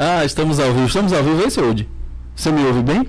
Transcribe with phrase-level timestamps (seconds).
[0.00, 0.86] Ah, estamos ao vivo.
[0.86, 1.88] Estamos ao vivo, é esse hoje.
[2.36, 3.08] Você me ouve bem?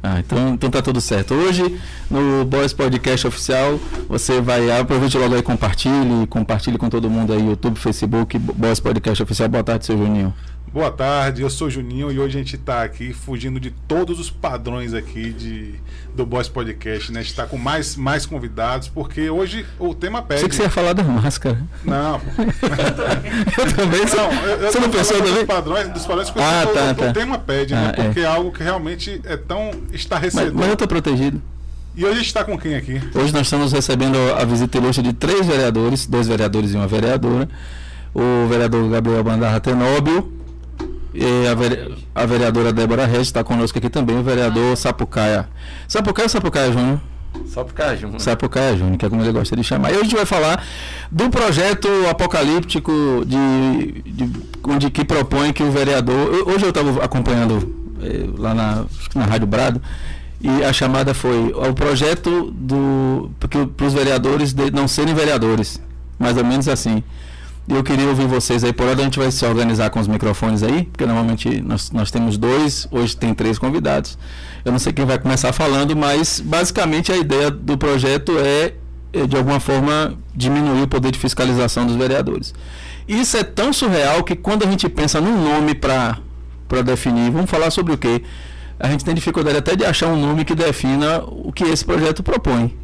[0.00, 1.34] Ah, então, então tá tudo certo.
[1.34, 7.32] Hoje, no Boys Podcast Oficial, você vai, aproveite logo aí, compartilhe, compartilhe com todo mundo
[7.32, 9.48] aí, YouTube, Facebook, Boys Podcast Oficial.
[9.48, 10.32] Boa tarde, seu Juninho.
[10.70, 14.30] Boa tarde, eu sou Juninho e hoje a gente está aqui fugindo de todos os
[14.30, 15.74] padrões aqui de,
[16.14, 17.20] do Boss Podcast, né?
[17.20, 20.40] A gente está com mais, mais convidados, porque hoje o tema pede.
[20.40, 21.62] Sei que você ia falar da máscara.
[21.84, 22.20] Não.
[23.58, 24.18] eu também sou.
[24.18, 25.34] Não, eu, eu você não pensou também?
[25.34, 27.10] Dos padrões, dos padrões que ah, o, tá, o, tá.
[27.10, 27.80] o tema pede, né?
[27.80, 28.04] ah, né?
[28.04, 28.22] Porque é.
[28.22, 30.46] é algo que realmente é tão estarrecedor.
[30.46, 31.42] Mas, mas eu estou protegido.
[31.94, 32.94] E hoje a gente está com quem aqui?
[33.14, 37.46] Hoje nós estamos recebendo a visita ilustre de três vereadores, dois vereadores e uma vereadora.
[38.14, 40.32] O vereador Gabriel Bandarra Tenóbio,
[41.14, 41.94] e a, vere...
[42.14, 45.48] a, vereadora Débora Regis está conosco aqui também, o vereador Sapucaia.
[45.86, 47.00] Sapucaia ou Sapucaia Júnior?
[47.46, 48.20] Sapucaia Júnior.
[48.20, 49.90] Sapucaia Júnior, que é como ele gosta de chamar.
[49.90, 50.64] E hoje a gente vai falar
[51.10, 52.92] do projeto apocalíptico
[53.26, 56.48] de, de, de que propõe que o vereador.
[56.48, 59.80] Hoje eu estava acompanhando eh, lá na, na Rádio Brado.
[60.40, 63.30] E a chamada foi o projeto do
[63.76, 65.80] para os vereadores de não serem vereadores,
[66.18, 67.04] mais ou menos assim.
[67.68, 70.08] E eu queria ouvir vocês aí, por hora a gente vai se organizar com os
[70.08, 74.18] microfones aí, porque normalmente nós, nós temos dois, hoje tem três convidados.
[74.64, 78.74] Eu não sei quem vai começar falando, mas basicamente a ideia do projeto é,
[79.28, 82.52] de alguma forma, diminuir o poder de fiscalização dos vereadores.
[83.06, 86.18] Isso é tão surreal que quando a gente pensa num nome para
[86.84, 88.22] definir, vamos falar sobre o quê?
[88.78, 92.22] A gente tem dificuldade até de achar um nome que defina o que esse projeto
[92.22, 92.76] propõe.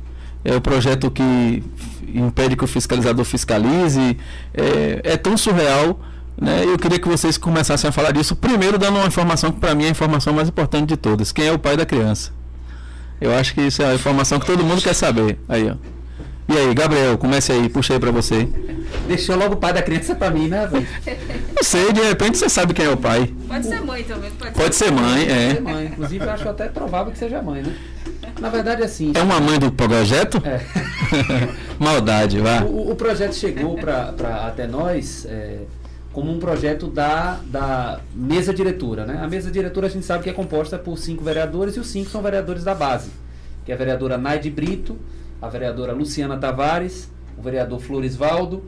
[0.45, 1.65] É o projeto que
[2.14, 4.17] impede que o fiscalizador fiscalize.
[4.55, 6.01] É, é tão surreal.
[6.41, 6.65] Né?
[6.65, 8.37] Eu queria que vocês começassem a falar disso.
[8.37, 11.47] Primeiro, dando uma informação que para mim é a informação mais importante de todas: quem
[11.47, 12.33] é o pai da criança?
[13.20, 15.39] Eu acho que isso é a informação que todo mundo quer saber.
[15.48, 15.98] Aí, ó.
[16.49, 18.49] E aí, Gabriel, comece aí, puxa aí pra você.
[19.07, 20.87] Deixou logo o pai da criança pra mim, né, velho?
[21.55, 23.31] Não sei, de repente você sabe quem é o pai.
[23.47, 24.31] Pode ser mãe também.
[24.31, 25.55] Pode, pode ser, mãe, pode é.
[25.55, 25.87] Ser mãe.
[25.87, 27.77] Inclusive, eu acho até provável que seja mãe, né?
[28.41, 29.12] Na verdade, assim.
[29.15, 30.41] É uma mãe do projeto?
[30.43, 30.61] É.
[31.78, 32.62] Maldade, vá.
[32.62, 35.59] O, o, projeto chegou pra, pra até nós é,
[36.12, 39.21] como um projeto da, da mesa diretora, né?
[39.22, 42.09] A mesa diretora a gente sabe que é composta por cinco vereadores e os cinco
[42.09, 43.11] são vereadores da base,
[43.67, 44.99] que é a vereadora Naide Brito,
[45.41, 48.65] a vereadora Luciana Tavares, o vereador Floresvaldo,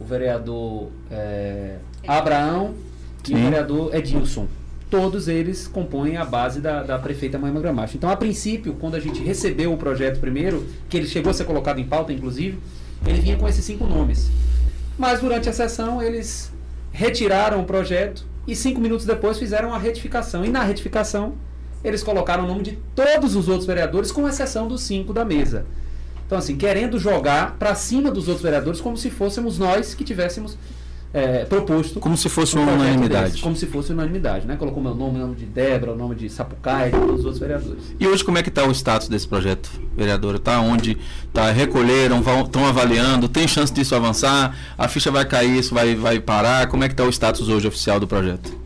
[0.00, 1.76] o vereador é,
[2.06, 2.74] Abraão
[3.22, 3.34] Sim.
[3.34, 4.46] e o vereador Edilson.
[4.90, 7.96] Todos eles compõem a base da, da prefeita Moema Gramacho.
[7.96, 11.44] Então, a princípio, quando a gente recebeu o projeto primeiro, que ele chegou a ser
[11.44, 12.58] colocado em pauta, inclusive,
[13.06, 14.30] ele vinha com esses cinco nomes.
[14.96, 16.52] Mas durante a sessão, eles
[16.92, 20.44] retiraram o projeto e cinco minutos depois fizeram a retificação.
[20.44, 21.34] E na retificação,
[21.82, 25.66] eles colocaram o nome de todos os outros vereadores, com exceção dos cinco da mesa.
[26.26, 30.56] Então, assim, querendo jogar para cima dos outros vereadores como se fôssemos nós que tivéssemos
[31.14, 32.00] é, proposto.
[32.00, 33.30] Como se fosse uma unanimidade.
[33.30, 34.56] Desse, como se fosse unanimidade, né?
[34.56, 37.38] Colocou meu nome, o nome de Débora, o nome de Sapucaia de todos os outros
[37.38, 37.94] vereadores.
[38.00, 40.38] E hoje como é que está o status desse projeto, vereadora?
[40.38, 40.98] Está onde?
[41.32, 44.58] Tá, recolheram, estão avaliando, tem chance disso avançar?
[44.76, 46.66] A ficha vai cair, isso vai, vai parar?
[46.66, 48.63] Como é que está o status hoje oficial do projeto?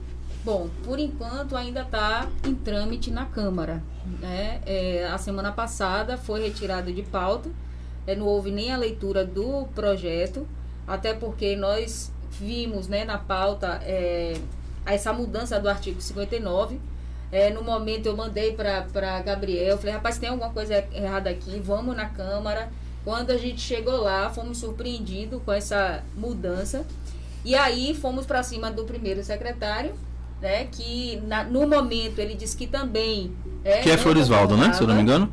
[0.48, 3.82] Bom, por enquanto ainda está em trâmite na Câmara.
[4.18, 4.62] Né?
[4.64, 7.50] É, a semana passada foi retirado de pauta,
[8.06, 10.48] é, não houve nem a leitura do projeto,
[10.86, 14.40] até porque nós vimos né, na pauta é,
[14.86, 16.80] essa mudança do artigo 59.
[17.30, 21.94] É, no momento eu mandei para Gabriel, falei, rapaz, tem alguma coisa errada aqui, vamos
[21.94, 22.72] na Câmara.
[23.04, 26.86] Quando a gente chegou lá, fomos surpreendidos com essa mudança.
[27.44, 29.94] E aí fomos para cima do primeiro secretário,
[30.40, 33.32] né, que na, no momento ele disse que também.
[33.64, 34.72] É, que é Floresvaldo, né?
[34.72, 35.32] Se eu não me engano.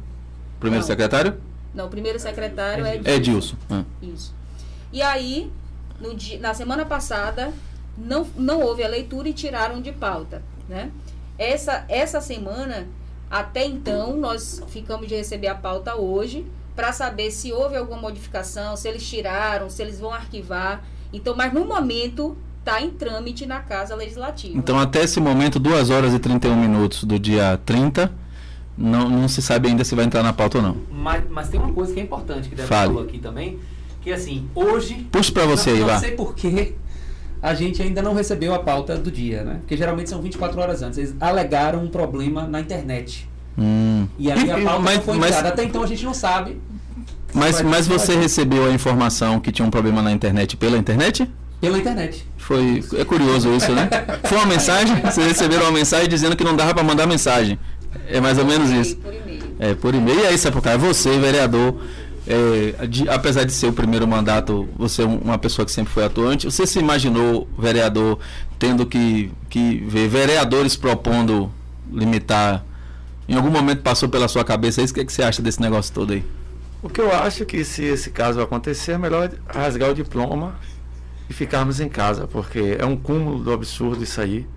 [0.60, 0.88] Primeiro não.
[0.88, 1.38] secretário?
[1.74, 3.10] Não, o primeiro secretário é Edilson.
[3.10, 3.56] É Edilson.
[3.70, 3.84] Ah.
[4.02, 4.34] Isso.
[4.92, 5.52] E aí,
[6.00, 7.54] no dia, na semana passada,
[7.98, 10.42] não, não houve a leitura e tiraram de pauta.
[10.68, 10.92] Né?
[11.38, 12.88] Essa, essa semana,
[13.30, 16.46] até então, nós ficamos de receber a pauta hoje
[16.76, 20.84] para saber se houve alguma modificação, se eles tiraram, se eles vão arquivar.
[21.14, 24.58] Então, mas no momento está em trâmite na Casa Legislativa.
[24.58, 28.12] Então, até esse momento, 2 horas e 31 minutos do dia 30,
[28.76, 30.78] não, não se sabe ainda se vai entrar na pauta ou não.
[30.92, 33.60] Mas, mas tem uma coisa que é importante, que deve falar aqui também,
[34.02, 35.08] que assim, hoje...
[35.12, 35.94] Puxa para você não, aí, não vá.
[35.94, 36.74] Não sei porquê
[37.42, 39.58] a gente ainda não recebeu a pauta do dia, né?
[39.60, 40.98] Porque geralmente são 24 horas antes.
[40.98, 43.30] Eles alegaram um problema na internet.
[43.56, 44.08] Hum.
[44.18, 45.50] E aí a pauta mas, não foi enviada.
[45.50, 46.60] Até então a gente não sabe.
[47.32, 51.30] Mas, mas você recebeu a informação que tinha um problema na internet pela internet?
[51.62, 52.28] Pela internet.
[52.38, 53.90] Foi, é curioso isso, né?
[54.26, 54.96] Foi uma mensagem?
[55.02, 57.58] Vocês receberam uma mensagem dizendo que não dava para mandar mensagem.
[58.08, 58.98] É mais ou menos isso.
[58.98, 59.44] Por e-mail.
[59.60, 60.20] É, por e-mail.
[60.20, 61.80] E aí, Sapucaia, você, vereador,
[62.28, 65.92] é, de- apesar de ser o primeiro mandato, você é um- uma pessoa que sempre
[65.94, 68.20] foi atuante, você se imaginou, vereador,
[68.60, 71.52] tendo que, que ver vereadores propondo
[71.92, 72.64] limitar?
[73.28, 74.92] Em algum momento passou pela sua cabeça isso?
[74.92, 76.24] O que, é que você acha desse negócio todo aí?
[76.84, 80.54] O que eu acho que se esse caso acontecer, é melhor rasgar o diploma
[81.30, 84.48] e ficarmos em casa, porque é um cúmulo do absurdo isso aí.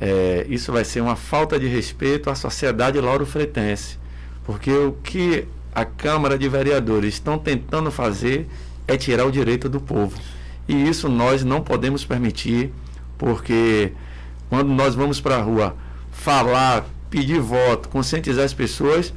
[0.00, 3.98] É, isso vai ser uma falta de respeito à sociedade lauro-freitense,
[4.44, 8.48] porque o que a Câmara de Vereadores estão tentando fazer
[8.88, 10.18] é tirar o direito do povo.
[10.66, 12.72] E isso nós não podemos permitir,
[13.18, 13.92] porque
[14.48, 15.76] quando nós vamos para a rua
[16.10, 19.12] falar, pedir voto, conscientizar as pessoas,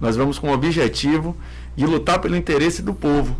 [0.00, 1.36] nós vamos com o objetivo
[1.76, 3.36] de lutar pelo interesse do povo.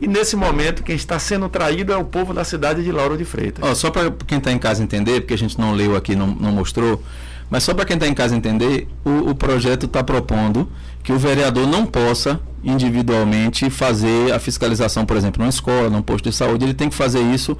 [0.00, 3.24] E nesse momento, quem está sendo traído é o povo da cidade de Lauro de
[3.24, 3.64] Freitas.
[3.64, 6.26] Ó, só para quem está em casa entender, porque a gente não leu aqui, não,
[6.26, 7.02] não mostrou,
[7.48, 10.68] mas só para quem está em casa entender, o, o projeto está propondo
[11.02, 16.28] que o vereador não possa individualmente fazer a fiscalização, por exemplo, numa escola, num posto
[16.28, 17.56] de saúde, ele tem que fazer isso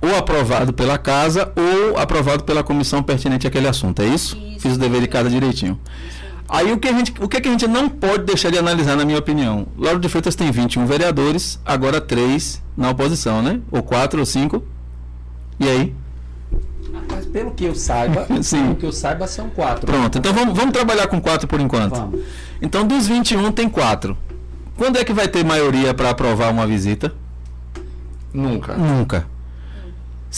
[0.00, 4.36] ou aprovado pela casa ou aprovado pela comissão pertinente àquele assunto, é isso?
[4.36, 4.60] Isso.
[4.60, 5.78] Fiz o dever de casa direitinho.
[6.48, 9.04] Aí o que, a gente, o que, a gente não pode deixar de analisar, na
[9.04, 9.66] minha opinião?
[9.76, 13.60] Lauro de Freitas tem 21 vereadores, agora 3 na oposição, né?
[13.70, 14.62] Ou 4 ou 5.
[15.58, 15.94] E aí?
[17.10, 18.62] Mas pelo que eu saiba, Sim.
[18.62, 19.86] pelo que eu saiba, são quatro.
[19.86, 21.96] Pronto, então vamos, vamos trabalhar com 4 por enquanto.
[21.96, 22.20] Vamos.
[22.62, 24.16] Então dos 21 tem 4.
[24.76, 27.12] Quando é que vai ter maioria para aprovar uma visita?
[28.32, 28.74] Nunca.
[28.74, 29.26] Nunca.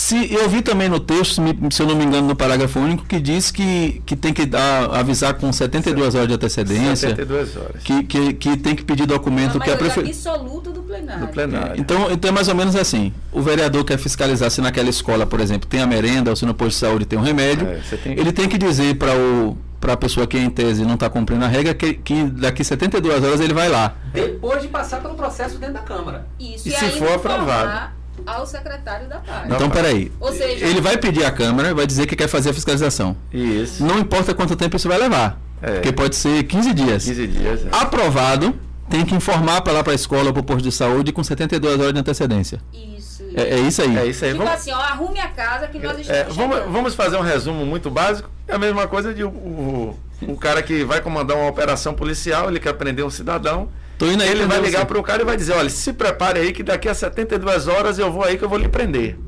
[0.00, 1.42] Se eu vi também no texto,
[1.72, 4.94] se eu não me engano, no parágrafo único, que diz que, que tem que dar,
[4.94, 7.82] avisar com 72 horas de antecedência, 72 horas.
[7.82, 10.14] que, que, que tem que pedir documento A que a prefeitura.
[10.14, 11.26] absoluta do plenário.
[11.26, 11.80] Do plenário.
[11.80, 13.12] Então, então é mais ou menos assim.
[13.32, 16.54] O vereador quer fiscalizar se naquela escola, por exemplo, tem a merenda ou se no
[16.54, 17.66] posto de saúde tem um remédio.
[17.66, 20.94] É, tem- Ele tem que dizer para o para a pessoa que em tese não
[20.94, 23.94] está cumprindo a regra que, que daqui 72 horas ele vai lá.
[24.12, 26.26] Depois de passar pelo processo dentro da Câmara.
[26.38, 27.92] Isso, E e, se for aprovado?
[28.26, 29.50] Ao secretário da paz.
[29.50, 30.10] Então, peraí.
[30.20, 33.16] Ou seja, Ele vai pedir à Câmara, vai dizer que quer fazer a fiscalização.
[33.32, 33.84] Isso.
[33.84, 35.40] Não importa quanto tempo isso vai levar.
[35.60, 35.72] É.
[35.74, 37.04] Porque pode ser 15 dias.
[37.04, 37.60] 15 dias.
[37.66, 37.68] é.
[37.72, 38.54] Aprovado,
[38.88, 41.22] tem que informar para lá para a escola ou para o posto de saúde com
[41.22, 42.60] 72 horas de antecedência.
[42.72, 43.24] Isso.
[43.34, 43.96] É, é isso aí.
[43.96, 44.32] É isso aí.
[44.32, 46.72] Tipo Vamos, assim, ó, arrume a casa que nós é, estamos vamos, chegando.
[46.72, 48.30] vamos fazer um resumo muito básico.
[48.46, 52.48] É a mesma coisa de o, o, o cara que vai comandar uma operação policial,
[52.48, 53.68] ele quer prender um cidadão.
[53.98, 56.38] Tô indo aí Ele vai ligar para o cara e vai dizer: olha, se prepare
[56.38, 59.18] aí que daqui a 72 horas eu vou aí que eu vou lhe prender.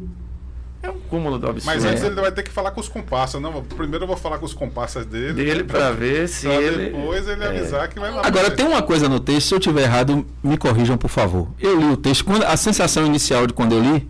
[0.82, 1.66] É um cúmulo do absurdo.
[1.74, 2.06] Mas antes É.
[2.06, 3.42] ele vai ter que falar com os comparsas.
[3.42, 5.34] Não, primeiro eu vou falar com os comparsas dele.
[5.34, 6.84] dele para ver se pra ele.
[6.86, 7.48] depois ele é.
[7.48, 8.22] avisar que vai lá.
[8.24, 11.48] Agora, tem uma coisa no texto, se eu tiver errado, me corrijam, por favor.
[11.60, 14.08] Eu li o texto, quando, a sensação inicial de quando eu li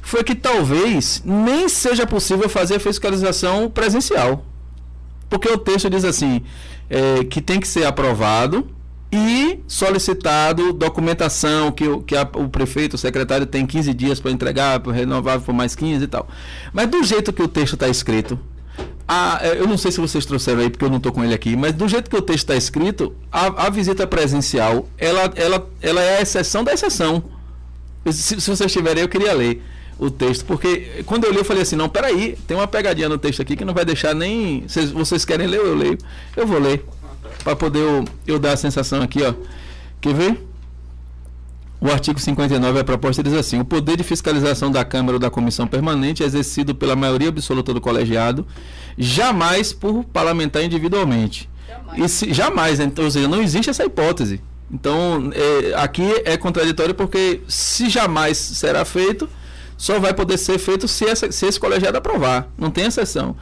[0.00, 4.46] foi que talvez nem seja possível fazer a fiscalização presencial.
[5.28, 6.42] Porque o texto diz assim,
[6.88, 8.66] é, que tem que ser aprovado
[9.10, 14.30] e solicitado documentação que, o, que a- o prefeito, o secretário tem 15 dias para
[14.30, 16.28] entregar, para renovar por mais 15 e tal.
[16.72, 18.38] Mas do jeito que o texto está escrito,
[19.06, 21.32] a- é, eu não sei se vocês trouxeram aí, porque eu não estou com ele
[21.34, 25.66] aqui, mas do jeito que o texto está escrito, a, a visita presencial, ela, ela,
[25.80, 27.24] ela é a exceção da exceção.
[28.10, 29.62] Se, se vocês tiverem, eu queria ler
[29.98, 33.18] o texto, porque quando eu li, eu falei assim: não, peraí, tem uma pegadinha no
[33.18, 34.62] texto aqui que não vai deixar nem.
[34.68, 35.98] Vocês, vocês querem ler, eu leio.
[36.36, 36.84] Eu vou ler,
[37.48, 39.32] para poder eu, eu dar a sensação aqui, ó.
[40.02, 40.44] Quer ver?
[41.80, 45.30] O artigo 59, a proposta diz assim: o poder de fiscalização da Câmara ou da
[45.30, 48.46] Comissão Permanente é exercido pela maioria absoluta do colegiado,
[48.98, 51.48] jamais por parlamentar individualmente.
[51.66, 52.04] Jamais.
[52.04, 54.42] E se- jamais, então, ou seja, não existe essa hipótese.
[54.70, 59.26] Então, é, aqui é contraditório porque se jamais será feito,
[59.78, 62.48] só vai poder ser feito se, essa- se esse colegiado aprovar.
[62.58, 63.34] Não tem exceção.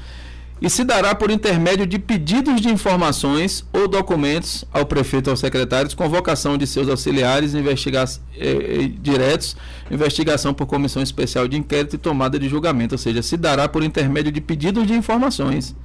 [0.60, 5.40] E se dará por intermédio de pedidos de informações ou documentos ao prefeito ou aos
[5.40, 9.54] secretários, convocação de seus auxiliares, investiga eh, eh, diretos,
[9.90, 12.94] investigação por comissão especial de inquérito e tomada de julgamento.
[12.94, 15.76] Ou seja, se dará por intermédio de pedidos de informações.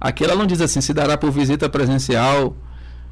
[0.00, 2.56] Aqui ela não diz assim, se dará por visita presencial.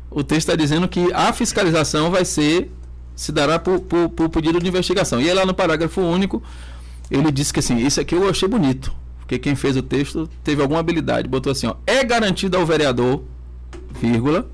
[0.09, 2.71] O texto está dizendo que a fiscalização vai ser,
[3.17, 5.21] se dará por, por, por pedido de investigação.
[5.21, 6.41] E aí lá no parágrafo único,
[7.11, 9.00] ele disse que assim, isso aqui eu achei bonito.
[9.31, 11.29] Porque quem fez o texto teve alguma habilidade.
[11.29, 13.23] Botou assim, ó, é garantido ao vereador,
[14.01, 14.45] vírgula,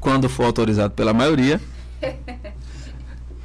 [0.00, 1.60] quando for autorizado pela maioria.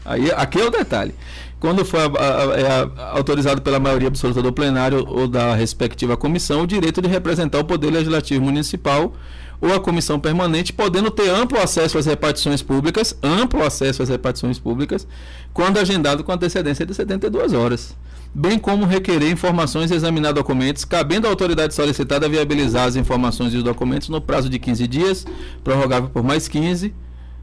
[0.06, 1.14] Aí, aqui é o detalhe.
[1.60, 7.02] Quando for é autorizado pela maioria absoluta do plenário ou da respectiva comissão, o direito
[7.02, 9.14] de representar o Poder Legislativo Municipal
[9.60, 14.60] ou a comissão permanente, podendo ter amplo acesso às repartições públicas, amplo acesso às repartições
[14.60, 15.06] públicas,
[15.54, 17.94] quando agendado com antecedência de 72 horas.
[18.36, 23.58] Bem como requerer informações e examinar documentos, cabendo à autoridade solicitada viabilizar as informações e
[23.58, 25.26] os documentos no prazo de 15 dias,
[25.64, 26.92] prorrogável por mais 15,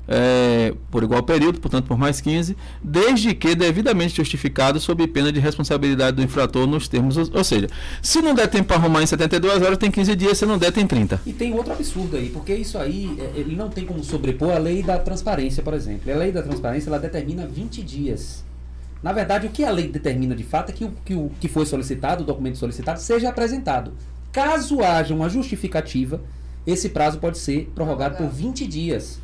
[0.08, 5.38] é, por igual período, portanto por mais 15, desde que devidamente justificado sob pena de
[5.38, 7.68] responsabilidade do infrator nos termos, ou, ou seja,
[8.02, 10.72] se não der tempo para arrumar em 72 horas, tem 15 dias, se não der,
[10.72, 11.22] tem 30.
[11.24, 14.58] E tem outro absurdo aí, porque isso aí, é, ele não tem como sobrepor a
[14.58, 16.12] lei da transparência, por exemplo.
[16.12, 18.49] A lei da transparência, ela determina 20 dias.
[19.02, 21.48] Na verdade, o que a lei determina de fato é que o que, o, que
[21.48, 23.92] foi solicitado, o documento solicitado, seja apresentado.
[24.30, 26.20] Caso haja uma justificativa,
[26.66, 29.18] esse prazo pode ser prorrogado por 20 dias.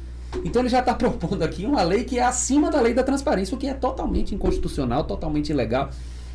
[0.45, 3.55] Então ele já está propondo aqui uma lei que é acima da lei da transparência,
[3.55, 5.91] o que é totalmente inconstitucional, totalmente ilegal.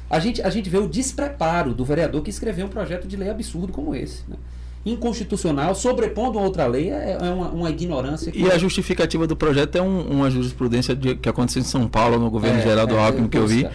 [0.09, 3.29] A gente, a gente vê o despreparo do vereador que escreveu um projeto de lei
[3.29, 4.23] absurdo como esse.
[4.27, 4.35] Né?
[4.83, 8.31] Inconstitucional, sobrepondo a outra lei, é, é uma, uma, ignorância.
[8.33, 12.17] E a justificativa do projeto é um, uma jurisprudência de, que aconteceu em São Paulo,
[12.17, 13.67] no governo é, geral do é, Alckmin, que eu vi,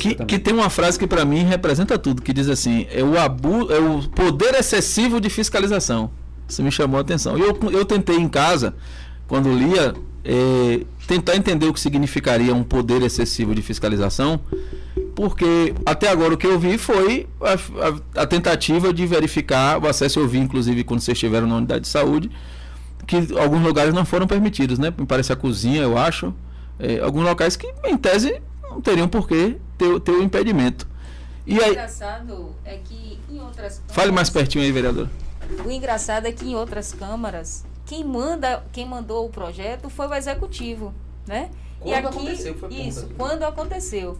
[0.00, 3.16] que, que, tem uma frase que para mim representa tudo, que diz assim, é o,
[3.16, 6.10] abu, é o poder excessivo de fiscalização.
[6.48, 7.38] Isso me chamou a atenção.
[7.38, 8.74] Eu, eu tentei em casa
[9.28, 14.40] quando lia, é, tentar entender o que significaria um poder excessivo de fiscalização,
[15.18, 17.54] porque até agora o que eu vi foi a,
[18.18, 20.20] a, a tentativa de verificar o acesso.
[20.20, 22.30] Eu vi, inclusive, quando vocês estiveram na unidade de saúde,
[23.04, 24.94] que alguns lugares não foram permitidos, né?
[24.96, 26.32] Me parece a cozinha, eu acho.
[26.78, 30.86] É, alguns locais que, em tese, não teriam por que ter, ter o impedimento.
[31.44, 31.70] E o aí...
[31.72, 33.82] engraçado é que em outras câmaras...
[33.88, 35.08] Fale mais pertinho aí, vereador.
[35.66, 40.14] O engraçado é que em outras câmaras quem manda, quem mandou o projeto foi o
[40.14, 40.94] executivo,
[41.26, 41.50] né?
[41.80, 44.16] Quando e aqui, aconteceu, foi isso, quando aconteceu,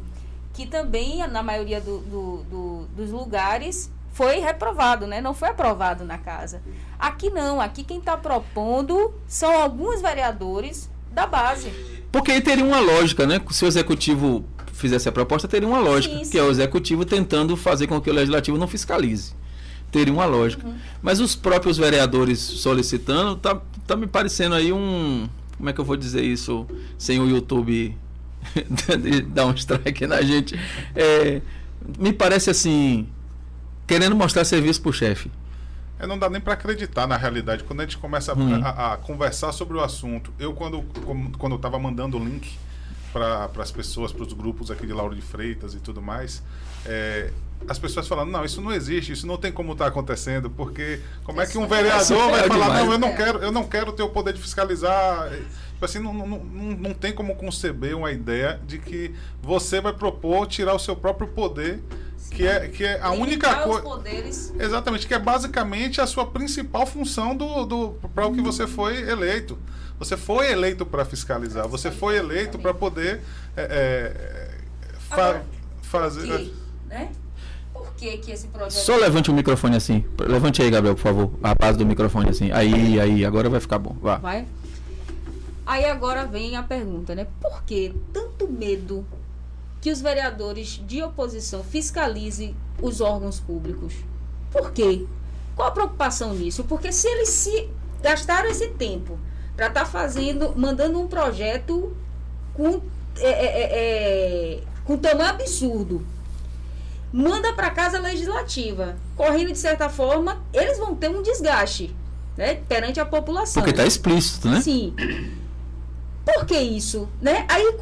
[0.52, 5.21] que também na maioria do, do, do, dos lugares foi reprovado, né?
[5.21, 6.61] Não foi aprovado na casa.
[6.99, 11.71] Aqui não, aqui quem está propondo são alguns vereadores da base.
[12.11, 13.40] Porque aí teria uma lógica, né?
[13.50, 16.31] Se o executivo fizesse a proposta, teria uma lógica, sim, sim.
[16.31, 19.35] que é o executivo tentando fazer com que o legislativo não fiscalize
[19.90, 20.67] teria uma lógica.
[20.67, 20.75] Uhum.
[21.02, 25.28] Mas os próprios vereadores solicitando, tá, tá me parecendo aí um.
[25.57, 27.97] Como é que eu vou dizer isso sem o YouTube
[29.28, 30.59] dar um strike na gente?
[30.95, 31.40] É,
[31.99, 33.09] me parece assim.
[33.87, 35.30] Querendo mostrar serviço pro chefe.
[35.99, 37.64] É, não dá nem para acreditar na realidade.
[37.64, 40.83] Quando a gente começa a, a, a, conversar sobre o assunto, eu, quando,
[41.38, 42.57] quando eu estava mandando o link
[43.12, 46.42] para as pessoas, para os grupos aqui de Lauro de Freitas e tudo mais,
[46.87, 47.33] é,
[47.66, 51.00] as pessoas falando, não, isso não existe, isso não tem como estar tá acontecendo, porque
[51.25, 54.02] como é que um vereador vai falar, não, eu não quero, eu não quero ter
[54.02, 55.33] o poder de fiscalizar.
[55.78, 56.40] Tipo assim, não, não, não,
[56.76, 61.28] não tem como conceber uma ideia de que você vai propor tirar o seu próprio
[61.28, 61.80] poder
[62.32, 64.02] que é, que é a única coisa.
[64.58, 69.08] Exatamente, que é basicamente a sua principal função do, do para o que você foi
[69.08, 69.56] eleito.
[70.00, 73.20] Você foi eleito para fiscalizar, você foi eleito para poder
[73.56, 74.54] é, é,
[74.99, 75.47] fa Agora,
[75.80, 76.52] fazer.
[76.88, 77.08] Né?
[77.99, 78.73] que, que esse projeto.
[78.73, 80.04] Só levante o microfone assim.
[80.18, 81.30] Levante aí, Gabriel, por favor.
[81.42, 82.50] A base do microfone assim.
[82.52, 83.97] Aí, aí, agora vai ficar bom.
[84.00, 84.16] Vá.
[84.16, 84.47] Vai.
[85.68, 87.26] Aí agora vem a pergunta, né?
[87.42, 89.06] Por que tanto medo
[89.82, 93.92] que os vereadores de oposição fiscalizem os órgãos públicos?
[94.50, 95.04] Por quê?
[95.54, 96.64] Qual a preocupação nisso?
[96.64, 97.68] Porque se eles se
[98.00, 99.18] gastaram esse tempo
[99.54, 101.94] para estar tá fazendo, mandando um projeto
[102.54, 102.80] com,
[103.18, 106.02] é, é, é, é com tamanho absurdo,
[107.12, 108.96] manda para casa legislativa.
[109.14, 111.94] Correndo de certa forma, eles vão ter um desgaste
[112.38, 113.62] né, perante a população.
[113.62, 114.62] Porque está explícito, né?
[114.62, 114.94] Sim.
[116.35, 117.08] Por que isso?
[117.23, 117.47] Né?
[117.49, 117.75] Aí,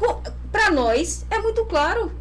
[0.51, 2.11] para nós, é muito claro.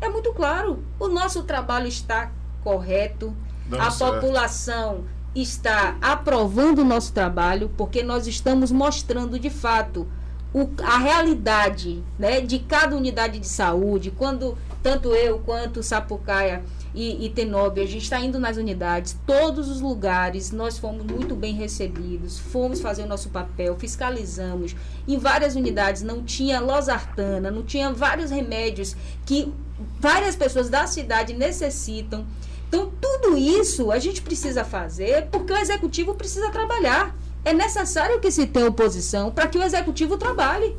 [0.00, 0.84] É muito claro.
[1.00, 2.30] O nosso trabalho está
[2.62, 3.34] correto.
[3.76, 4.14] a certo.
[4.14, 10.06] população está aprovando o nosso trabalho, porque nós estamos mostrando de fato
[10.54, 16.62] o, a realidade né, de cada unidade de saúde, quando tanto eu quanto Sapucaia
[17.00, 21.54] e, Tenóbio, a gente está indo nas unidades, todos os lugares, nós fomos muito bem
[21.54, 24.74] recebidos, fomos fazer o nosso papel, fiscalizamos.
[25.06, 29.52] Em várias unidades não tinha losartana, não tinha vários remédios que
[30.00, 32.26] várias pessoas da cidade necessitam.
[32.66, 37.14] Então, tudo isso a gente precisa fazer porque o executivo precisa trabalhar.
[37.44, 40.74] É necessário que se tenha oposição para que o executivo trabalhe.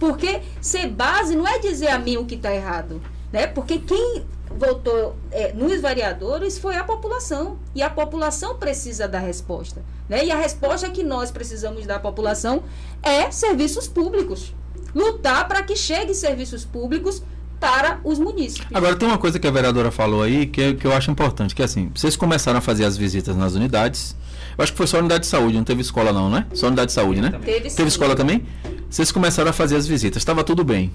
[0.00, 3.00] Porque ser base não é dizer a mim o que está errado
[3.32, 3.46] né?
[3.46, 4.24] Porque quem
[4.56, 10.24] votou é, nos vereadores foi a população e a população precisa da resposta, né?
[10.24, 12.62] E a resposta que nós precisamos da população
[13.02, 14.54] é serviços públicos,
[14.94, 17.22] lutar para que chegue serviços públicos
[17.60, 18.68] para os municípios.
[18.72, 21.62] Agora tem uma coisa que a vereadora falou aí que, que eu acho importante, que
[21.62, 24.16] é assim, vocês começaram a fazer as visitas nas unidades.
[24.56, 26.46] Eu acho que foi só unidade de saúde, não teve escola não, né?
[26.54, 27.30] Só unidade de saúde, né?
[27.44, 28.46] Teve, teve escola também?
[28.88, 30.90] Vocês começaram a fazer as visitas, estava tudo bem.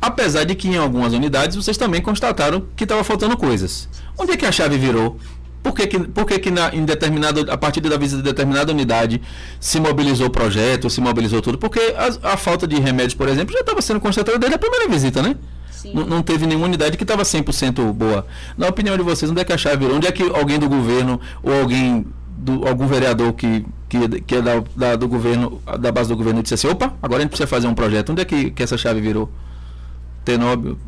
[0.00, 3.88] Apesar de que em algumas unidades vocês também constataram que estava faltando coisas.
[4.16, 5.18] Onde é que a chave virou?
[5.62, 8.72] Por que, que, por que, que na, em determinado, a partir da visita de determinada
[8.72, 9.20] unidade
[9.58, 11.58] se mobilizou o projeto, se mobilizou tudo?
[11.58, 14.88] Porque a, a falta de remédios, por exemplo, já estava sendo constatada desde a primeira
[14.88, 15.36] visita, né?
[15.92, 18.26] Não, não teve nenhuma unidade que estava 100% boa.
[18.56, 19.96] Na opinião de vocês, onde é que a chave virou?
[19.96, 24.42] Onde é que alguém do governo ou alguém do, algum vereador que, que, que é
[24.42, 27.46] da, da, do governo, da base do governo, disse assim, opa, agora a gente precisa
[27.46, 28.10] fazer um projeto.
[28.10, 29.30] Onde é que, que essa chave virou?
[30.28, 30.78] Tenóbio.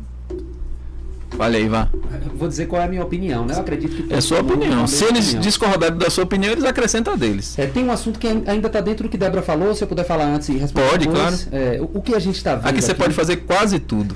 [1.31, 1.89] Fale aí, vá.
[2.35, 3.55] Vou dizer qual é a minha opinião, né?
[3.55, 4.13] Eu acredito que.
[4.13, 4.85] É sua opinião.
[4.85, 5.41] Se eles opinião.
[5.41, 7.57] discordarem da sua opinião, eles acrescentam a deles.
[7.57, 10.05] É, tem um assunto que ainda está dentro do que Débora falou, se eu puder
[10.05, 10.89] falar antes e responder.
[10.89, 11.45] Pode, depois.
[11.45, 11.65] claro.
[11.65, 12.67] É, o, o, que a gente está vendo.
[12.67, 13.01] Aqui você aqui...
[13.01, 14.15] pode fazer quase tudo.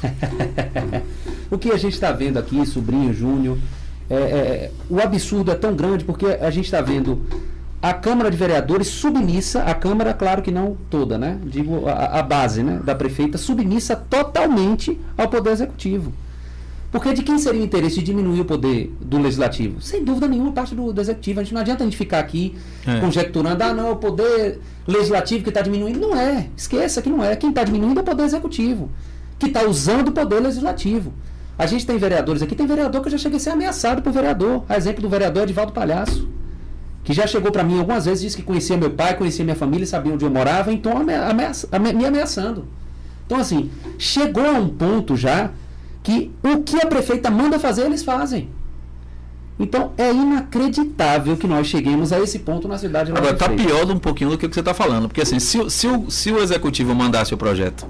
[1.50, 3.58] o que a gente está vendo aqui, sobrinho, Júnior,
[4.08, 7.26] é, é, o absurdo é tão grande porque a gente está vendo
[7.90, 11.38] a Câmara de Vereadores submissa, a Câmara, claro que não toda, né?
[11.46, 16.12] Digo, a, a base né, da prefeita, submissa totalmente ao Poder Executivo.
[16.92, 19.82] Porque de quem seria o interesse de diminuir o poder do legislativo?
[19.84, 21.42] Sem dúvida nenhuma, parte do, do executivo.
[21.42, 22.56] A gente não adianta a gente ficar aqui
[22.88, 23.00] é.
[23.02, 26.00] conjecturando, ah, não, o poder legislativo que está diminuindo.
[26.00, 26.48] Não é.
[26.58, 27.36] Esqueça que não é.
[27.36, 28.90] Quem está diminuindo é o poder executivo,
[29.38, 31.14] que está usando o poder legislativo.
[31.56, 34.12] A gente tem vereadores aqui, tem vereador que eu já cheguei a ser ameaçado por
[34.12, 34.64] vereador.
[34.68, 36.28] A exemplo do vereador Edivaldo Palhaço
[37.06, 39.86] que já chegou para mim algumas vezes, disse que conhecia meu pai, conhecia minha família,
[39.86, 42.68] sabia onde eu morava, então ameaça, me ameaçando.
[43.26, 45.52] Então, assim, chegou a um ponto já
[46.02, 48.50] que o que a prefeita manda fazer, eles fazem.
[49.60, 53.90] Então, é inacreditável que nós cheguemos a esse ponto na cidade de Agora, está pior
[53.90, 55.08] um pouquinho do que, que você está falando.
[55.08, 57.88] Porque, assim, se, se, o, se o executivo mandasse o projeto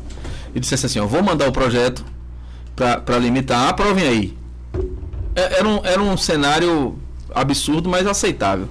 [0.54, 2.06] e dissesse assim, eu vou mandar o projeto
[2.76, 4.38] para limitar, aprovem aí.
[5.36, 7.00] É, era um, era um cenário
[7.34, 8.70] absurdo, mas aceitável.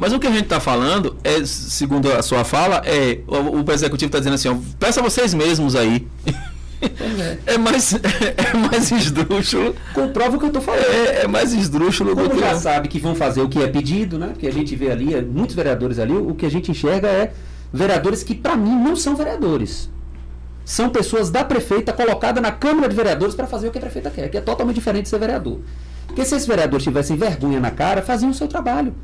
[0.00, 3.70] Mas o que a gente está falando, é, segundo a sua fala, é o, o
[3.70, 6.08] executivo está dizendo assim, ó, peça vocês mesmos aí.
[6.24, 7.36] É.
[7.54, 7.58] é.
[7.58, 9.76] mais, é mais esdrúxulo.
[9.92, 10.86] Comprova o que eu estou falando.
[10.86, 12.40] É, é, mais esdrúxulo Como do que.
[12.40, 14.32] já sabe que vão fazer o que é pedido, né?
[14.38, 17.34] Que a gente vê ali, é, muitos vereadores ali, o que a gente enxerga é
[17.70, 19.90] vereadores que, para mim, não são vereadores.
[20.64, 24.08] São pessoas da prefeita colocadas na Câmara de Vereadores para fazer o que a prefeita
[24.08, 25.60] quer, que é totalmente diferente de ser vereador.
[26.06, 28.94] Porque se esses vereadores tivessem vergonha na cara, faziam o seu trabalho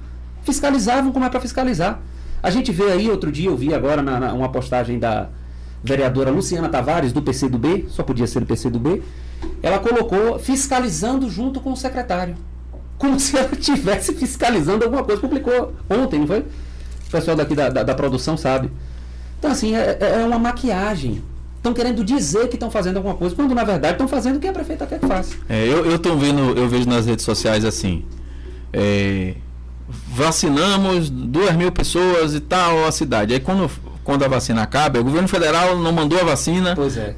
[0.46, 2.00] fiscalizavam como é para fiscalizar.
[2.42, 5.28] A gente vê aí, outro dia eu vi agora na, na, uma postagem da
[5.82, 9.02] vereadora Luciana Tavares, do PCdoB, só podia ser do PCdoB,
[9.62, 12.36] ela colocou fiscalizando junto com o secretário.
[12.96, 15.20] Como se ela estivesse fiscalizando alguma coisa.
[15.20, 16.40] Publicou ontem, não foi?
[16.40, 18.70] O pessoal daqui da, da, da produção sabe.
[19.38, 21.22] Então, assim, é, é, é uma maquiagem.
[21.56, 24.46] Estão querendo dizer que estão fazendo alguma coisa, quando na verdade estão fazendo o que
[24.46, 25.34] a prefeita quer que faça.
[25.48, 28.04] É, eu, eu vendo, eu vejo nas redes sociais assim.
[28.72, 29.34] É,
[29.88, 33.34] vacinamos duas mil pessoas e tal a cidade.
[33.34, 33.70] Aí quando,
[34.04, 36.74] quando a vacina acaba, o governo federal não mandou a vacina.
[36.74, 37.14] Pois é.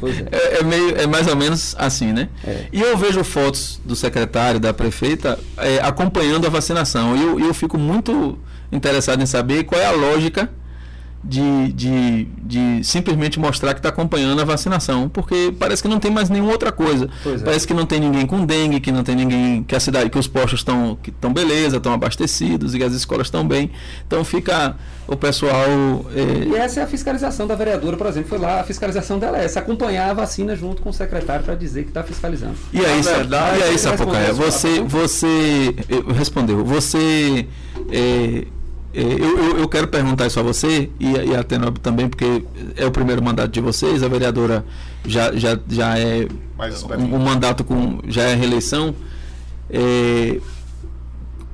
[0.00, 0.28] Pois é.
[0.32, 2.28] é, é, meio, é mais ou menos assim, né?
[2.46, 2.66] É.
[2.72, 7.16] E eu vejo fotos do secretário, da prefeita, é, acompanhando a vacinação.
[7.16, 8.38] E eu, eu fico muito
[8.70, 10.50] interessado em saber qual é a lógica
[11.24, 16.10] de, de, de simplesmente mostrar que está acompanhando a vacinação, porque parece que não tem
[16.10, 17.08] mais nenhuma outra coisa.
[17.24, 17.38] É.
[17.38, 20.18] Parece que não tem ninguém com dengue, que não tem ninguém, que a cidade, que
[20.18, 23.70] os postos estão estão beleza, estão abastecidos e as escolas estão bem.
[24.06, 24.76] Então fica
[25.08, 25.66] o pessoal.
[26.14, 26.46] É...
[26.46, 29.44] E essa é a fiscalização da vereadora, por exemplo, foi lá, a fiscalização dela é
[29.46, 32.56] essa, acompanhar a vacina junto com o secretário para dizer que está fiscalizando.
[32.70, 35.74] E aí, verdade, e aí Sapucaia, você, você
[36.14, 37.46] respondeu, você
[37.90, 38.46] é,
[39.02, 42.44] eu, eu, eu, quero perguntar isso a você e, e a Tenob também, porque
[42.76, 44.64] é o primeiro mandato de vocês, a vereadora
[45.04, 46.28] já, já, já é
[46.98, 48.94] um, um, mandato com já é reeleição.
[49.68, 50.38] É,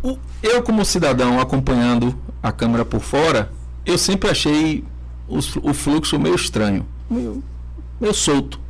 [0.02, 3.50] o, eu, como cidadão, acompanhando a Câmara por fora,
[3.86, 4.84] eu sempre achei
[5.26, 7.42] os, o fluxo meio estranho, meio,
[7.98, 8.60] meio solto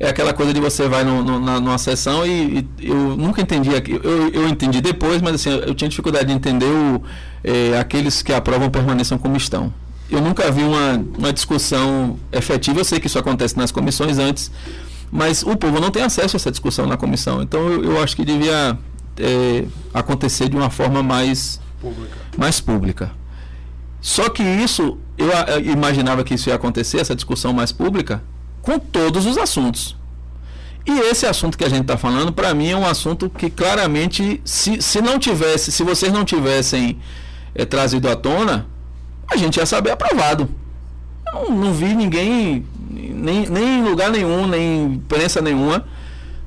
[0.00, 3.42] é aquela coisa de você vai no, no, na, numa sessão e, e, eu nunca
[3.42, 4.00] entendi aqui.
[4.02, 7.02] Eu, eu entendi depois, mas assim, eu tinha dificuldade de entender o,
[7.42, 9.72] é, aqueles que aprovam permaneçam como estão.
[10.08, 14.50] Eu nunca vi uma, uma discussão efetiva, eu sei que isso acontece nas comissões antes,
[15.10, 17.42] mas o povo não tem acesso a essa discussão na comissão.
[17.42, 18.78] Então eu, eu acho que devia
[19.18, 22.16] é, acontecer de uma forma mais pública.
[22.36, 23.10] mais pública.
[24.00, 28.22] Só que isso, eu, eu imaginava que isso ia acontecer, essa discussão mais pública,
[28.62, 29.96] com todos os assuntos.
[30.86, 34.40] E esse assunto que a gente está falando, para mim, é um assunto que claramente,
[34.44, 36.98] se, se não tivesse, se vocês não tivessem
[37.54, 38.66] é, trazido à tona,
[39.30, 40.48] a gente ia saber aprovado.
[41.26, 45.84] Não, não vi ninguém, nem, nem em lugar nenhum, nem imprensa nenhuma,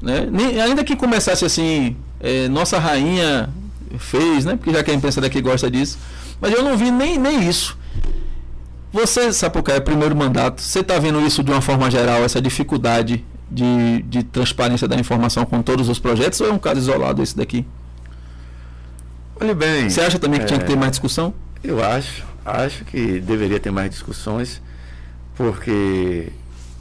[0.02, 0.28] né?
[0.32, 3.48] Nem, ainda que começasse assim, é, nossa rainha
[4.00, 4.56] fez, né?
[4.56, 6.00] Porque já que a imprensa daqui gosta disso.
[6.40, 7.78] Mas eu não vi nem, nem isso.
[8.92, 13.24] Você, Sapucaia, é primeiro mandato, você está vendo isso de uma forma geral, essa dificuldade
[13.50, 17.36] de, de transparência da informação com todos os projetos, ou é um caso isolado esse
[17.36, 17.66] daqui?
[19.40, 19.90] Olhe bem.
[19.90, 21.34] Você acha também que é, tinha que ter mais discussão?
[21.64, 22.24] Eu acho.
[22.46, 24.62] Acho que deveria ter mais discussões,
[25.36, 26.32] porque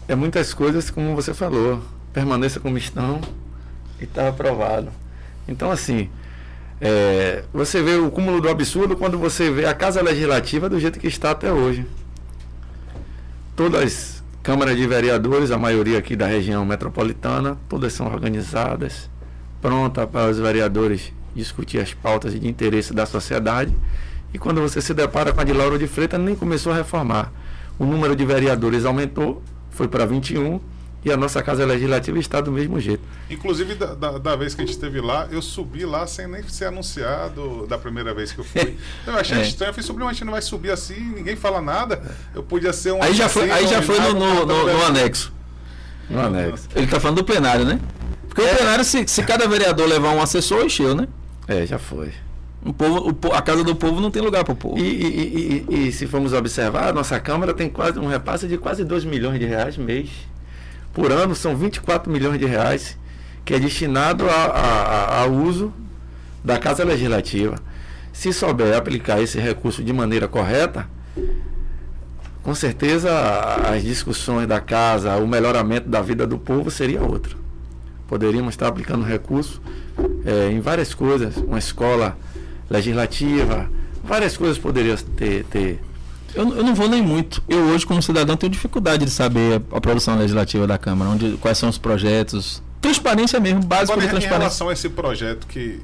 [0.08, 1.80] é muitas coisas, como você falou,
[2.12, 3.20] permaneça como estão
[4.00, 4.88] e está aprovado.
[5.46, 6.08] Então, assim,
[6.80, 10.98] é, você vê o cúmulo do absurdo quando você vê a Casa Legislativa do jeito
[10.98, 11.86] que está até hoje.
[13.56, 19.10] Todas as câmaras de vereadores, a maioria aqui da região metropolitana, todas são organizadas,
[19.60, 23.76] pronta para os vereadores discutir as pautas de interesse da sociedade.
[24.32, 27.32] E quando você se depara com a de Lauro de Freitas, nem começou a reformar.
[27.78, 30.60] O número de vereadores aumentou, foi para 21
[31.04, 33.02] e a nossa Casa Legislativa está do mesmo jeito.
[33.30, 36.42] Inclusive, da, da, da, vez que a gente esteve lá, eu subi lá sem nem
[36.46, 38.76] ser anunciado da primeira vez que eu fui.
[39.06, 39.42] Eu achei é.
[39.42, 42.02] estranho, eu falei, gente não vai subir assim, ninguém fala nada.
[42.34, 43.02] Eu podia ser um.
[43.02, 45.32] Aí já foi, aí já foi no, no, no, no anexo.
[46.08, 46.68] No anexo.
[46.74, 47.80] Ele está falando do plenário, né?
[48.28, 48.52] Porque é.
[48.52, 51.08] o plenário, se, se cada vereador levar um assessor, encheu, né?
[51.48, 52.12] É, já foi.
[52.64, 54.78] O povo, o, a casa do povo não tem lugar para o povo.
[54.78, 58.58] E, e, e, e, se formos observar, a nossa Câmara tem quase um repasse de
[58.58, 60.10] quase 2 milhões de reais mês
[60.92, 62.98] por ano são 24 milhões de reais
[63.44, 65.72] que é destinado a, a, a uso
[66.44, 67.56] da Casa Legislativa.
[68.12, 70.88] Se souber aplicar esse recurso de maneira correta,
[72.42, 73.10] com certeza
[73.68, 77.36] as discussões da casa, o melhoramento da vida do povo seria outro.
[78.08, 79.60] Poderíamos estar aplicando recurso
[80.24, 82.16] é, em várias coisas, uma escola
[82.68, 83.70] legislativa,
[84.02, 85.80] várias coisas poderiam ter, ter
[86.34, 87.42] eu, eu, não vou nem muito.
[87.48, 91.36] Eu hoje, como cidadão, tenho dificuldade de saber a, a produção legislativa da Câmara, onde,
[91.38, 92.62] quais são os projetos.
[92.80, 94.36] Transparência mesmo, básico Agora, de transparência.
[94.36, 95.80] Em relação a esse projeto que,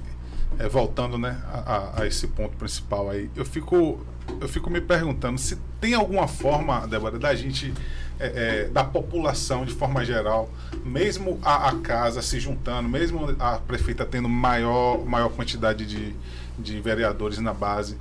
[0.58, 4.00] é, voltando né, a, a, esse ponto principal aí, eu fico,
[4.40, 7.74] eu fico me perguntando se tem alguma forma, Débora, da gente,
[8.18, 10.50] é, é, da população de forma geral,
[10.84, 16.14] mesmo a, a, casa se juntando, mesmo a prefeita tendo maior, maior quantidade de,
[16.58, 17.98] de vereadores na base,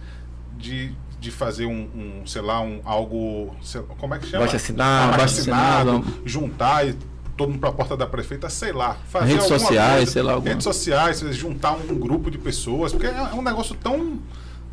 [0.58, 0.93] de
[1.26, 3.56] de fazer um, um sei lá, um algo.
[3.62, 4.44] Sei, como é que chama?
[4.44, 6.96] Baixo assinado, baixo assinado, juntar e
[7.36, 8.96] todo mundo para a porta da prefeita, sei lá.
[9.10, 10.34] Fazer redes sociais, coisa, sei lá.
[10.34, 10.50] Alguma...
[10.50, 14.20] Redes sociais, juntar um grupo de pessoas, porque é, é um negócio tão,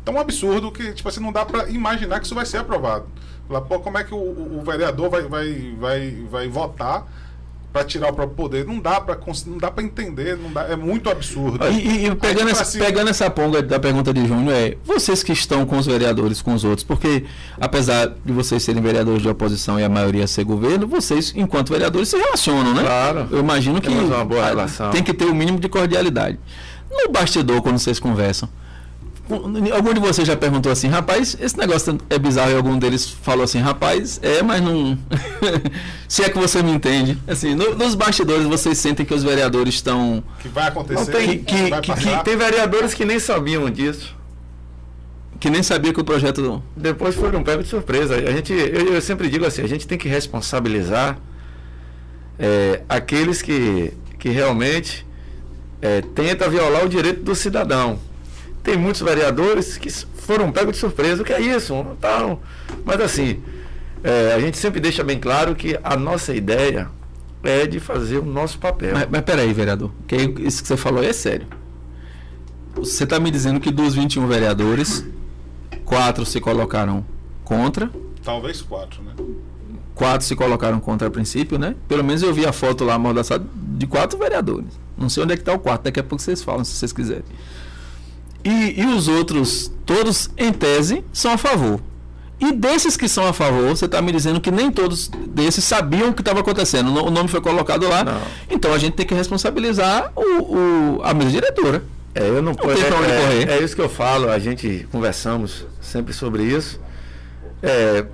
[0.05, 3.05] tão absurdo que tipo assim, não dá para imaginar que isso vai ser aprovado.
[3.47, 7.07] Falar, pô, como é que o, o vereador vai, vai, vai, vai votar
[7.73, 8.65] para tirar o próprio poder.
[8.65, 11.59] Não dá para não dá para entender, não dá, é muito absurdo.
[11.67, 12.85] E, e pegando, essa, cima...
[12.85, 16.53] pegando essa ponga da pergunta de Júnior, é vocês que estão com os vereadores, com
[16.53, 17.25] os outros, porque
[17.59, 22.09] apesar de vocês serem vereadores de oposição e a maioria ser governo, vocês, enquanto vereadores,
[22.09, 22.83] se relacionam, né?
[22.83, 23.27] Claro.
[23.31, 24.91] Eu imagino que uma boa relação.
[24.91, 26.39] tem que ter o um mínimo de cordialidade.
[26.91, 28.47] No bastidor, quando vocês conversam,
[29.73, 33.45] Algum de vocês já perguntou assim, rapaz, esse negócio é bizarro e algum deles falou
[33.45, 34.97] assim, rapaz, é, mas não.
[36.09, 37.17] Se é que você me entende.
[37.25, 40.21] Assim, no, nos bastidores vocês sentem que os vereadores estão.
[40.39, 41.11] Que vai acontecer.
[41.11, 44.13] Não, tem, que, que, que, que, tem vereadores que nem sabiam disso.
[45.39, 46.61] Que nem sabia que o projeto.
[46.75, 48.15] Depois foram um pego de surpresa.
[48.15, 51.17] A gente, eu, eu, sempre digo assim, a gente tem que responsabilizar
[52.37, 55.05] é, aqueles que, que realmente
[55.81, 57.99] é, tenta violar o direito do cidadão.
[58.63, 61.21] Tem muitos vereadores que foram pegos de surpresa.
[61.21, 61.85] O que é isso?
[61.99, 62.41] Tal.
[62.85, 63.43] Mas assim,
[64.03, 66.89] é, a gente sempre deixa bem claro que a nossa ideia
[67.43, 68.93] é de fazer o nosso papel.
[68.93, 71.45] Mas, mas peraí, vereador, que isso que você falou é sério.
[72.75, 75.05] Você está me dizendo que dos 21 vereadores,
[75.85, 77.05] quatro se colocaram
[77.43, 77.91] contra.
[78.23, 79.13] Talvez quatro, né?
[79.93, 81.75] Quatro se colocaram contra a princípio, né?
[81.87, 84.79] Pelo menos eu vi a foto lá amordaçada de quatro vereadores.
[84.97, 86.91] Não sei onde é que está o quarto, daqui a pouco vocês falam, se vocês
[86.91, 87.23] quiserem.
[88.43, 91.79] E, e os outros, todos em tese, são a favor.
[92.39, 96.09] E desses que são a favor, você está me dizendo que nem todos desses sabiam
[96.09, 96.89] o que estava acontecendo.
[96.89, 98.03] O nome foi colocado lá.
[98.03, 98.21] Não.
[98.49, 101.83] Então a gente tem que responsabilizar o, o a mesa diretora.
[102.13, 102.83] É, eu não, não posso.
[102.83, 104.29] É, é, é, isso que eu falo.
[104.29, 106.81] A gente conversamos sempre sobre isso.
[107.61, 108.05] É,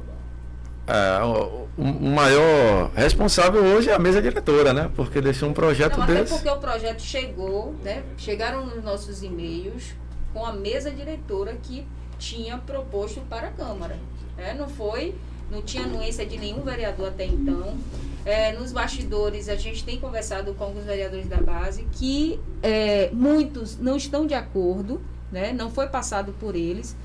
[0.86, 4.92] é, o, o, maior responsável hoje é a mesa diretora, né?
[4.96, 6.34] Porque deixou um projeto não, até desse.
[6.36, 8.04] porque o projeto chegou, né?
[8.16, 9.96] Chegaram nos nossos e-mails
[10.40, 11.86] com a mesa diretora que
[12.18, 14.00] tinha proposto para a Câmara.
[14.38, 15.14] É, não foi,
[15.52, 17.78] não tinha anuência de nenhum vereador até então.
[18.26, 23.78] É, nos bastidores, a gente tem conversado com alguns vereadores da base que é, muitos
[23.78, 25.52] não estão de acordo, né?
[25.52, 26.96] não foi passado por eles,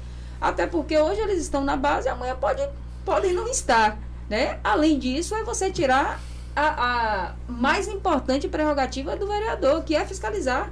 [0.40, 2.62] até porque hoje eles estão na base amanhã pode,
[3.04, 3.98] podem não estar.
[4.30, 4.60] Né?
[4.62, 6.20] Além disso, é você tirar
[6.54, 10.70] a, a mais importante prerrogativa do vereador, que é fiscalizar.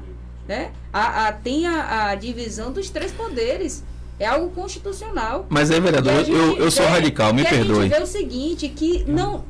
[0.53, 0.71] Né?
[0.93, 3.83] A, a, tem a, a divisão dos três poderes.
[4.21, 5.47] É algo constitucional.
[5.49, 7.79] Mas aí, vereador, eu, eu sou radical, me perdoe.
[7.79, 9.43] A gente vê o seguinte, que não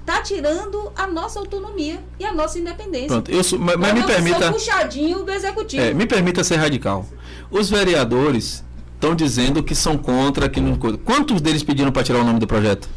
[0.00, 3.08] está tirando a nossa autonomia e a nossa independência.
[3.08, 4.52] Pronto, eu sou, mas, mas me permita.
[4.52, 5.82] puxadinho do executivo.
[5.82, 7.06] É, me permita ser radical.
[7.48, 10.76] Os vereadores estão dizendo que são contra, que não.
[10.76, 12.88] Quantos deles pediram para tirar o nome do projeto?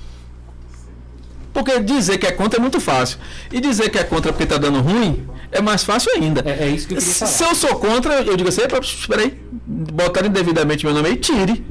[1.54, 3.20] Porque dizer que é contra é muito fácil.
[3.52, 6.42] E dizer que é contra porque está dando ruim é mais fácil ainda.
[6.46, 7.32] É, é isso que eu queria falar.
[7.32, 11.64] Se eu sou contra, eu digo assim, espera aí, botarem devidamente meu nome aí, tire.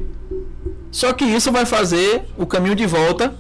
[0.91, 3.35] Só que isso vai fazer o caminho de volta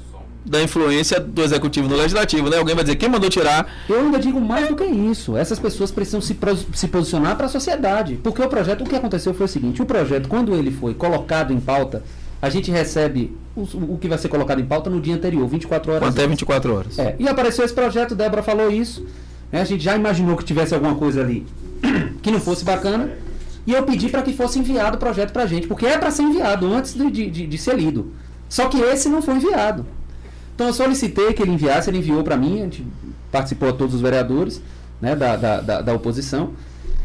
[0.44, 2.58] da influência do executivo no legislativo, né?
[2.58, 3.70] Alguém vai dizer quem mandou tirar.
[3.88, 5.36] Eu ainda digo mais do que isso.
[5.36, 6.36] Essas pessoas precisam se,
[6.74, 9.86] se posicionar para a sociedade, porque o projeto, o que aconteceu foi o seguinte: o
[9.86, 12.02] projeto, quando ele foi colocado em pauta,
[12.42, 13.62] a gente recebe o,
[13.94, 16.08] o, que vai ser colocado em pauta no dia anterior, 24 horas.
[16.08, 16.98] Até 24 horas.
[16.98, 19.06] É, e apareceu esse projeto, Débora falou isso.
[19.52, 21.46] Né, a gente já imaginou que tivesse alguma coisa ali
[22.20, 23.10] que não fosse bacana.
[23.64, 26.10] E eu pedi para que fosse enviado o projeto para a gente, porque é para
[26.10, 28.12] ser enviado antes de, de, de, ser lido.
[28.48, 29.86] Só que esse não foi enviado.
[30.52, 32.84] Então eu solicitei que ele enviasse, ele enviou para mim, a gente
[33.30, 34.60] participou a todos os vereadores
[35.00, 36.54] né, da, da, da, da oposição.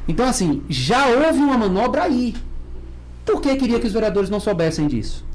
[0.07, 2.33] Então, assim, já houve uma manobra aí.
[3.27, 5.25] Por que queria que os vereadores não soubessem disso?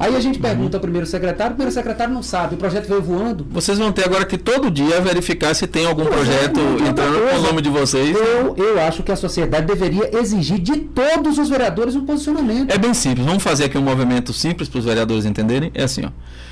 [0.00, 3.02] Aí a gente pergunta ao primeiro secretário, o primeiro secretário não sabe, o projeto veio
[3.02, 3.46] voando.
[3.50, 7.42] Vocês vão ter agora que todo dia verificar se tem algum projeto entrando com o
[7.42, 8.16] nome de vocês.
[8.16, 12.72] Eu, eu acho que a sociedade deveria exigir de todos os vereadores um posicionamento.
[12.72, 15.70] É bem simples, vamos fazer aqui um movimento simples para os vereadores entenderem.
[15.74, 16.10] É assim, ó.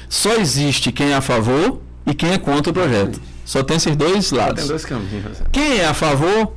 [0.08, 3.20] Só existe quem é a favor e quem é contra o projeto.
[3.44, 4.60] Só tem esses dois lados.
[4.60, 5.42] Tem dois caminhos.
[5.50, 6.52] Quem é a favor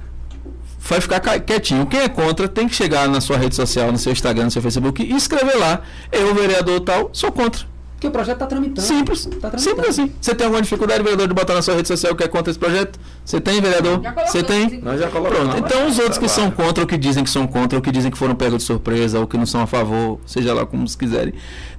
[0.88, 1.86] vai ficar quietinho.
[1.86, 4.62] Quem é contra tem que chegar na sua rede social, no seu Instagram, no seu
[4.62, 5.82] Facebook e escrever lá.
[6.12, 7.66] Eu, vereador tal, sou contra.
[7.98, 8.82] Porque o projeto está tramitando.
[8.82, 9.26] Simples.
[9.26, 9.62] Tá tramitando.
[9.62, 10.12] Simples assim.
[10.22, 12.60] Você tem alguma dificuldade, vereador, de botar na sua rede social que é contra esse
[12.60, 13.00] projeto?
[13.26, 14.02] Você tem, vereador?
[14.28, 14.80] Você tem?
[14.82, 15.56] Nós já colocamos.
[15.56, 18.12] Então os outros que são contra, ou que dizem que são contra, ou que dizem
[18.12, 21.34] que foram pegos de surpresa, ou que não são a favor, seja lá como quiserem,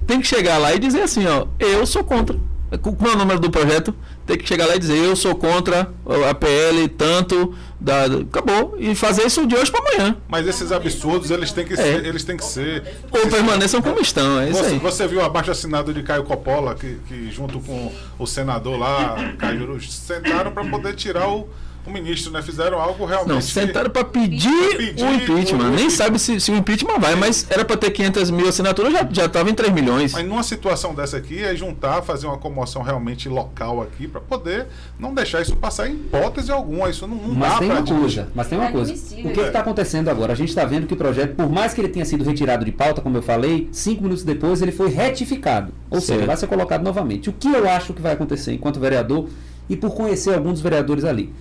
[0.05, 2.37] tem que chegar lá e dizer assim, ó, eu sou contra.
[2.77, 3.93] Qual é o número do projeto?
[4.25, 5.91] Tem que chegar lá e dizer eu sou contra
[6.29, 10.17] a PL tanto da, acabou e fazer isso de hoje para amanhã.
[10.27, 11.77] Mas esses absurdos eles têm que é.
[11.77, 14.79] ser, eles têm que ser ou permaneçam como estão, é isso você, aí.
[14.79, 19.81] Você viu abaixo assinado de Caio Coppola que, que junto com o senador lá, Caio
[19.81, 21.49] sentaram para poder tirar o
[21.85, 22.41] o ministro, né?
[22.41, 23.29] Fizeram algo realmente.
[23.29, 25.67] Não, sentaram para pedir, pedir, o impeachment.
[25.67, 28.93] O, Nem sabe se, se, o impeachment vai, mas era para ter 500 mil assinaturas,
[29.11, 30.13] já estava em 3 milhões.
[30.13, 34.67] Mas numa situação dessa aqui, é juntar, fazer uma comoção realmente local aqui, para poder
[34.99, 36.89] não deixar isso passar em hipótese alguma.
[36.89, 38.93] Isso não, não mas dá tem uma coisa, Mas tem uma é coisa.
[38.93, 40.33] O que está acontecendo agora?
[40.33, 42.71] A gente está vendo que o projeto, por mais que ele tenha sido retirado de
[42.71, 45.73] pauta, como eu falei, cinco minutos depois ele foi retificado.
[45.89, 46.19] Ou certo.
[46.19, 47.29] seja, vai ser colocado novamente.
[47.29, 49.27] O que eu acho que vai acontecer enquanto vereador
[49.69, 51.33] e por conhecer alguns dos vereadores ali?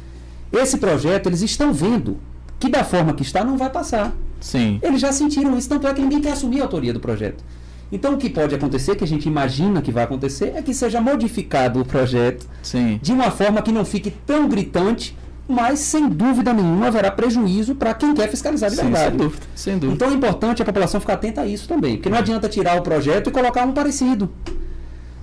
[0.52, 2.18] Esse projeto, eles estão vendo
[2.58, 4.12] que da forma que está não vai passar.
[4.40, 4.78] Sim.
[4.82, 7.44] Eles já sentiram isso, tanto é que ninguém quer assumir a autoria do projeto.
[7.90, 11.00] Então, o que pode acontecer, que a gente imagina que vai acontecer, é que seja
[11.00, 13.00] modificado o projeto Sim.
[13.02, 15.16] de uma forma que não fique tão gritante,
[15.48, 19.08] mas sem dúvida nenhuma haverá prejuízo para quem quer fiscalizar de Sim, verdade.
[19.08, 19.94] Sem dúvida, sem dúvida.
[19.94, 22.82] Então é importante a população ficar atenta a isso também, porque não adianta tirar o
[22.82, 24.30] projeto e colocar um parecido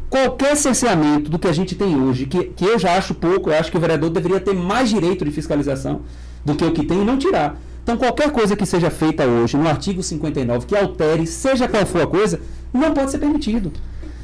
[0.10, 3.58] qualquer cerceamento do que a gente tem hoje, que, que eu já acho pouco, eu
[3.58, 6.02] acho que o vereador deveria ter mais direito de fiscalização
[6.44, 7.60] do que o que tem e não tirar.
[7.84, 12.02] Então, qualquer coisa que seja feita hoje no artigo 59 que altere, seja qual for
[12.02, 12.40] a coisa,
[12.74, 13.72] não pode ser permitido.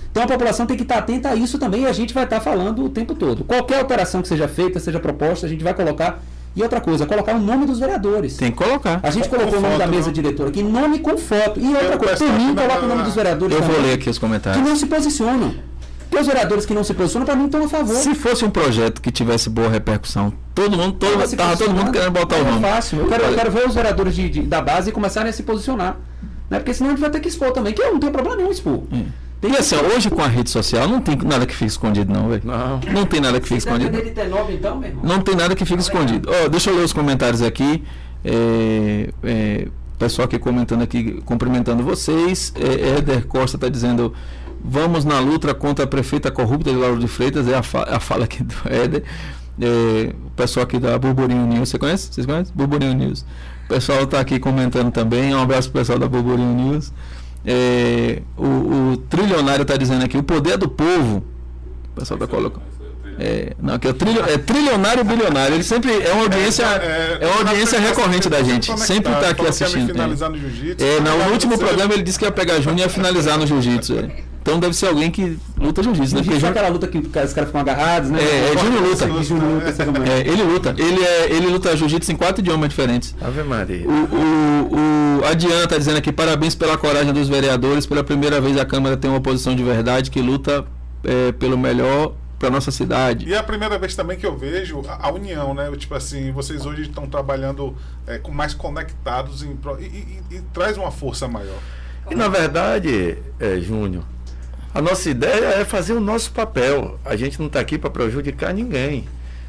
[0.10, 2.42] Então, a população tem que estar atenta a isso também e a gente vai estar
[2.42, 3.44] falando o tempo todo.
[3.44, 6.22] Qualquer alteração que seja feita, seja proposta, a gente vai colocar.
[6.56, 8.36] E outra coisa, colocar o nome dos vereadores.
[8.36, 9.00] Tem que colocar.
[9.02, 10.14] A gente colocou o nome da mesa não.
[10.14, 11.60] diretora aqui, nome com foto.
[11.60, 13.56] E outra coisa, por mim, coloca o nome dos vereadores.
[13.56, 14.62] Eu vou ler aqui os comentários.
[14.62, 15.56] Que não se posicionam.
[16.10, 17.96] Porque os vereadores que não se posicionam, para mim, estão a favor.
[17.96, 22.12] Se fosse um projeto que tivesse boa repercussão, todo mundo, todo, tava todo mundo querendo
[22.12, 22.58] botar o nome.
[22.58, 23.00] É fácil.
[23.00, 25.96] Eu quero, eu quero ver os vereadores de, de, da base começarem a se posicionar.
[26.50, 26.60] Né?
[26.60, 28.52] Porque senão a gente vai ter que expor também, que eu não tenho problema nenhum
[28.52, 28.82] expor.
[28.92, 29.06] É.
[29.42, 32.30] Tem e assim, hoje com a rede social não tem nada que fique escondido, não,
[32.30, 32.44] velho.
[32.46, 32.80] Não.
[32.94, 33.92] Não tem nada que fique escondido.
[33.92, 35.04] De ter nove, então, meu irmão?
[35.04, 36.32] Não tem nada que fique não escondido.
[36.32, 36.46] É.
[36.46, 37.84] Oh, deixa eu ler os comentários aqui.
[38.24, 42.54] É, é, pessoal aqui comentando aqui, cumprimentando vocês.
[42.56, 44.14] É, Éder Costa está dizendo
[44.64, 48.00] Vamos na luta contra a prefeita corrupta de Lauro de Freitas, é a, fa a
[48.00, 49.04] fala aqui do Éder.
[49.60, 52.14] É, o pessoal aqui da Burburinho News, você conhece?
[52.14, 52.54] Vocês conhecem?
[52.56, 53.26] Burburinho News.
[53.66, 55.34] O pessoal está aqui comentando também.
[55.34, 56.94] Um abraço pro pessoal da Burburinho News.
[57.46, 61.24] É, o, o, trilionário está dizendo aqui, o poder do povo.
[61.92, 62.72] O pessoal está colocando.
[63.20, 65.56] É, não, que é, trilho, é trilionário bilionário.
[65.56, 68.78] Ele sempre é uma audiência, é, é, é uma audiência recorrente da gente.
[68.80, 69.92] Sempre está aqui assistindo.
[69.92, 73.96] É, no último programa ele disse que ia pegar Júnior e ia finalizar no jiu-jitsu.
[74.42, 74.52] É.
[74.52, 76.24] Então deve ser alguém que luta jiu-jitsu, né?
[76.24, 78.20] Porque aquela luta que os caras ficam agarrados, né?
[78.22, 79.06] É, é Júnior luta.
[79.06, 80.76] luta é, ele luta.
[80.78, 83.16] Ele, é, ele luta jiu-jitsu em quatro idiomas diferentes.
[83.22, 83.88] Ave Maria.
[83.88, 87.86] O, o, o, está dizendo aqui, parabéns pela coragem dos vereadores.
[87.86, 90.66] Pela primeira vez a Câmara tem uma oposição de verdade que luta
[91.04, 93.28] é, pelo melhor para nossa cidade.
[93.28, 95.72] E é a primeira vez também que eu vejo a, a união, né?
[95.78, 97.76] Tipo assim, vocês hoje estão trabalhando
[98.08, 101.60] é, com mais conectados em, e, e, e, traz uma força maior.
[102.10, 104.04] E na verdade, é, Júnior,
[104.74, 107.00] a nossa ideia é fazer o nosso papel.
[107.06, 109.08] A gente não está aqui para prejudicar ninguém.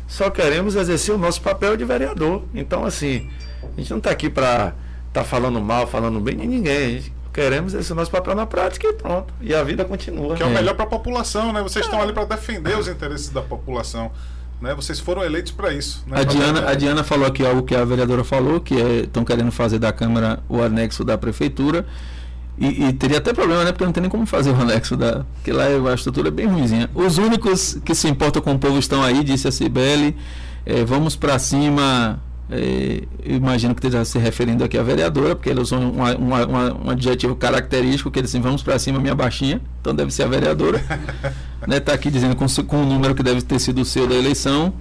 [0.08, 2.42] Só queremos exercer o nosso papel de vereador.
[2.54, 3.30] Então, assim,
[3.62, 4.74] a gente não está aqui para
[5.08, 6.86] estar tá falando mal, falando bem de ninguém.
[6.86, 9.32] A gente queremos esse nosso papel na prática e pronto.
[9.40, 10.36] E a vida continua.
[10.36, 11.62] Que é o melhor para a população, né?
[11.62, 14.10] Vocês estão ali para defender os interesses da população.
[14.60, 14.74] Né?
[14.74, 16.04] Vocês foram eleitos para isso.
[16.06, 16.20] Né?
[16.20, 19.50] A, Diana, a Diana falou aqui algo que a vereadora falou, que estão é, querendo
[19.50, 21.86] fazer da Câmara o anexo da Prefeitura.
[22.62, 23.72] E, e, teria até problema, né?
[23.72, 25.24] Porque não tem nem como fazer o anexo da.
[25.34, 26.88] Porque lá a estrutura é bem ruimzinha.
[26.94, 30.16] Os únicos que se importam com o povo estão aí, disse a Cibele.
[30.64, 32.20] É, vamos para cima
[32.54, 36.74] é, imagino que esteja se referindo aqui à vereadora, porque eles usam uma, uma, uma,
[36.84, 40.78] um adjetivo característico que dizem, vamos para cima, minha baixinha, então deve ser a vereadora.
[40.78, 41.32] Está
[41.66, 44.14] né, tá aqui dizendo com, com o número que deve ter sido o seu da
[44.14, 44.74] eleição.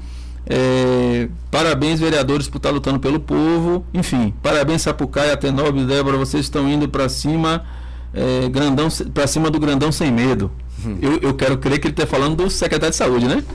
[0.46, 3.86] É, parabéns, vereadores, por estar lutando pelo povo.
[3.94, 7.64] Enfim, parabéns, Sapucaia, Tenóbio, Débora, vocês estão indo para cima,
[8.14, 10.52] é, grandão, para cima do grandão sem medo.
[10.86, 10.98] Hum.
[11.02, 13.44] Eu, eu quero crer que ele está falando do secretário de saúde, né?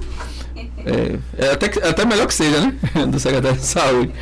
[0.89, 2.73] É, é até, até melhor que seja, né?
[3.11, 4.13] Do secretário de saúde.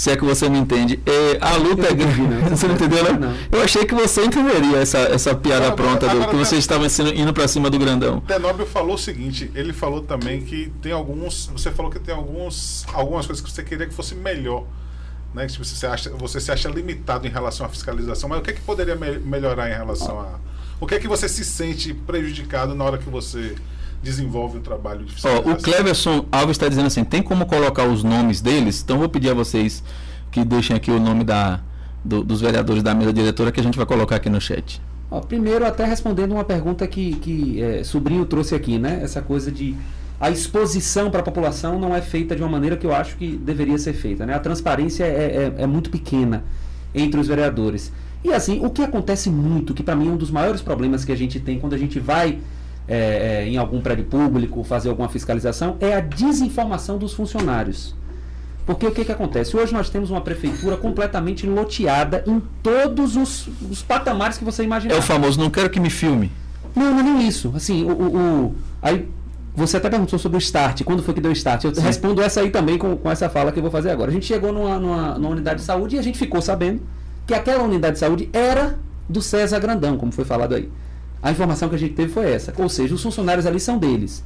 [0.00, 0.98] Se é que você me entende.
[1.04, 2.22] É, a luta é grande.
[2.48, 3.18] Você não entendeu, né?
[3.20, 3.36] Não.
[3.52, 6.86] Eu achei que você entenderia essa, essa piada agora, pronta agora, do, que você estava
[7.14, 8.18] indo para cima do grandão.
[8.20, 11.50] Tenóbio falou o seguinte: ele falou também que tem alguns.
[11.52, 14.64] Você falou que tem alguns, algumas coisas que você queria que fosse melhor.
[15.34, 15.46] Né?
[15.46, 18.54] Que você, acha, você se acha limitado em relação à fiscalização, mas o que, é
[18.54, 20.38] que poderia me melhorar em relação a.
[20.80, 23.54] O que é que você se sente prejudicado na hora que você
[24.02, 25.52] desenvolve o trabalho de fiscalização.
[25.52, 28.82] Oh, o Cleverson Alves está dizendo assim, tem como colocar os nomes deles?
[28.82, 29.82] Então vou pedir a vocês
[30.30, 31.60] que deixem aqui o nome da,
[32.04, 34.80] do, dos vereadores da mesa diretora que a gente vai colocar aqui no chat.
[35.10, 39.00] Oh, primeiro, até respondendo uma pergunta que, que é, sobrinho trouxe aqui, né?
[39.02, 39.76] Essa coisa de
[40.20, 43.36] a exposição para a população não é feita de uma maneira que eu acho que
[43.38, 44.26] deveria ser feita.
[44.26, 44.34] Né?
[44.34, 46.44] A transparência é, é, é muito pequena
[46.94, 47.90] entre os vereadores.
[48.22, 51.12] E assim, o que acontece muito, que para mim é um dos maiores problemas que
[51.12, 52.38] a gente tem quando a gente vai
[52.90, 57.94] é, é, em algum prédio público, fazer alguma fiscalização, é a desinformação dos funcionários.
[58.66, 59.56] Porque o que, que acontece?
[59.56, 64.94] Hoje nós temos uma prefeitura completamente loteada em todos os, os patamares que você imaginar.
[64.94, 66.32] É o famoso, não quero que me filme.
[66.74, 67.52] Não, não é nem isso.
[67.54, 69.08] Assim, o, o, o aí
[69.54, 71.64] você até perguntou sobre o start, quando foi que deu o start?
[71.64, 71.82] Eu Sim.
[71.82, 74.10] respondo essa aí também com, com essa fala que eu vou fazer agora.
[74.10, 76.80] A gente chegou numa, numa, numa unidade de saúde e a gente ficou sabendo
[77.26, 80.68] que aquela unidade de saúde era do César Grandão, como foi falado aí.
[81.22, 82.52] A informação que a gente teve foi essa.
[82.56, 84.24] Ou seja, os funcionários ali são deles.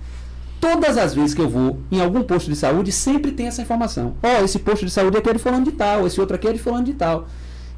[0.61, 4.15] Todas as vezes que eu vou em algum posto de saúde, sempre tem essa informação.
[4.23, 6.49] Ó, oh, esse posto de saúde aqui é de falando de tal, esse outro aqui
[6.49, 7.29] é de falando de tal.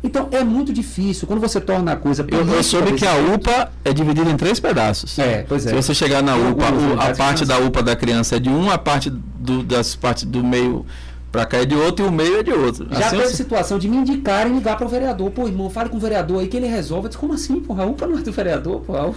[0.05, 2.25] Então é muito difícil quando você torna a coisa.
[2.31, 5.19] Eu, eu soube que a UPA é dividida em três pedaços.
[5.19, 5.71] É, pois é.
[5.71, 6.67] Se você chegar na UPA,
[6.99, 10.45] a parte da UPA da criança é de um, a parte do, das partes do
[10.45, 10.87] meio
[11.37, 12.89] para cá é de outro e o meio é de outro.
[12.91, 13.35] Já assim, teve assim...
[13.35, 15.31] situação de me indicarem ligar para o vereador.
[15.31, 17.05] Pô, irmão, fale com o vereador aí que ele resolve.
[17.05, 17.83] Eu disse, como assim, porra?
[17.83, 19.13] A UPA não é do vereador, porra.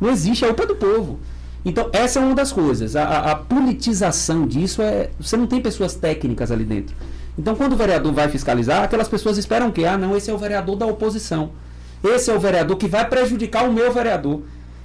[0.00, 1.20] Não existe, a UPA é do povo.
[1.66, 2.96] Então, essa é uma das coisas.
[2.96, 5.10] A, a, a, politização disso é.
[5.20, 6.96] Você não tem pessoas técnicas ali dentro.
[7.38, 10.38] Então, quando o vereador vai fiscalizar, aquelas pessoas esperam que, ah, não, esse é o
[10.38, 11.50] vereador da oposição.
[12.02, 14.40] Esse é o vereador que vai prejudicar o meu vereador.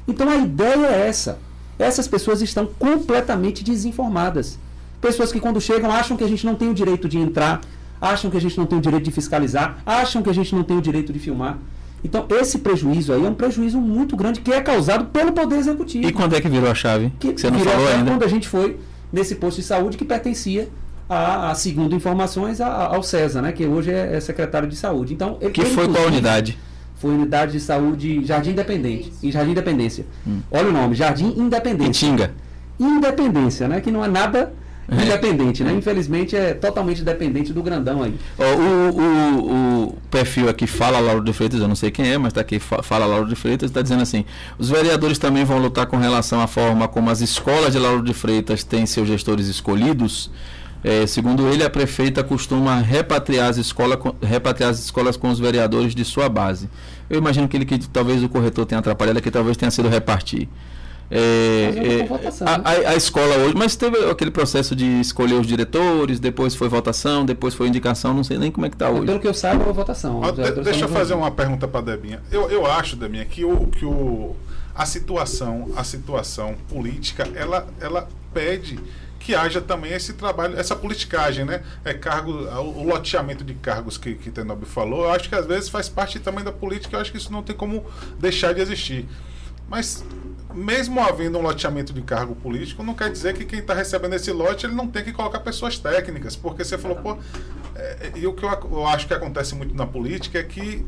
[0.05, 1.39] Então, a ideia é essa.
[1.79, 4.59] Essas pessoas estão completamente desinformadas.
[5.03, 7.59] Pessoas que quando chegam acham que a gente não tem o direito de entrar,
[7.99, 10.63] acham que a gente não tem o direito de fiscalizar, acham que a gente não
[10.63, 11.57] tem o direito de filmar.
[12.01, 16.07] Então, esse prejuízo aí é um prejuízo muito grande que é causado pelo Poder Executivo.
[16.07, 17.11] E quando é que virou a chave?
[17.19, 18.11] Que, você não falou ainda.
[18.11, 18.79] Quando a gente foi
[19.11, 20.69] nesse posto de saúde que pertencia
[21.09, 23.51] a, a segundo informações, a, ao César, né?
[23.51, 25.13] Que hoje é, é, secretário de saúde.
[25.13, 26.57] Então, ele, que foi qual unidade?
[26.95, 29.11] Foi unidade de saúde Jardim Independente.
[29.21, 30.05] Em Jardim Independência.
[30.25, 30.39] Hum.
[30.49, 32.07] Olha o nome, Jardim Independência.
[32.07, 32.31] Tinga.
[32.79, 33.81] Independência, né?
[33.81, 34.53] Que não é nada
[34.91, 35.71] Independente, né?
[35.73, 38.15] Infelizmente é totalmente dependente do grandão aí.
[38.37, 42.31] o, o, o, perfil aqui fala Lauro de Freitas, eu não sei quem é, mas
[42.31, 44.25] está aqui, fala Lauro de Freitas, está dizendo assim:
[44.57, 48.13] os vereadores também vão lutar com relação à forma como as escolas de Lauro de
[48.13, 50.29] Freitas têm seus gestores escolhidos.
[50.83, 55.95] É, segundo ele, a prefeita costuma repatriar as, escola, repatriar as escolas com os vereadores
[55.95, 56.69] de sua base.
[57.09, 60.49] Eu imagino que ele que talvez o corretor tenha atrapalhado, que talvez tenha sido repartir.
[61.11, 62.63] É, é, a, né?
[62.63, 67.25] a, a, escola hoje, mas teve aquele processo de escolher os diretores, depois foi votação,
[67.25, 69.05] depois foi indicação, não sei nem como é que está hoje.
[69.05, 70.23] Pelo que eu saiba, é votação.
[70.23, 72.21] Ah, de, deixa eu fazer uma pergunta para a Debinha.
[72.31, 74.35] Eu, eu acho, Debinha, que, o, que o,
[74.73, 78.79] a situação, a situação política, ela, ela pede
[79.19, 81.63] que haja também esse trabalho, essa politicagem, né?
[81.85, 85.69] É cargo, o loteamento de cargos que, que Tenob falou, eu acho que às vezes
[85.69, 87.85] faz parte também da política, eu acho que isso não tem como
[88.19, 89.07] deixar de existir.
[89.69, 90.03] Mas
[90.53, 94.31] mesmo havendo um loteamento de cargo político, não quer dizer que quem está recebendo esse
[94.31, 97.17] lote ele não tem que colocar pessoas técnicas, porque você falou, pô,
[97.75, 100.85] é, e o que eu, acho que acontece muito na política é que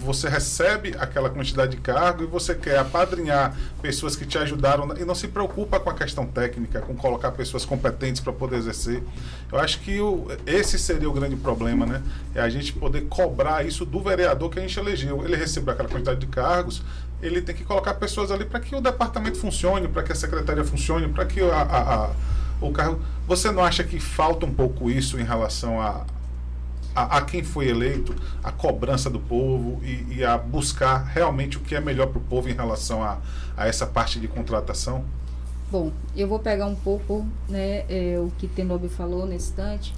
[0.00, 5.04] você recebe aquela quantidade de cargo e você quer apadrinhar pessoas que te ajudaram e
[5.04, 9.02] não se preocupa com a questão técnica, com colocar pessoas competentes para poder exercer.
[9.50, 9.98] Eu acho que
[10.46, 12.02] esse seria o grande problema, né?
[12.34, 15.24] É a gente poder cobrar isso do vereador que a gente elegeu.
[15.24, 16.82] Ele recebeu aquela quantidade de cargos,
[17.20, 20.64] ele tem que colocar pessoas ali para que o departamento funcione, para que a secretaria
[20.64, 22.10] funcione, para que a, a, a,
[22.60, 23.00] o carro.
[23.26, 26.04] Você não acha que falta um pouco isso em relação a,
[26.94, 31.74] a, quem foi eleito, a cobrança do povo e, e, a buscar realmente o que
[31.74, 33.18] é melhor para o povo em relação a,
[33.56, 35.04] a essa parte de contratação?
[35.70, 39.94] Bom, eu vou pegar um pouco né, é, o que Tenobi falou nesse instante.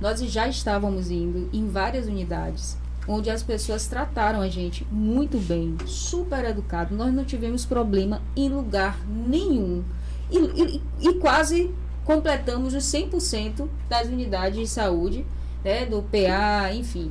[0.00, 5.76] Nós já estávamos indo em várias unidades onde as pessoas trataram a gente muito bem,
[5.86, 6.94] super educado.
[6.94, 9.82] Nós não tivemos problema em lugar nenhum.
[10.30, 11.74] E, e, e quase
[12.04, 15.26] completamos os 100% das unidades de saúde
[15.64, 17.10] né, do PA, enfim.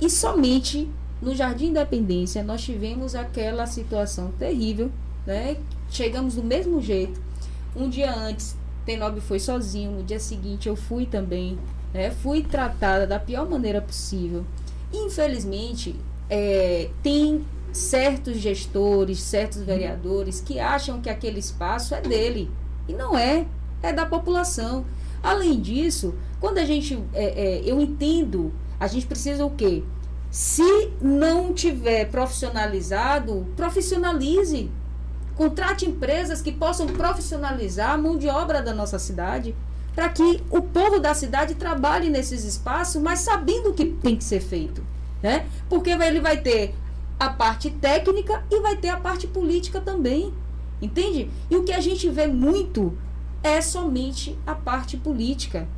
[0.00, 0.88] E somente
[1.20, 4.90] no Jardim Independência nós tivemos aquela situação terrível,
[5.26, 5.56] né?
[5.90, 7.20] Chegamos do mesmo jeito.
[7.76, 8.56] Um dia antes,
[8.86, 11.58] Tenob foi sozinho, no dia seguinte eu fui também,
[11.92, 12.10] né?
[12.10, 14.44] Fui tratada da pior maneira possível.
[14.92, 15.96] Infelizmente,
[16.28, 22.50] é, tem certos gestores, certos vereadores que acham que aquele espaço é dele.
[22.88, 23.46] E não é,
[23.82, 24.84] é da população.
[25.22, 26.98] Além disso, quando a gente.
[27.12, 29.82] É, é, eu entendo, a gente precisa o quê?
[30.30, 34.70] Se não tiver profissionalizado, profissionalize.
[35.36, 39.54] Contrate empresas que possam profissionalizar a mão de obra da nossa cidade,
[39.94, 44.24] para que o povo da cidade trabalhe nesses espaços, mas sabendo o que tem que
[44.24, 44.84] ser feito.
[45.22, 45.46] Né?
[45.68, 46.74] Porque ele vai ter
[47.18, 50.32] a parte técnica e vai ter a parte política também.
[50.80, 51.30] Entende?
[51.50, 52.96] E o que a gente vê muito
[53.42, 55.68] é somente a parte política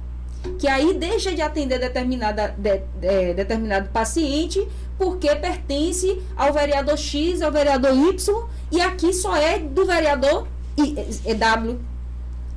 [0.58, 4.66] que aí deixa de atender determinada, de, de, determinado paciente
[4.98, 10.46] porque pertence ao vereador X, ao vereador Y, e aqui só é do vereador
[10.76, 10.94] I,
[11.24, 11.80] é W.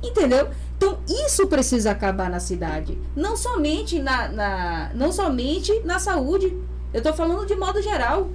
[0.02, 0.48] Entendeu?
[0.76, 2.98] Então, isso precisa acabar na cidade.
[3.14, 6.56] Não somente na, na não somente na saúde.
[6.92, 8.28] Eu estou falando de modo geral.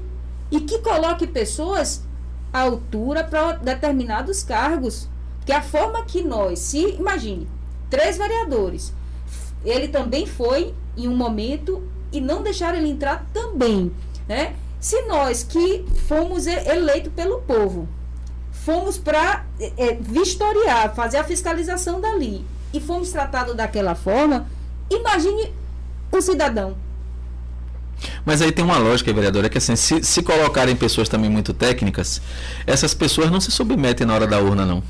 [0.49, 2.03] E que coloque pessoas
[2.51, 5.07] à altura para determinados cargos.
[5.45, 7.47] Que a forma que nós, se imagine,
[7.89, 8.93] três vereadores
[9.63, 13.91] ele também foi em um momento e não deixaram ele entrar também,
[14.27, 14.55] né?
[14.79, 17.87] Se nós que fomos eleitos pelo povo,
[18.65, 24.47] fomos para é, é, vistoriar, fazer a fiscalização dali e fomos tratados daquela forma,
[24.89, 25.51] imagine
[26.11, 26.75] o cidadão.
[28.25, 32.21] Mas aí tem uma lógica, vereadora, que assim, se, se colocarem pessoas também muito técnicas,
[32.65, 34.83] essas pessoas não se submetem na hora da urna, não.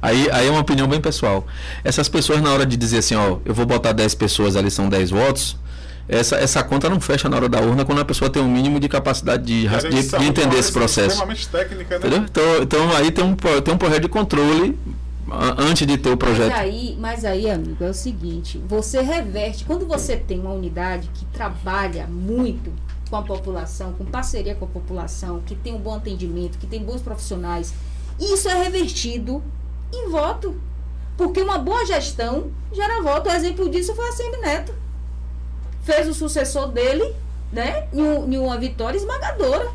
[0.00, 1.46] Aí, aí é uma opinião bem pessoal.
[1.82, 4.88] Essas pessoas, na hora de dizer assim, ó, eu vou botar 10 pessoas ali, são
[4.88, 5.56] 10 votos,
[6.08, 8.78] essa, essa conta não fecha na hora da urna quando a pessoa tem um mínimo
[8.78, 11.08] de capacidade de, de, de entender esse processo.
[11.08, 12.26] Extremamente técnica, né?
[12.28, 14.78] Então, então aí tem um, tem um projeto de controle
[15.58, 16.50] antes de ter o projeto.
[16.50, 21.08] Mas aí, mas aí, amigo, é o seguinte, você reverte, quando você tem uma unidade
[21.14, 22.72] que trabalha muito
[23.08, 26.82] com a população, com parceria com a população, que tem um bom atendimento, que tem
[26.82, 27.72] bons profissionais,
[28.20, 29.42] isso é revertido
[29.92, 30.60] em voto.
[31.16, 33.28] Porque uma boa gestão gera voto.
[33.28, 34.74] O exemplo disso foi a Semineto.
[35.84, 37.14] Fez o sucessor dele,
[37.52, 37.86] né?
[37.92, 39.70] Em, um, em uma vitória esmagadora.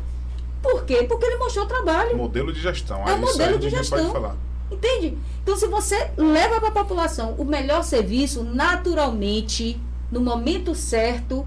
[0.62, 1.04] Por quê?
[1.08, 2.16] Porque ele mostrou trabalho.
[2.16, 3.08] Modelo de gestão.
[3.08, 4.36] É um modelo de gestão.
[4.70, 5.16] Entende?
[5.42, 9.80] Então, se você leva para a população o melhor serviço, naturalmente,
[10.12, 11.46] no momento certo,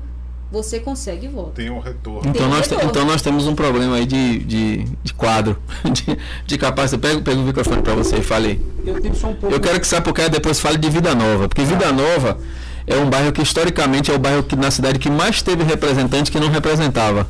[0.52, 1.52] você consegue voto.
[1.52, 2.30] Tem um retorno.
[2.30, 2.90] Então, um nós, retorno.
[2.90, 5.58] então nós temos um problema aí de, de, de quadro,
[5.92, 7.02] de, de capacidade.
[7.02, 8.62] Pega, pega o microfone para você e fale.
[8.86, 9.56] Eu um pouco.
[9.56, 11.48] Eu quero que porque depois fale de Vida Nova.
[11.48, 12.38] Porque Vida Nova
[12.86, 16.32] é um bairro que historicamente é o bairro que, na cidade que mais teve representante
[16.32, 17.28] que não representava.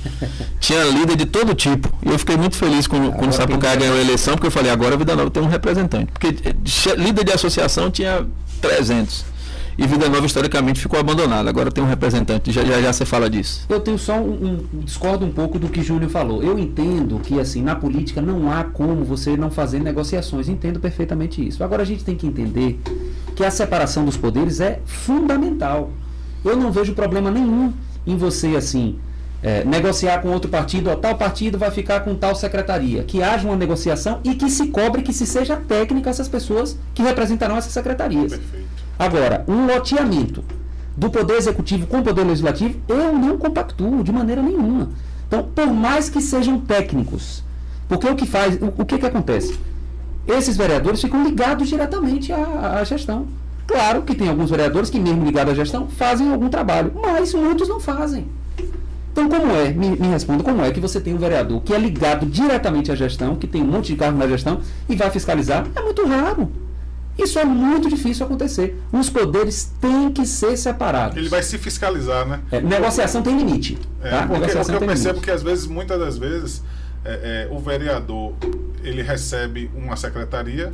[0.60, 1.92] Tinha líder de todo tipo.
[2.04, 4.70] E eu fiquei muito feliz quando, agora quando Sapucaia ganhou a eleição, porque eu falei,
[4.70, 6.12] agora a Vida Nova tem um representante.
[6.12, 8.26] Porque eh, líder de associação tinha
[8.60, 9.31] 300
[9.76, 11.48] e Vida Nova historicamente ficou abandonada.
[11.48, 13.66] Agora tem um representante, já já, já você fala disso.
[13.68, 16.42] Eu tenho só um, um discordo um pouco do que Júnior falou.
[16.42, 20.48] Eu entendo que assim na política não há como você não fazer negociações.
[20.48, 21.62] Entendo perfeitamente isso.
[21.64, 22.80] Agora a gente tem que entender
[23.34, 25.90] que a separação dos poderes é fundamental.
[26.44, 27.72] Eu não vejo problema nenhum
[28.06, 28.98] em você assim
[29.42, 33.46] é, negociar com outro partido, ó, tal partido vai ficar com tal secretaria, que haja
[33.46, 37.72] uma negociação e que se cobre que se seja técnica essas pessoas que representarão essas
[37.72, 38.32] secretarias.
[38.32, 38.61] Perfeito.
[39.02, 40.44] Agora, um loteamento
[40.96, 44.90] do Poder Executivo com o Poder Legislativo, eu não compactuo de maneira nenhuma.
[45.26, 47.42] Então, por mais que sejam técnicos,
[47.88, 49.58] Porque o que faz, o, o que que acontece?
[50.24, 53.26] Esses vereadores ficam ligados diretamente à, à gestão.
[53.66, 57.68] Claro que tem alguns vereadores que, mesmo ligados à gestão, fazem algum trabalho, mas muitos
[57.68, 58.28] não fazem.
[59.10, 61.78] Então, como é, me, me responda, como é que você tem um vereador que é
[61.78, 65.66] ligado diretamente à gestão, que tem um monte de cargo na gestão e vai fiscalizar?
[65.74, 66.48] É muito raro.
[67.22, 68.80] Isso é muito difícil acontecer.
[68.92, 71.16] Os poderes têm que ser separados.
[71.16, 72.40] Ele vai se fiscalizar, né?
[72.50, 73.78] É, negociação tem limite.
[74.02, 74.18] É, tá?
[74.18, 75.24] porque, negociação porque eu percebo limite.
[75.24, 76.62] que às vezes, muitas das vezes,
[77.04, 78.34] é, é, o vereador
[78.82, 80.72] ele recebe uma secretaria,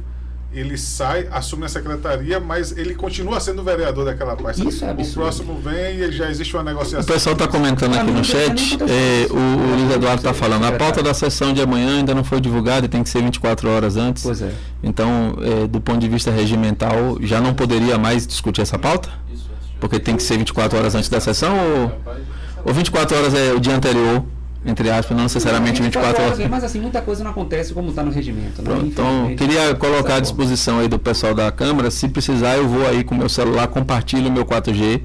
[0.52, 4.66] ele sai, assume a secretaria, mas ele continua sendo vereador daquela parte.
[4.66, 5.20] Isso é o absurdo.
[5.20, 7.04] próximo vem e já existe uma O negociação.
[7.12, 11.02] pessoal está comentando aqui no chat, é, o, o Luiz Eduardo está falando, a pauta
[11.02, 14.22] da sessão de amanhã ainda não foi divulgada e tem que ser 24 horas antes.
[14.22, 14.50] Pois é.
[14.82, 19.10] Então, é, do ponto de vista regimental, já não poderia mais discutir essa pauta?
[19.78, 21.92] Porque tem que ser 24 horas antes da sessão ou,
[22.64, 24.24] ou 24 horas é o dia anterior,
[24.66, 26.38] entre aspas, não necessariamente 24 horas.
[26.48, 28.60] Mas assim, muita coisa não acontece como está no regimento.
[28.60, 28.64] Né?
[28.70, 32.86] Pronto, então, queria colocar à disposição aí do pessoal da Câmara, se precisar eu vou
[32.86, 35.00] aí com o meu celular, compartilho o meu 4G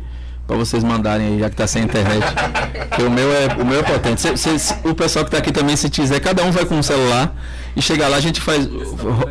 [0.46, 2.22] para vocês mandarem aí, já que está sem internet.
[2.90, 4.20] Porque o meu é, o meu é potente.
[4.22, 6.76] Se- se- se- o pessoal que está aqui também, se quiser, cada um vai com
[6.76, 7.34] um celular
[7.76, 8.68] e chegar lá a gente faz,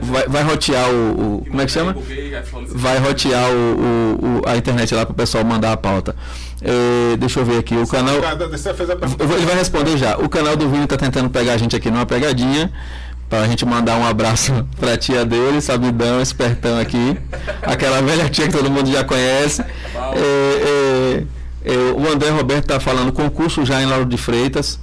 [0.01, 1.95] vai, vai rotear o, o- como é que chama?
[2.75, 6.17] Vai rotear o, o- o- a internet lá para o pessoal mandar a pauta.
[6.65, 8.15] Eh, deixa eu ver aqui, o canal...
[8.51, 9.25] Você fez a pergunta.
[9.25, 10.17] Ele vai responder já.
[10.17, 12.71] O canal do Vini tá tentando pegar a gente aqui numa pegadinha.
[13.29, 17.17] Pra gente mandar um abraço pra tia dele, sabidão, espertão aqui.
[17.63, 19.63] Aquela velha tia que todo mundo já conhece.
[19.63, 21.25] É,
[21.65, 24.79] é, é, o André Roberto tá falando concurso já em Lauro de Freitas.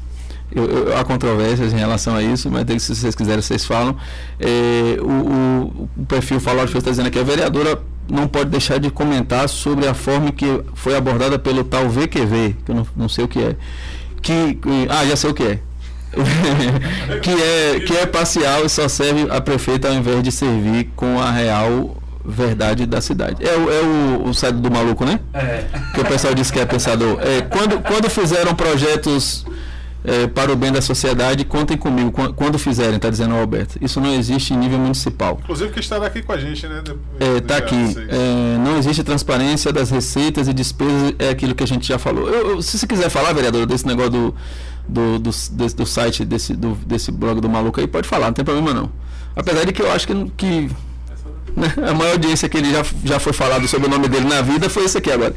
[0.51, 3.95] Eu, eu- há controvérsias em relação a isso, mas se vocês quiserem, vocês falam.
[4.39, 7.79] É, o, o- o perfil Falou de Freitas está dizendo aqui, a vereadora
[8.09, 12.71] não pode deixar de comentar sobre a forma que foi abordada pelo tal VQV, que
[12.71, 13.55] eu não, não sei o que é.
[14.21, 15.59] Que, que- ah, já sei o que é.
[17.21, 21.19] que é que é parcial e só serve a prefeita ao invés de servir com
[21.19, 21.95] a real
[22.25, 23.37] verdade da cidade.
[23.47, 23.81] É, o- é
[24.25, 25.19] o, o site do maluco, né?
[25.33, 25.63] É.
[25.93, 27.19] que o pessoal disse que é pensador.
[27.21, 29.45] É, quando, quando fizeram projetos
[30.09, 32.11] é, para o bem da sociedade, contem comigo.
[32.11, 33.77] Quan- Quando fizerem, está dizendo o Alberto.
[33.81, 35.39] Isso não existe em nível municipal.
[35.43, 36.81] Inclusive que estará aqui com a gente, né?
[36.83, 37.75] depois É, tá aqui.
[37.93, 37.97] 6.
[38.09, 42.27] É, não existe transparência das receitas e despesas, é aquilo que a gente já falou.
[42.29, 44.35] Eu- eu- se você quiser falar, vereador, desse negócio do,
[44.87, 48.33] do, do, desse- do site, desse, do, desse blog do maluco aí, pode falar, não
[48.33, 48.89] tem problema não.
[49.35, 50.69] Apesar de que eu acho que, que
[51.87, 54.69] a maior audiência que ele já, já foi falado sobre o nome dele na vida
[54.69, 55.33] foi esse aqui agora.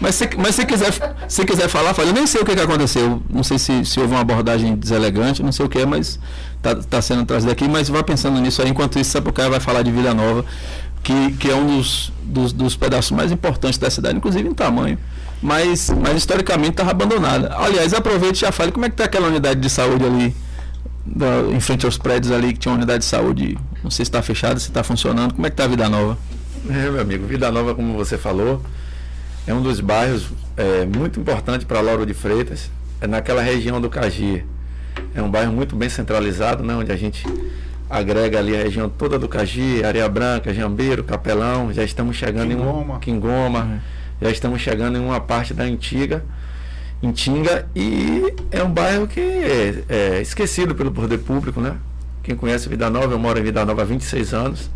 [0.00, 0.92] Mas se, mas se quiser,
[1.28, 2.08] se quiser falar, fala.
[2.08, 3.22] Eu nem sei o que, que aconteceu.
[3.30, 6.18] Não sei se, se houve uma abordagem deselegante, não sei o que mas
[6.60, 7.68] tá, tá sendo trazido aqui.
[7.68, 8.68] Mas vá pensando nisso aí.
[8.68, 10.44] Enquanto isso, Sapucaia vai falar de Vila Nova,
[11.02, 14.98] que, que é um dos, dos, dos pedaços mais importantes da cidade, inclusive em tamanho.
[15.42, 17.54] Mas, mas historicamente estava abandonada.
[17.56, 20.36] Aliás, aproveite e já fale como é que está aquela unidade de saúde ali,
[21.04, 23.56] da- em frente aos prédios ali, que tinha uma unidade de saúde.
[23.82, 25.34] Não sei se está fechada, se está funcionando.
[25.34, 26.18] Como é que está a Vida Nova?
[26.68, 28.62] É, meu amigo, Vida Nova, como você falou,
[29.46, 32.70] é um dos bairros é, muito importante para Lauro de Freitas.
[33.00, 34.44] É naquela região do Cagi.
[35.14, 37.24] É um bairro muito bem centralizado, né, onde a gente
[37.88, 41.72] agrega ali a região toda do Cagi, Areia Branca, Jambeiro, Capelão.
[41.72, 42.96] Já estamos chegando em Quingoma.
[42.96, 43.80] um Quingoma.
[44.20, 46.22] Já estamos chegando em uma parte da antiga
[47.02, 51.76] Intinga e é um bairro que é, é esquecido pelo poder público, né?
[52.22, 54.70] Quem conhece Vida Nova, eu moro em Vida Nova há 26 anos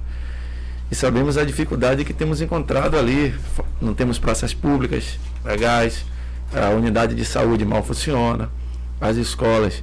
[0.91, 3.35] e sabemos a dificuldade que temos encontrado ali.
[3.81, 6.05] Não temos praças públicas legais,
[6.55, 8.49] a unidade de saúde mal funciona,
[8.99, 9.83] as escolas,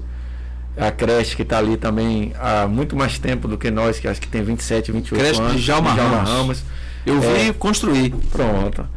[0.75, 4.19] a creche que está ali também há muito mais tempo do que nós, que acho
[4.19, 5.61] que tem 27, 28 Creche de anos.
[5.61, 5.91] Djalma
[6.23, 6.63] Ramos.
[7.05, 7.53] Eu vi É.
[7.53, 8.11] construir.
[8.31, 8.87] Pronto.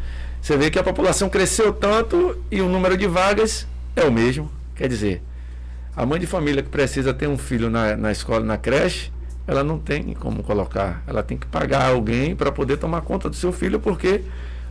[0.44, 3.66] Você vê que a população cresceu tanto e o número de vagas
[3.96, 4.50] é o mesmo.
[4.76, 5.22] Quer dizer,
[5.96, 9.10] a mãe de família que precisa ter um filho na, na escola, na creche,
[9.46, 11.02] ela não tem como colocar.
[11.06, 14.22] Ela tem que pagar alguém para poder tomar conta do seu filho, porque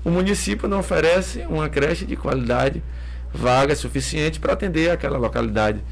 [0.06, 2.84] o município não oferece uma creche de qualidade,
[3.34, 5.84] vaga suficiente para atender aquela localidade.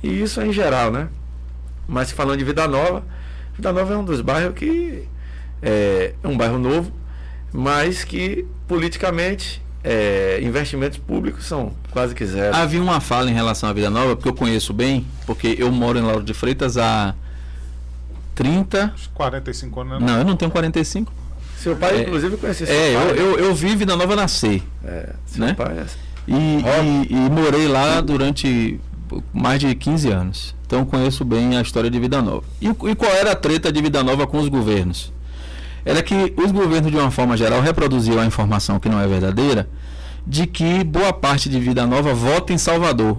[0.00, 1.08] E isso é em geral, né?
[1.88, 3.04] Mas falando de Vida Nova,
[3.56, 5.08] Vida Nova é um dos bairros que
[5.60, 6.92] é, é um bairro novo,
[7.56, 12.56] mas que politicamente é, investimentos públicos são quase que zero.
[12.56, 15.96] Havia uma fala em relação à Vida Nova, porque eu conheço bem, porque eu moro
[15.98, 17.14] em Lauro de Freitas há
[18.34, 18.92] 30.
[18.94, 20.06] Uns 45 anos, né?
[20.06, 21.12] Não, eu não tenho 45.
[21.58, 23.10] Seu pai, É, inclusive, conhecia seu É, pai.
[23.12, 24.62] eu, eu, eu vi Vida Nova nascer.
[24.84, 25.54] É, seu né?
[25.54, 25.86] pai é-
[26.26, 28.80] E, e, e morei lá durante
[29.32, 30.54] mais de 15 anos.
[30.66, 32.42] Então conheço bem a história de Vida Nova.
[32.60, 35.12] E, e qual era a treta de Vida Nova com os governos?
[35.84, 39.68] Era que os governos, de uma forma geral, reproduziam a informação que não é verdadeira,
[40.26, 43.18] de que boa parte de Vida Nova vota em Salvador.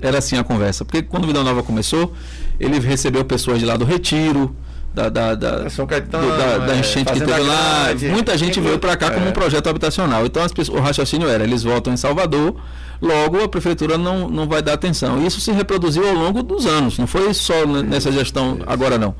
[0.00, 0.84] Era assim a conversa.
[0.84, 2.12] Porque quando Vida Nova começou,
[2.60, 4.54] ele recebeu pessoas de lá do Retiro,
[4.94, 7.86] da, da, da, São Caetano, do- da, da é, enchente que Fazenda teve lá.
[8.12, 9.28] Muita gente veio para cá como É.
[9.28, 10.24] um projeto habitacional.
[10.24, 12.54] Então as pessoas, o raciocínio era, eles votam em Salvador,
[13.02, 15.26] logo a prefeitura não, não vai dar atenção.
[15.26, 19.14] Isso se reproduziu ao longo dos anos, não foi só nessa gestão agora não.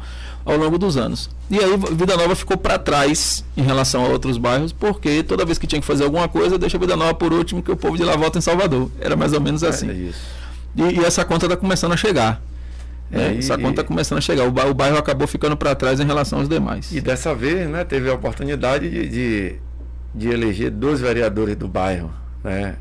[0.47, 1.28] Ao longo dos anos.
[1.51, 5.59] E aí Vida Nova ficou para trás em relação a outros bairros, porque toda vez
[5.59, 8.05] que tinha que fazer alguma coisa, deixa Vida Nova por último, que o povo de
[8.05, 8.88] lá vota em Salvador.
[9.01, 9.90] Era mais ou menos assim.
[9.90, 9.92] É.
[10.82, 12.40] E, e essa conta está começando a chegar.
[13.11, 13.30] né?
[13.30, 14.44] É, e- essa conta está começando a chegar.
[14.47, 16.92] O, ba- o bairro acabou ficando para trás em relação aos demais.
[16.92, 19.57] E dessa vez, né, teve a oportunidade de, de,
[20.14, 22.12] de eleger dois vereadores do bairro,
[22.44, 22.76] né?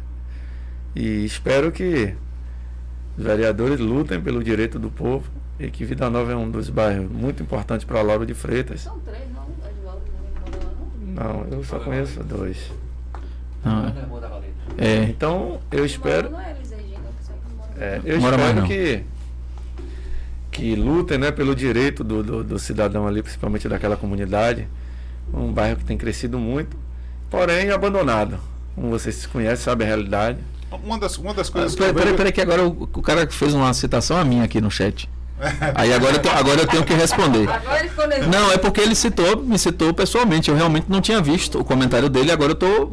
[0.96, 2.14] E espero que
[3.18, 5.24] os vereadores lutem pelo direito do povo
[5.60, 8.82] e que Vida Nova é um dos bairros muito importantes para Lauro de Freitas.
[8.82, 9.46] São três, não?
[9.70, 11.44] Edvaldo não mora lá, não?
[11.46, 12.58] Não, eu só conheço dois.
[13.64, 14.48] Não, é Valeta.
[14.78, 16.86] é, Então, eu espero, Não é sabe
[17.78, 19.04] é, eu espero que
[20.52, 24.66] que lutem, né, pelo direito do, do, do cidadão ali, principalmente daquela comunidade.
[25.34, 26.78] Um bairro que tem crescido muito,
[27.30, 28.40] porém abandonado.
[28.74, 30.40] Como vocês conhecem, sabem a realidade.
[30.84, 33.02] Uma das, uma das Ah, coisas que Peraí, eu peraí, peraí, que agora o, o
[33.02, 35.10] cara fez uma citação a minha aqui no chat.
[35.76, 37.50] Aí agora eu, te- agora eu tenho que responder.
[37.50, 38.30] Agora ele ficou nervoso.
[38.30, 40.50] Não, é porque ele citou, me citou pessoalmente.
[40.50, 42.92] Eu realmente não tinha visto o comentário dele, agora eu estou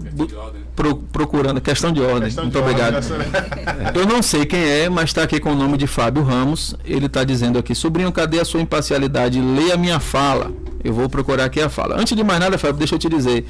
[1.12, 1.60] procurando.
[1.60, 2.22] Questão de ordem.
[2.24, 2.98] Questão Muito de ordem, obrigado.
[2.98, 6.74] essa- Eu não sei quem é, mas está aqui com o nome de Fábio Ramos.
[6.84, 9.40] Ele está dizendo aqui: Sobrinho, cadê a sua imparcialidade?
[9.40, 10.50] Leia a minha fala.
[10.82, 11.94] Eu vou procurar aqui a fala.
[12.00, 13.46] Antes de mais nada, Fábio, deixa eu te dizer.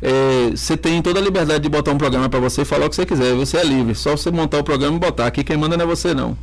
[0.00, 2.88] é, Você tem toda a liberdade de botar um programa para você e falar o
[2.88, 3.34] que você quiser.
[3.34, 3.94] Você é livre.
[3.94, 5.26] Só você montar o programa e botar.
[5.26, 6.36] Aqui quem manda não é você, não.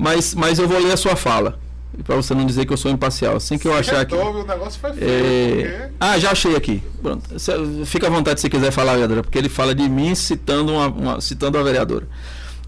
[0.00, 1.58] Mas, mas eu vou ler a sua fala.
[2.04, 3.36] Para você não dizer que eu sou imparcial.
[3.36, 4.06] Assim que eu achar.
[4.06, 5.66] Resolve, o negócio foi feio.
[5.66, 5.90] É...
[6.00, 6.82] Ah, já achei aqui.
[7.02, 7.28] Pronto.
[7.84, 11.20] Fica à vontade se quiser falar, vereadora, porque ele fala de mim citando uma, uma-
[11.20, 12.08] citando a vereadora.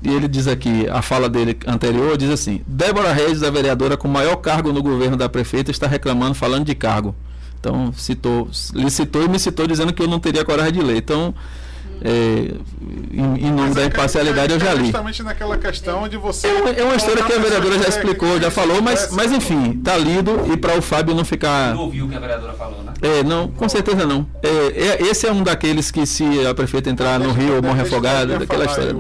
[0.03, 4.09] E ele diz aqui, a fala dele anterior diz assim: Débora Reis, a vereadora com
[4.09, 7.15] maior cargo no governo da prefeita, está reclamando falando de cargo.
[7.61, 10.97] Então, citou, lhe citou e me citou dizendo que eu não teria coragem de ler.
[10.97, 11.33] Então,
[12.05, 12.55] é,
[13.13, 14.85] em, em nome da é imparcialidade, eu já li.
[14.87, 16.49] Justamente naquela questão de você.
[16.49, 19.33] É uma, é uma história que a vereadora já explicou, já técnicas, falou, mas, mas
[19.33, 21.75] enfim, tá lido e para o Fábio não ficar.
[21.75, 22.93] Não ouviu o que a vereadora falou, né?
[23.01, 24.27] É, não, com certeza não.
[24.43, 28.27] É, é- esse é um daqueles que se a prefeita entrar no Rio morre afogada,
[28.27, 28.97] deixa eu daquela história.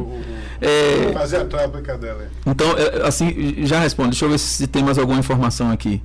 [0.61, 2.29] É, Fazer a tréplica dela.
[2.47, 4.11] então, é, assim, já responde.
[4.11, 6.01] Deixa eu ver se tem mais alguma informação aqui.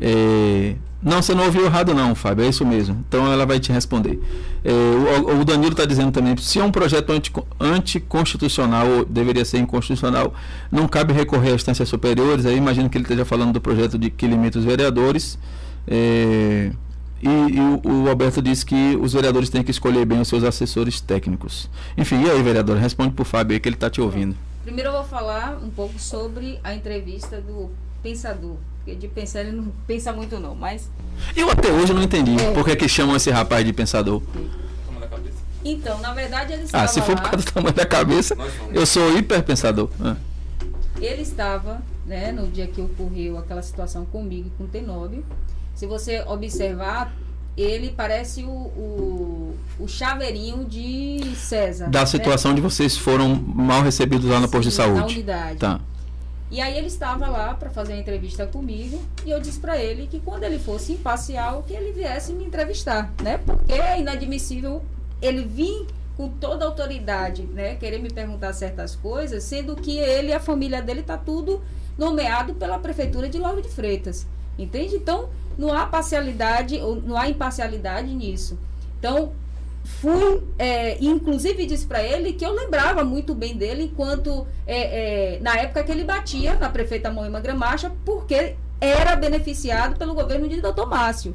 [0.00, 3.04] É, não, você não ouviu errado não, Fábio, é isso mesmo.
[3.08, 4.20] Então ela vai te responder.
[4.64, 9.44] É, o, o Danilo está dizendo também, se é um projeto anti- anticonstitucional, ou deveria
[9.44, 10.34] ser inconstitucional,
[10.70, 12.46] não cabe recorrer a instâncias superiores.
[12.46, 15.38] Aí imagino que ele esteja falando do projeto de que limita os vereadores.
[15.86, 16.70] É,
[17.22, 20.44] e, e o, o Alberto disse que os vereadores têm que escolher bem os seus
[20.44, 21.68] assessores técnicos.
[21.96, 22.76] Enfim, e aí, vereador?
[22.78, 24.34] Responde para o Fábio aí que ele está te ouvindo.
[24.64, 27.70] Primeiro eu vou falar um pouco sobre a entrevista do
[28.02, 28.56] pensador.
[28.84, 30.90] Porque de pensar ele não pensa muito não, mas...
[31.36, 32.52] Eu até hoje não entendi É.
[32.52, 34.22] por que, que chamam esse rapaz de pensador.
[35.64, 38.34] Então, na verdade ele estava Ah, se for por causa do tamanho da cabeça,
[38.72, 39.90] eu sou hiperpensador.
[40.00, 40.16] Ah.
[41.00, 45.24] ele estava, né, no dia que ocorreu aquela situação comigo e com o Tenóbio.
[45.74, 47.12] Se você observar,
[47.56, 51.88] ele parece o, o, o chaveirinho de César.
[51.90, 52.06] Da né?
[52.06, 55.14] situação de vocês foram mal recebidos lá no posto de Sim, Na saúde.
[55.14, 55.58] unidade.
[55.58, 55.80] Tá.
[56.50, 60.08] E aí ele estava lá para fazer uma entrevista comigo e eu disse para ele
[60.08, 63.38] que quando ele fosse imparcial que ele viesse me entrevistar, né?
[63.38, 64.82] Porque é inadmissível
[65.22, 65.86] ele vir
[66.16, 70.40] com toda a autoridade, né, querer me perguntar certas coisas, sendo que ele e a
[70.40, 71.62] família dele tá tudo
[71.96, 74.26] nomeado pela prefeitura de Lauro de Freitas.
[74.58, 74.96] Entende?
[74.96, 78.58] Então, não há parcialidade, não há imparcialidade nisso.
[78.98, 79.32] Então,
[79.84, 85.40] fui, é, inclusive disse para ele que eu lembrava muito bem dele enquanto é, é,
[85.40, 90.60] na época que ele batia na prefeita Moema Gramacha, porque era beneficiado pelo governo de
[90.60, 90.86] Dr.
[90.86, 91.34] Márcio.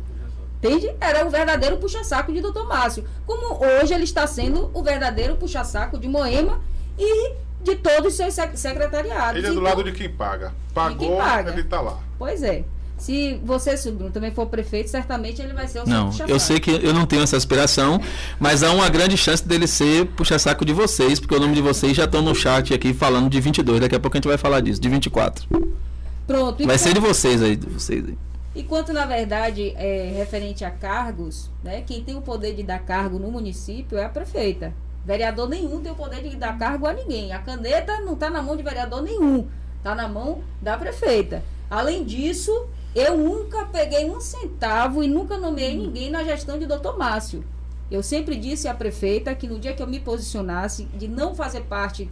[0.57, 0.95] Entende?
[0.99, 2.63] Era o verdadeiro puxa-saco de Dr.
[2.67, 3.05] Márcio.
[3.27, 6.59] Como hoje ele está sendo o verdadeiro puxa-saco de Moema
[6.97, 9.37] e de todos os seus sec- secretariados.
[9.37, 10.53] Ele é do Então, lado de quem paga.
[10.73, 11.51] Pagou, paga.
[11.51, 11.99] ele tá lá.
[12.17, 12.63] Pois é.
[12.97, 16.59] Se você, sobrinho, também for prefeito, certamente ele vai ser o seu Não, eu sei
[16.59, 18.01] que eu não tenho essa aspiração,
[18.39, 21.95] mas há uma grande chance dele ser puxa-saco de vocês, porque o nome de vocês
[21.95, 23.81] já estão no chat aqui falando de 22.
[23.81, 25.45] Daqui a pouco a gente vai falar disso, de 24.
[26.25, 26.65] Pronto.
[26.65, 28.17] Vai ser de vocês aí, de vocês aí.
[28.55, 33.19] Enquanto, na verdade, é, referente a cargos, né, quem tem o poder de dar cargo
[33.19, 34.73] no município é a prefeita.
[35.05, 37.33] Vereador nenhum tem o poder de dar cargo a ninguém.
[37.33, 39.45] A caneta não está na mão de vereador nenhum,
[39.77, 41.43] está na mão da prefeita.
[41.69, 46.97] Além disso, eu nunca peguei um centavo e nunca nomeei ninguém na gestão de doutor
[46.97, 47.43] Márcio.
[47.91, 51.61] Eu sempre disse à prefeita que no dia que eu me posicionasse de não fazer
[51.61, 52.09] parte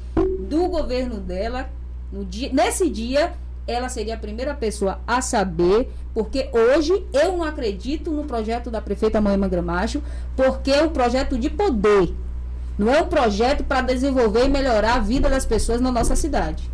[0.47, 1.69] do governo dela,
[2.11, 3.33] No dia, nesse dia,
[3.65, 8.81] ela seria a primeira pessoa a saber, porque hoje eu não acredito no projeto da
[8.81, 10.03] prefeita Moema Gramacho,
[10.35, 12.13] porque é um projeto de poder.
[12.77, 16.69] Não é um projeto para desenvolver e melhorar a vida das pessoas na nossa cidade.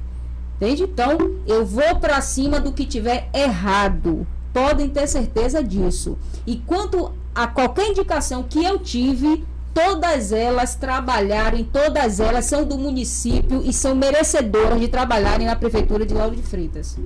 [0.60, 0.84] Entende?
[0.84, 4.28] Então, eu vou para cima do que tiver errado.
[4.54, 6.18] Podem ter certeza disso.
[6.46, 12.78] E quanto a qualquer indicação que eu tive, todas elas trabalharem, todas elas são do
[12.78, 16.98] município e são merecedoras de trabalharem na prefeitura de Lauro de Freitas.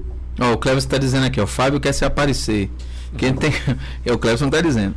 [0.41, 2.71] Oh, o Cleves está dizendo aqui, o Fábio quer se aparecer.
[3.17, 3.51] Quem tem.
[4.03, 4.95] É, o Cleves está dizendo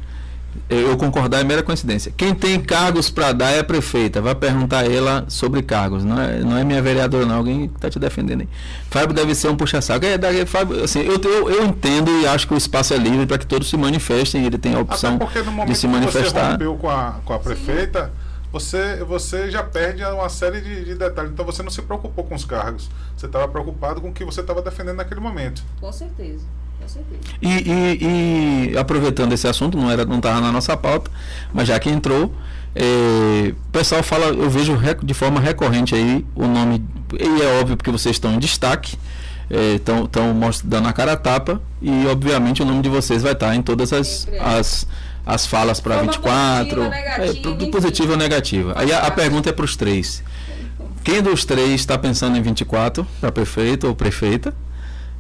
[0.69, 2.13] eu concordar é mera coincidência.
[2.17, 4.21] Quem tem cargos para dar é a prefeita.
[4.21, 6.05] Vai perguntar a ela sobre cargos.
[6.05, 7.37] Não é, não é minha vereadora, não.
[7.37, 8.49] Alguém está te defendendo aí.
[8.91, 10.05] Fábio deve ser um puxa-saco.
[10.05, 13.39] É, Fábio, assim, eu, eu, eu, entendo e acho que o espaço é livre para
[13.39, 14.45] que todos se manifestem.
[14.45, 15.19] Ele tem a opção
[15.67, 16.47] de se manifestar.
[16.47, 18.13] Você rompeu com a, com a prefeita,
[18.53, 21.33] você, você já perde uma série de, de, detalhes.
[21.33, 22.89] Então você não se preocupou com os cargos.
[23.17, 25.63] Você estava preocupado com o que você estava defendendo naquele momento.
[25.81, 26.45] Com certeza.
[27.41, 31.11] E, e, e, aproveitando esse assunto, não era não estava na nossa pauta,
[31.53, 32.33] mas já que entrou,
[32.75, 36.85] é, o pessoal fala, eu vejo de forma recorrente aí o nome,
[37.19, 38.99] e é óbvio porque vocês estão em destaque,
[39.75, 43.55] estão é, dando a cara a tapa, e obviamente o nome de vocês vai estar
[43.55, 44.87] em todas as, as,
[45.25, 48.75] as falas para 24, positiva, é, positiva ou negativa.
[48.77, 50.23] Aí a, a pergunta é para os três.
[51.03, 54.53] Quem dos três está pensando em 24 para prefeito ou prefeita?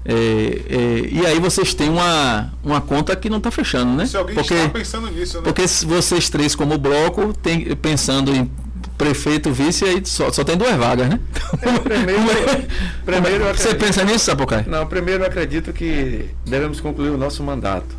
[0.08, 4.06] É, é, e aí vocês têm uma, uma conta que não está fechando, né?
[4.06, 5.42] Se alguém porque, está pensando nisso, né?
[5.42, 8.48] Porque vocês três, como bloco, tem, pensando em
[8.96, 11.20] prefeito, vice, aí só, só tem duas vagas, né?
[11.60, 12.22] É, primeiro,
[13.04, 14.64] primeiro Você pensa nisso, Sapucai?
[14.68, 17.96] Não, primeiro eu acredito que devemos concluir o nosso mandato.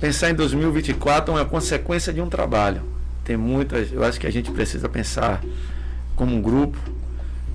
[0.00, 2.82] Pensar em 2024 é uma consequência de um trabalho.
[3.24, 5.40] Tem muitas, eu acho que a gente precisa pensar
[6.16, 6.76] como um grupo,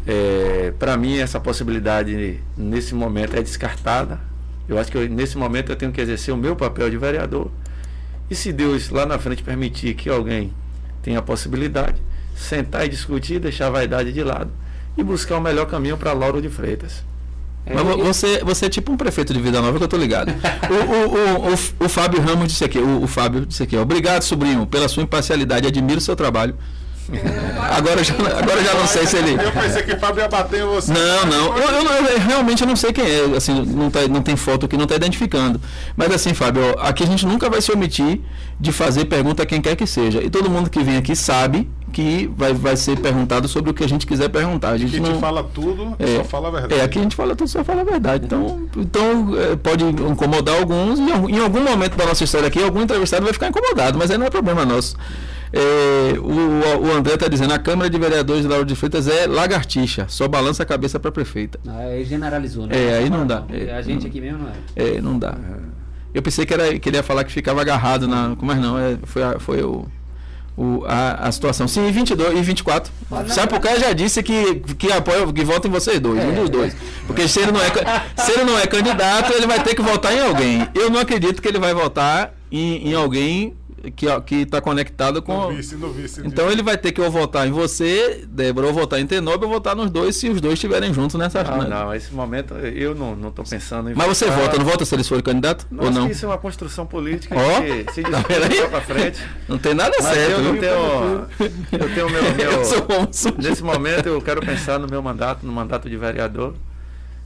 [0.08, 4.20] é, para mim, essa possibilidade nesse momento é descartada.
[4.68, 7.52] Eu acho que eu, nesse momento eu tenho que exercer o meu papel de vereador.
[8.30, 10.54] E se Deus lá na frente permitir que alguém
[11.04, 12.02] tenha a possibilidade,
[12.36, 14.52] sentar e discutir, deixar a vaidade de lado
[14.98, 17.04] e buscar o melhor caminho para Lauro de Freitas.
[17.66, 20.30] É, Mas você, você é tipo um prefeito de Vida Nova que eu tô ligado.
[20.70, 24.66] o, o, o, o, Fábio Ramos disse aqui, o, o Fábio disse aqui, obrigado, sobrinho,
[24.66, 26.56] pela sua imparcialidade, admiro o seu trabalho.
[27.72, 29.34] Agora já, agora já não sei se ele.
[29.34, 30.92] Eu pensei que o Fábio ia bater em você.
[30.92, 31.58] Não, não.
[31.58, 33.38] Eu, eu, eu, realmente não sei quem é.
[33.38, 35.60] Assim, não, tá, não tem foto aqui, não está identificando.
[35.96, 38.20] Mas assim, Fábio, aqui a gente nunca vai se omitir
[38.60, 40.22] de fazer pergunta a quem quer que seja.
[40.22, 43.84] E todo mundo que vem aqui sabe que vai, vai ser perguntado sobre o que
[43.84, 44.70] a gente quiser perguntar.
[44.70, 46.82] A gente não fala tudo, é, só fala a verdade.
[46.82, 48.26] É, aqui a gente fala tudo, só fala a verdade.
[48.26, 51.00] Então, então é, pode incomodar alguns.
[51.00, 54.18] E em algum momento da nossa história aqui, algum entrevistado vai ficar incomodado, mas aí
[54.18, 54.96] não é problema nosso.
[55.54, 59.28] É, o, o André está dizendo, a Câmara de Vereadores de Lauro de Freitas é
[59.28, 61.60] lagartixa, só balança a cabeça para prefeita.
[61.68, 62.76] Ah, aí generalizou, né?
[62.76, 63.44] É, aí não, dá.
[63.50, 64.54] É, a gente aqui mesmo não é.
[64.76, 65.36] É, não dá.
[66.14, 68.36] Eu pensei que, era, que ele ia falar que ficava agarrado na.
[68.42, 69.86] Mas não, é, foi, foi o,
[70.58, 71.68] o, a, a situação.
[71.68, 72.92] Sim, e 22 e 24.
[73.28, 76.34] Sabe por que já disse que, que apoia, que vota em vocês dois, é, um
[76.34, 76.76] dos dois.
[77.08, 77.70] Porque se ele, não é,
[78.16, 80.68] se ele não é candidato, ele vai ter que votar em alguém.
[80.74, 83.56] Eu não acredito que ele vai votar em, em alguém
[83.96, 85.50] que que está conectado com.
[85.50, 88.74] No vice, no vice, então ele vai ter que ou votar em você, Débora, ou
[88.74, 91.44] votar em Tenob, ou votar nos dois se os dois estiverem juntos nessa.
[91.44, 91.68] Não, né?
[91.68, 93.96] não, nesse momento eu não não estou pensando em.
[93.96, 94.16] Mas votar.
[94.16, 96.10] você vota, não vota se eles forem candidato não, ou não?
[96.10, 98.22] Isso é uma construção política oh, que se tá
[98.70, 99.22] para frente.
[99.48, 100.32] Não tem nada Mas certo.
[100.32, 101.28] Eu, não tenho,
[101.72, 105.98] eu tenho meu, meu nesse momento eu quero pensar no meu mandato, no mandato de
[105.98, 106.54] vereador.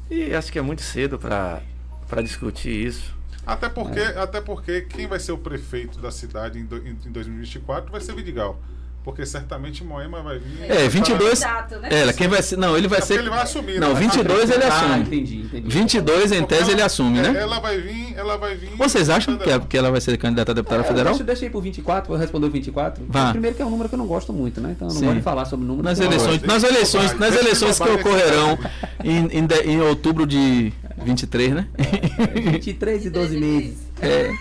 [0.10, 1.62] E acho que é muito cedo para
[2.08, 3.15] para discutir isso.
[3.46, 4.18] Até porque, é.
[4.18, 8.02] até porque quem vai ser o prefeito da cidade em, do, em, em 2024 vai
[8.02, 8.60] ser Vidigal.
[9.06, 10.64] Porque certamente Moema vai vir.
[10.64, 11.40] É, 22.
[11.40, 11.90] Candidato, né?
[11.92, 12.58] É, quem vai ser.
[12.58, 13.20] Não, ele vai é ser.
[13.20, 13.80] Ele vai assumir.
[13.80, 14.00] Não, né?
[14.00, 14.94] 22 ele assume.
[14.94, 15.70] Ah, entendi, entendi.
[15.70, 17.40] 22 em tese ela, ele assume, né?
[17.40, 18.72] Ela vai vir, ela vai vir.
[18.76, 21.14] Vocês acham que, é, que ela vai ser candidata a deputada é, federal?
[21.14, 23.06] Deixa, deixa aí pro 24, vou responder o 24.
[23.08, 23.30] Vá.
[23.30, 24.72] Primeiro que é um número que eu não gosto muito, né?
[24.72, 25.06] Então eu não Sim.
[25.06, 25.84] gosto de falar sobre o número.
[25.88, 28.58] Nas eleições, nas eleições, nas eleições que ocorrerão
[29.04, 30.74] em, em, em outubro de
[31.04, 31.68] 23, né?
[31.78, 33.78] É, 23 e 12 meses.
[34.02, 34.32] É.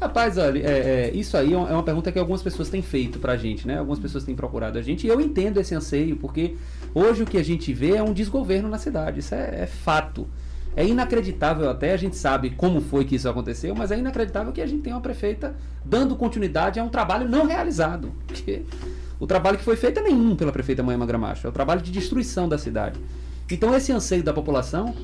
[0.00, 3.18] Rapaz, olha, é, é, isso aí é, é uma pergunta que algumas pessoas têm feito
[3.18, 3.78] pra gente, né?
[3.78, 6.56] Algumas pessoas têm procurado a gente e eu entendo esse anseio, porque
[6.94, 10.28] hoje o que a gente vê é um desgoverno na cidade, isso é, é fato.
[10.76, 14.60] É inacreditável até, a gente sabe como foi que isso aconteceu, mas é inacreditável que
[14.60, 18.12] a gente tenha uma prefeita dando continuidade a um trabalho não realizado.
[18.26, 18.62] Porque
[19.20, 21.92] o trabalho que foi feito é nenhum pela prefeita Moema Gramacho, é o trabalho de
[21.92, 22.98] destruição da cidade.
[23.50, 24.94] Então esse anseio da população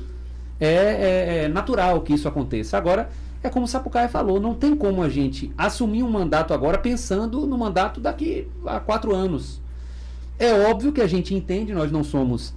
[0.61, 2.77] é, é, é natural que isso aconteça.
[2.77, 3.09] Agora,
[3.43, 7.45] é como o Sapucaia falou, não tem como a gente assumir um mandato agora pensando
[7.47, 9.59] no mandato daqui a quatro anos.
[10.37, 12.53] É óbvio que a gente entende, nós não somos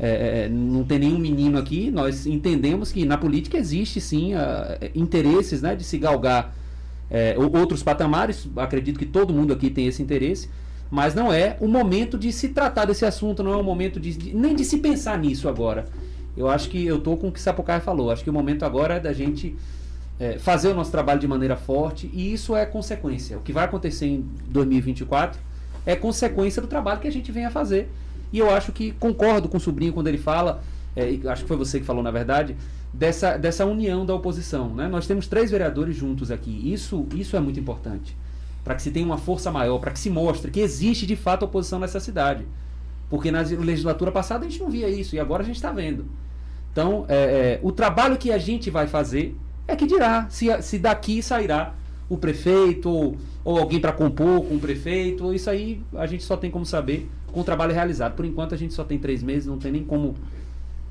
[0.00, 4.38] é, é, não tem nenhum menino aqui, nós entendemos que na política existe sim uh,
[4.94, 6.54] interesses né, de se galgar
[7.10, 10.48] é, outros patamares, acredito que todo mundo aqui tem esse interesse,
[10.88, 14.14] mas não é o momento de se tratar desse assunto, não é o momento de,
[14.14, 15.86] de nem de se pensar nisso agora.
[16.38, 18.94] Eu acho que eu estou com o que Sapucaia falou, acho que o momento agora
[18.94, 19.56] é da gente
[20.20, 23.36] é, fazer o nosso trabalho de maneira forte e isso é consequência.
[23.36, 25.40] O que vai acontecer em 2024
[25.84, 27.90] é consequência do trabalho que a gente vem a fazer
[28.32, 30.62] e eu acho que concordo com o sobrinho quando ele fala,
[30.94, 32.56] é, acho que foi você que falou na verdade,
[32.94, 34.72] dessa, dessa união da oposição.
[34.72, 34.86] Né?
[34.86, 36.72] Nós temos três vereadores juntos aqui.
[36.72, 38.16] Isso, isso é muito importante.
[38.62, 41.44] Para que se tenha uma força maior, para que se mostre que existe de fato
[41.44, 42.46] oposição nessa cidade.
[43.10, 46.06] Porque na legislatura passada a gente não via isso e agora a gente está vendo.
[46.78, 50.78] Então, é, é, o trabalho que a gente vai fazer é que dirá se, se
[50.78, 51.74] daqui sairá
[52.08, 55.34] o prefeito ou, ou alguém para compor com o prefeito.
[55.34, 58.14] Isso aí a gente só tem como saber com o trabalho realizado.
[58.14, 60.14] Por enquanto a gente só tem três meses, não tem nem como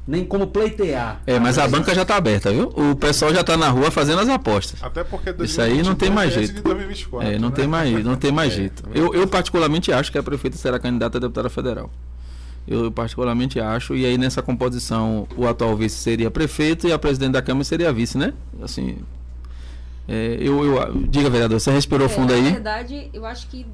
[0.06, 1.22] nem como pleitear.
[1.26, 2.68] É, mas a banca já está aberta, viu?
[2.76, 4.84] O pessoal já está na rua fazendo as apostas.
[4.84, 6.62] Até porque isso aí não tem mais jeito.
[6.64, 7.56] 2024, é, não né?
[7.56, 8.84] tem mais, não tem mais é, jeito.
[8.94, 11.90] Eu, eu particularmente acho que a prefeita será candidata a deputada federal.
[12.68, 17.32] Eu particularmente acho, e aí nessa composição o atual vice seria prefeito e a presidente
[17.32, 18.34] da Câmara seria vice, né?
[18.62, 18.98] Assim,
[20.08, 22.44] é, eu, eu, diga, vereador, você respirou é, fundo aí?
[22.44, 23.66] Na verdade, eu acho que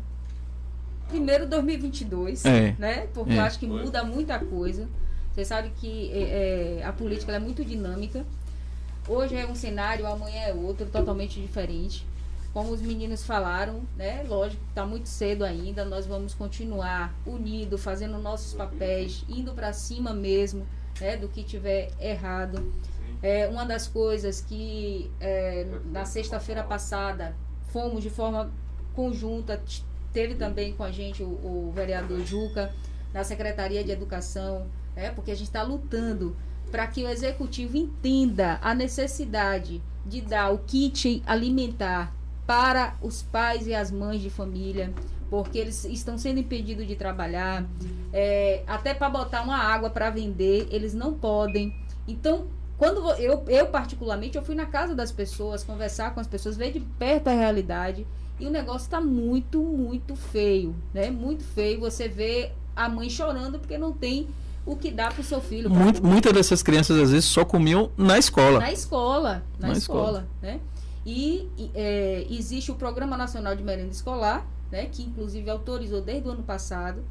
[1.10, 3.08] primeiro 2022, é, né?
[3.14, 3.38] Porque é.
[3.38, 4.88] eu acho que muda muita coisa.
[5.32, 8.26] Você sabe que é, é, a política é muito dinâmica.
[9.08, 12.06] Hoje é um cenário, amanhã é outro, totalmente diferente.
[12.54, 14.24] Como os meninos falaram, né?
[14.28, 15.84] Lógico, está muito cedo ainda.
[15.84, 20.66] Nós vamos continuar unidos, fazendo nossos papéis, indo para cima mesmo,
[21.02, 21.18] né?
[21.18, 22.72] Do que tiver errado.
[23.24, 27.36] É, uma das coisas que é, na sexta-feira passada
[27.70, 28.52] fomos de forma
[28.94, 29.60] conjunta,
[30.12, 32.72] teve também com a gente o, o vereador Juca,
[33.12, 36.36] na Secretaria de Educação, é, porque a gente está lutando
[36.70, 42.14] para que o executivo entenda a necessidade de dar o kit alimentar
[42.46, 44.94] para os pais e as mães de família,
[45.30, 47.66] porque eles estão sendo impedidos de trabalhar,
[48.12, 51.76] é, até para botar uma água para vender, eles não podem.
[52.08, 56.58] Então, quando eu, eu particularmente, eu fui na casa das pessoas, conversar com as pessoas,
[56.58, 58.06] ver de perto a realidade.
[58.40, 61.10] E o negócio está muito, muito feio, né?
[61.10, 61.80] Muito feio.
[61.80, 64.28] Você vê a mãe chorando porque não tem
[64.66, 65.70] o que dá para o seu filho.
[65.70, 68.60] Muito, muitas dessas crianças às vezes só comiam na escola.
[68.60, 70.60] Na escola, na, na escola, escola, né?
[71.06, 74.86] E é, existe o Programa Nacional de Merenda Escolar, né?
[74.86, 77.04] Que inclusive autorizou desde o ano passado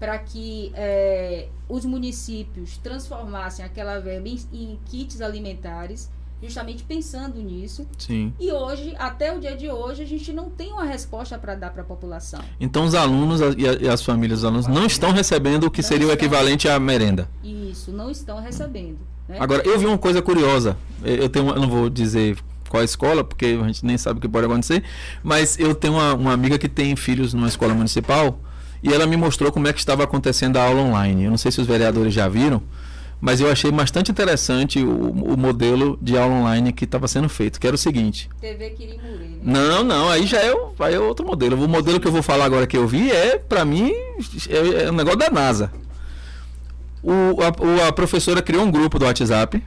[0.00, 6.10] para que é, os municípios transformassem aquela verba em, em, kits alimentares,
[6.42, 7.86] justamente pensando nisso.
[7.98, 8.32] Sim.
[8.40, 11.70] E hoje, até o dia de hoje, a gente não tem uma resposta para dar
[11.70, 12.40] para a população.
[12.58, 16.06] Então, os alunos e, as famílias dos alunos não estão recebendo o que não seria
[16.06, 16.16] estão.
[16.16, 17.28] o equivalente à merenda.
[17.44, 19.00] Isso, não estão recebendo.
[19.28, 19.36] Né?
[19.38, 20.78] Agora, eu vi uma coisa curiosa.
[21.04, 22.38] Eu tenho, eu não vou dizer
[22.70, 24.82] qual escola, porque a gente nem sabe o que pode acontecer,
[25.22, 28.40] mas eu tenho uma, uma amiga que tem filhos numa escola municipal
[28.82, 31.24] e ela me mostrou como é que estava acontecendo a aula online.
[31.24, 32.62] Eu não sei se os vereadores já viram,
[33.20, 37.60] mas eu achei bastante interessante o, o modelo de aula online que estava sendo feito,
[37.60, 38.30] que era o seguinte.
[38.40, 39.24] TV Quirimuri.
[39.24, 39.38] Né?
[39.42, 41.62] Não, não, aí já é, aí é outro modelo.
[41.62, 43.92] O modelo que eu vou falar agora que eu vi é, para mim,
[44.48, 45.70] é, é um negócio da NASA.
[47.02, 49.62] O, a, a professora criou um grupo do WhatsApp,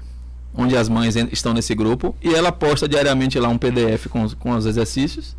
[0.55, 4.51] onde as mães estão nesse grupo, e ela posta diariamente lá um PDF com, com
[4.51, 5.35] os exercícios.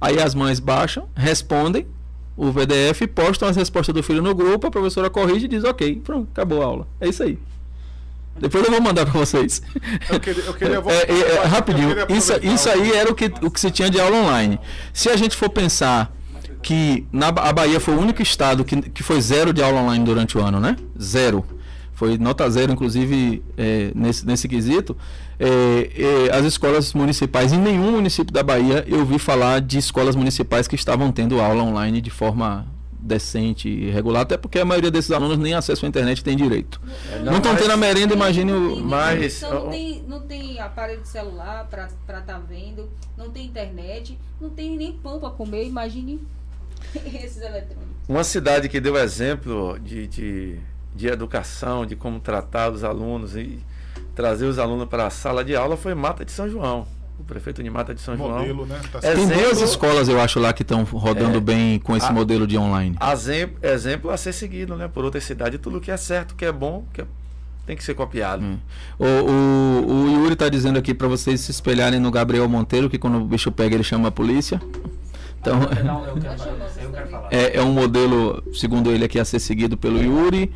[0.00, 1.86] Aí as mães baixam, respondem,
[2.36, 6.00] o PDF, postam as respostas do filho no grupo, a professora corrige e diz, ok,
[6.02, 6.88] pronto, acabou a aula.
[7.00, 7.38] É isso aí.
[8.38, 9.62] Depois eu vou mandar para vocês.
[10.10, 11.94] Eu queria, eu queria é, é, é, rapidinho.
[12.08, 14.58] Isso, isso aí era o que, o que se tinha de aula online.
[14.92, 16.12] Se a gente for pensar
[16.62, 20.04] que na, a Bahia foi o único estado que, que foi zero de aula online
[20.04, 20.76] durante o ano, né?
[21.00, 21.44] Zero.
[22.02, 24.96] Foi nota zero, inclusive, é, nesse, nesse quesito
[25.38, 30.16] é, é, as escolas municipais, em nenhum município da Bahia eu vi falar de escolas
[30.16, 32.66] municipais que estavam tendo aula online de forma
[32.98, 36.80] decente e regular, até porque a maioria desses alunos nem acesso à internet tem direito.
[37.12, 38.80] É, não estão tendo a merenda, imagine o.
[38.80, 39.40] Mas.
[39.42, 44.50] Não tem, não tem aparelho de celular para estar tá vendo, não tem internet, não
[44.50, 46.20] tem nem pão para comer, imagine
[47.14, 47.92] esses eletrônicos.
[48.08, 50.58] Uma cidade que deu exemplo de, de,
[50.94, 53.58] de educação, de como tratar os alunos e
[54.14, 56.86] trazer os alunos para a sala de aula foi Mata de São João.
[57.18, 58.66] O prefeito de Mata de São modelo, João.
[58.66, 58.80] Né?
[58.90, 62.12] Tá Tem duas escolas, eu acho, lá que estão rodando é, bem com esse a,
[62.12, 62.96] modelo de online.
[63.12, 64.88] Exemplo, exemplo a ser seguido, né?
[64.88, 67.04] Por outra cidade, tudo que é certo, que é bom, que é,
[67.66, 68.42] tem que ser copiado.
[68.44, 68.58] Hum.
[68.98, 72.98] O, o, o, Yuri está dizendo aqui para vocês se espelharem no Gabriel Monteiro, que
[72.98, 74.60] quando o bicho pega ele chama a polícia.
[75.40, 75.60] Então,
[77.30, 80.52] é, é um modelo, segundo ele aqui, a ser seguido pelo Yuri.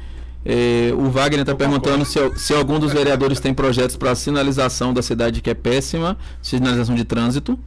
[0.48, 5.02] É, o Wagner está perguntando se, se, algum dos vereadores tem projetos para sinalização da
[5.02, 7.58] cidade que é péssima, sinalização de trânsito,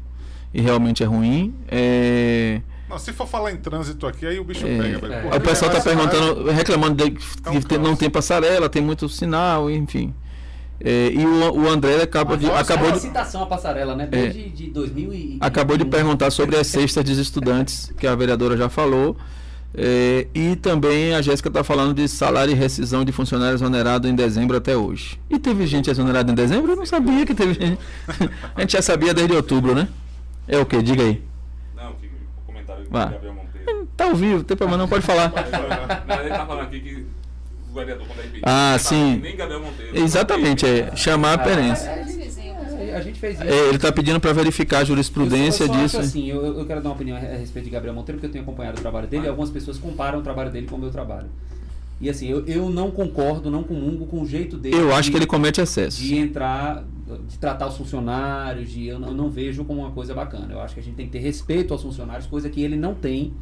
[0.53, 1.53] e realmente é ruim.
[1.67, 4.97] É, não, se for falar em trânsito aqui, aí o bicho é, pega.
[4.97, 5.23] Velho.
[5.23, 9.69] Porra, o pessoal está perguntando, reclamando de, que tem, não tem passarela, tem muito sinal,
[9.69, 10.13] enfim.
[10.79, 12.49] É, e o, o André acabou de.
[12.49, 14.07] Acabou de citação a passarela, né?
[14.07, 18.15] Desde é, de 2000 e, Acabou de perguntar sobre as cestas dos estudantes, que a
[18.15, 19.15] vereadora já falou.
[19.73, 24.15] É, e também a Jéssica está falando de salário e rescisão de funcionários onerados em
[24.15, 25.19] dezembro até hoje.
[25.29, 26.71] E teve gente exonerada em dezembro?
[26.71, 27.79] Eu não sabia que teve gente.
[28.55, 29.87] a gente já sabia desde outubro, né?
[30.47, 30.81] É o que?
[30.81, 31.21] Diga aí.
[31.75, 33.87] Não, que o comentário do Gabriel Monteiro.
[33.95, 35.31] Tá ao vivo, tem problema, não pode falar.
[36.07, 37.05] Não, ele tá falando aqui que
[37.69, 39.19] o vereador, quando é Ah, sim.
[39.21, 39.97] Nem Gabriel Monteiro.
[39.97, 41.87] Exatamente, é chamar a perença.
[42.93, 43.47] A gente fez isso.
[43.47, 45.99] É, ele está pedindo para verificar a jurisprudência eu, eu disso.
[45.99, 48.43] assim, eu, eu, quero dar uma opinião a respeito de Gabriel Monteiro, porque eu tenho
[48.43, 51.27] acompanhado o trabalho dele e algumas pessoas comparam o trabalho dele com o meu trabalho.
[52.01, 54.75] E assim, eu, eu não concordo, não comungo com o jeito dele.
[54.75, 56.01] Eu de, acho que ele comete excesso.
[56.01, 56.85] De entrar,
[57.27, 60.47] de tratar os funcionários, de, eu não, eu não vejo como uma coisa bacana.
[60.53, 62.93] Eu acho que a gente tem que ter respeito aos funcionários, coisa que ele não
[62.93, 63.33] tem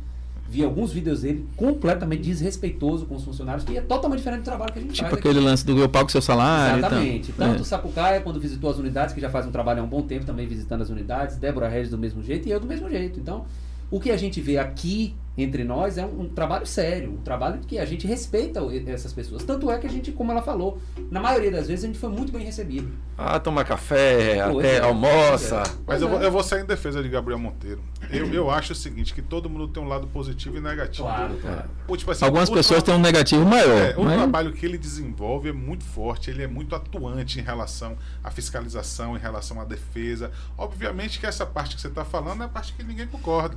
[0.50, 4.72] vi alguns vídeos dele completamente desrespeitoso com os funcionários, que é totalmente diferente do trabalho
[4.72, 5.18] que a gente tipo faz.
[5.18, 6.80] Tipo aquele lance do eu pago seu salário.
[6.80, 7.32] Exatamente.
[7.32, 7.62] Então, Tanto é.
[7.62, 10.26] o Sapucaia, quando visitou as unidades, que já faz um trabalho há um bom tempo
[10.26, 13.20] também visitando as unidades, Débora Regis do mesmo jeito e eu do mesmo jeito.
[13.20, 13.46] Então,
[13.92, 17.60] o que a gente vê aqui entre nós é um, um, trabalho sério, um trabalho
[17.60, 19.44] que a gente respeita essas pessoas.
[19.44, 20.80] Tanto é que a gente, como ela falou,
[21.12, 22.92] na maioria das vezes a gente foi muito bem recebido.
[23.16, 25.58] Ah, toma café, Pô, até é, almoça.
[25.58, 25.72] É.
[25.86, 27.82] Mas eu vou, eu vou, sair em defesa de Gabriel Monteiro.
[28.12, 31.08] Eu, eu acho o seguinte, que todo mundo tem um lado positivo e negativo.
[31.08, 31.70] Claro, claro.
[31.86, 33.78] Pô, tipo assim, Algumas pessoas têm um negativo maior.
[33.78, 34.18] É, o mas...
[34.18, 39.16] trabalho que ele desenvolve é muito forte, ele é muito atuante em relação à fiscalização,
[39.16, 40.32] em relação à defesa.
[40.58, 43.56] Obviamente que essa parte que você está falando é a parte que ninguém concorda.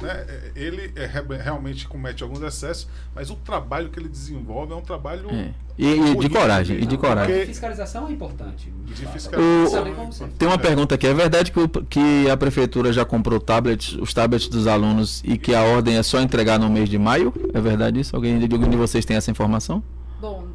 [0.00, 0.10] Né?
[0.28, 1.06] É, ele é,
[1.42, 5.30] realmente comete alguns excessos, mas o trabalho que ele desenvolve é um trabalho.
[5.30, 5.50] É.
[5.78, 7.34] E, e de coragem, e de coragem.
[7.34, 8.72] Porque fiscalização é importante.
[8.84, 9.84] De fiscalização.
[9.84, 13.94] O, tem uma pergunta aqui: é verdade que, o, que a prefeitura já comprou tablets,
[13.94, 17.32] os tablets dos alunos e que a ordem é só entregar no mês de maio?
[17.54, 18.14] É verdade isso?
[18.14, 19.82] Alguém, algum de vocês tem essa informação?
[20.20, 20.46] Bom,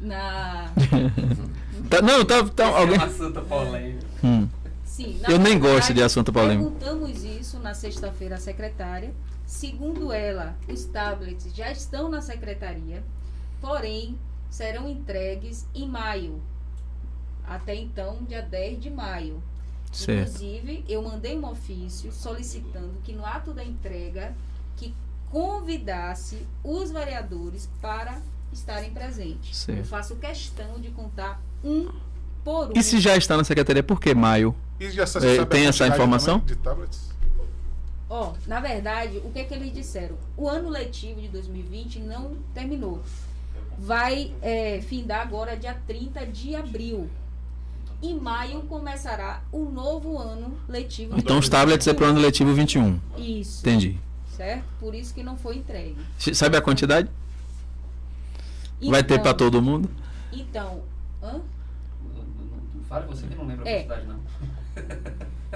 [0.00, 0.70] na.
[1.90, 2.44] tá, não, tá.
[2.44, 2.94] tá é alguém...
[2.96, 4.06] É uma santa polêmica.
[4.22, 4.48] Hum.
[4.98, 6.72] Sim, Eu nem gosto de assunto polêmico.
[6.72, 9.14] Perguntamos isso na sexta-feira à secretária.
[9.46, 13.04] Segundo ela, os tablets já estão na secretaria,
[13.60, 14.18] porém
[14.50, 16.42] serão entregues em maio.
[17.46, 19.40] Até então, dia 10 de maio.
[19.92, 20.30] Certo.
[20.30, 24.34] Inclusive, eu mandei um ofício solicitando que no ato da entrega
[24.76, 24.92] que
[25.30, 28.20] convidasse os vereadores para
[28.52, 29.58] estarem presentes.
[29.58, 29.78] Certo.
[29.78, 31.88] Eu faço questão de contar um
[32.42, 32.72] por um.
[32.74, 34.56] E se já está na secretaria, por que maio?
[34.80, 36.38] E já é, tem essa informação?
[36.40, 37.08] De tablets?
[38.08, 40.16] Ó, oh, na verdade, o que é que eles disseram?
[40.36, 43.02] O ano letivo de 2020 não terminou.
[43.78, 47.10] Vai é, findar agora dia 30 de abril.
[48.00, 51.18] Em maio começará o novo ano letivo.
[51.18, 52.98] Então os tablets é para o ano letivo 21.
[53.18, 53.60] Isso.
[53.60, 53.98] Entendi.
[54.36, 54.64] Certo?
[54.78, 55.96] Por isso que não foi entregue.
[56.32, 57.10] Sabe a quantidade?
[58.80, 59.90] Então, Vai ter para então, todo mundo?
[60.32, 60.82] Então,
[61.20, 61.40] hã?
[62.88, 63.80] Fale você que não lembra é.
[63.80, 64.20] a quantidade, não.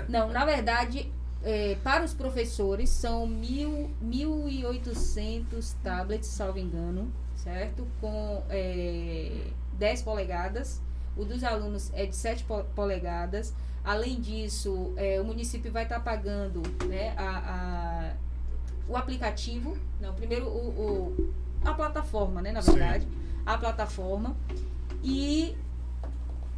[0.09, 1.13] Não, na verdade,
[1.43, 7.87] é, para os professores são mil, 1.800 tablets, salvo engano, certo?
[8.01, 10.81] Com é, 10 polegadas.
[11.17, 12.45] O dos alunos é de 7
[12.75, 13.53] polegadas.
[13.85, 18.13] Além disso, é, o município vai estar tá pagando né, a, a,
[18.89, 19.77] o aplicativo.
[20.01, 22.53] Não, primeiro o, o, a plataforma, né?
[22.53, 23.05] Na verdade.
[23.05, 23.11] Sim.
[23.45, 24.37] A plataforma.
[25.03, 25.57] E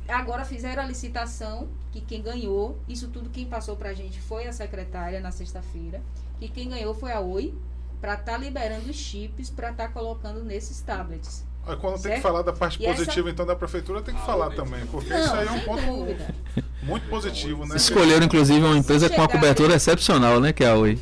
[0.07, 4.49] agora fizeram a licitação, que quem ganhou, isso tudo quem passou para a gente foi
[4.49, 6.03] a secretária na sexta-feira,
[6.41, 7.55] que quem ganhou foi a Oi,
[8.01, 11.45] para estar tá liberando os chips para estar tá colocando nesses tablets.
[11.81, 12.03] Quando certo?
[12.03, 13.31] tem que falar da parte e positiva, essa...
[13.31, 15.83] então, da prefeitura, tem que ah, falar também, porque não, isso aí é um ponto
[15.83, 16.35] dúvida.
[16.83, 17.77] muito positivo, né?
[17.77, 19.77] Escolheram, inclusive, uma empresa com uma cobertura aí...
[19.77, 20.53] excepcional, né?
[20.53, 20.99] Que é a Oi.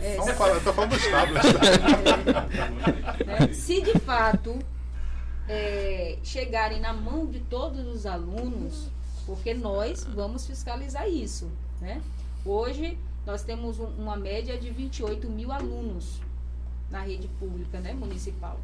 [0.00, 1.50] É, Vamos falar, tô falando dos tablets.
[3.26, 4.58] É, se de fato
[5.48, 8.88] é, chegarem na mão de todos os alunos,
[9.26, 11.50] porque nós vamos fiscalizar isso.
[11.80, 12.02] Né?
[12.44, 16.20] Hoje nós temos um, uma média de 28 mil alunos
[16.90, 18.58] na rede pública né, municipal.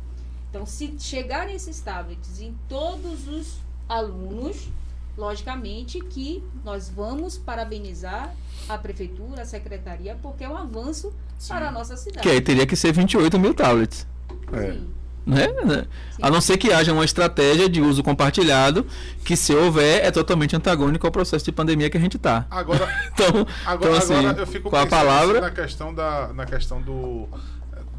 [0.49, 3.59] Então, se chegarem esses tablets em todos os
[3.89, 4.69] alunos,
[5.17, 8.35] logicamente que nós vamos parabenizar
[8.69, 11.55] a prefeitura, a secretaria, porque é um avanço Sim.
[11.55, 12.23] para a nossa cidade.
[12.23, 14.07] Que aí teria que ser 28 mil tablets.
[14.53, 15.00] É.
[15.25, 15.67] Sim.
[15.67, 15.87] Né?
[16.21, 18.87] A não ser que haja uma estratégia de uso compartilhado
[19.25, 22.47] que, se houver, é totalmente antagônico ao processo de pandemia que a gente está.
[22.51, 26.47] Agora, então, agora, então, assim, agora eu fico com a palavra na questão da na
[26.47, 27.29] questão do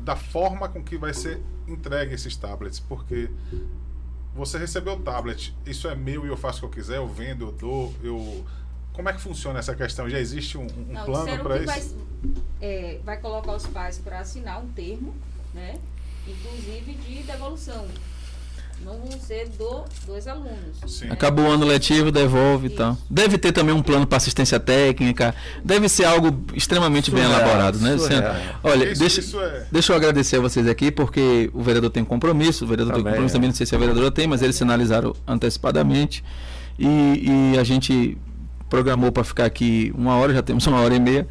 [0.04, 3.30] da forma com que vai ser entregue esses tablets, porque
[4.36, 7.08] você recebeu o tablet, isso é meu e eu faço o que eu quiser, eu
[7.08, 8.46] vendo, eu dou, eu
[8.94, 10.10] como é que funciona essa questão?
[10.10, 11.66] Já existe um, um Não, plano para isso?
[11.66, 15.16] Vai, é, vai colocar os pais para assinar um termo,
[15.54, 15.80] né?
[16.28, 17.86] Inclusive de devolução.
[18.84, 20.58] Não vão ser do, dos alunos.
[20.88, 21.08] Sim.
[21.12, 22.98] Acabou o ano letivo, devolve e tal.
[23.08, 25.36] Deve ter também um plano para assistência técnica.
[25.64, 27.96] Deve ser algo extremamente bem Surreal, elaborado, né?
[27.96, 28.36] surreal.
[28.64, 32.04] Olha, Isso- deixa, isso é- deixa eu agradecer a vocês aqui, porque o vereador tem
[32.04, 33.38] compromisso, o vereador tem Também, compromisso é.
[33.38, 36.24] também, não sei se a vereadora tem, mas eles sinalizaram antecipadamente.
[36.80, 38.18] E, e a gente
[38.68, 41.28] programou para ficar aqui uma hora, já temos uma hora e meia,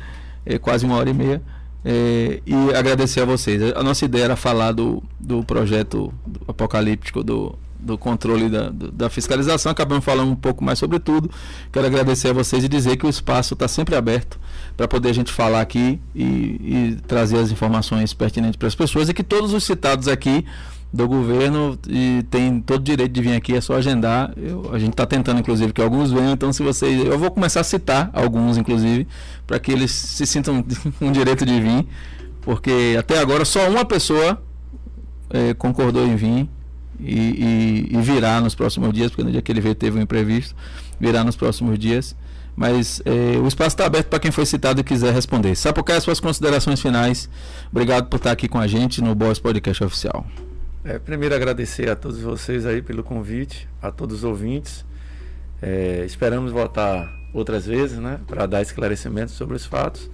[0.47, 1.43] é, quase uma hora e meia.
[1.85, 3.63] É, e agradecer a vocês.
[3.75, 6.13] A nossa ideia era falar do, do projeto
[6.47, 9.73] apocalíptico do, do controle da, da fiscalização.
[9.73, 11.31] Acabamos falando um pouco mais sobre tudo.
[11.73, 14.39] Quero agradecer a vocês e dizer que o espaço está sempre aberto
[14.77, 19.09] para poder a gente falar aqui e, e trazer as informações pertinentes para as pessoas
[19.09, 20.45] e que todos os citados aqui
[20.93, 24.33] do governo e tem todo o direito de vir aqui, é só agendar.
[24.37, 27.05] Eu- a gente está tentando, inclusive, que alguns venham, então se vocês.
[27.07, 29.07] Eu vou começar a citar alguns, inclusive,
[29.47, 30.65] para que eles se sintam
[30.99, 31.87] com o direito de vir,
[32.43, 34.43] porque até agora só uma pessoa
[35.31, 36.49] eh, concordou em vir
[36.99, 40.03] e, e, e virá nos próximos dias, porque no dia que ele veio teve um
[40.03, 40.57] imprevisto,
[40.99, 42.17] virá nos próximos dias.
[42.57, 45.55] Mas eh, o espaço está aberto para quem foi citado e quiser responder.
[45.55, 47.31] Sapucaia, suas considerações finais.
[47.71, 50.27] Obrigado por estar aqui com a gente no Boss Podcast Oficial.
[50.83, 54.83] É, primeiro agradecer a todos vocês aí pelo convite, a todos os ouvintes.
[55.61, 60.11] É, esperamos voltar outras vezes, né, para dar esclarecimentos sobre os fatos.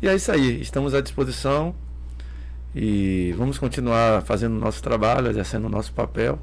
[0.00, 1.74] E é isso aí, estamos à disposição
[2.72, 6.38] e vamos continuar fazendo o nosso trabalho, exercendo o nosso papel.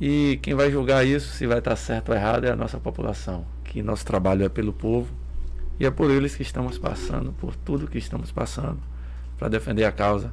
[0.00, 3.46] E quem vai julgar isso, se vai estar certo ou errado, é a nossa população.
[3.62, 5.08] Que nosso trabalho é pelo povo
[5.78, 8.80] e é por eles que estamos passando, por tudo que estamos passando,
[9.38, 10.32] para defender a causa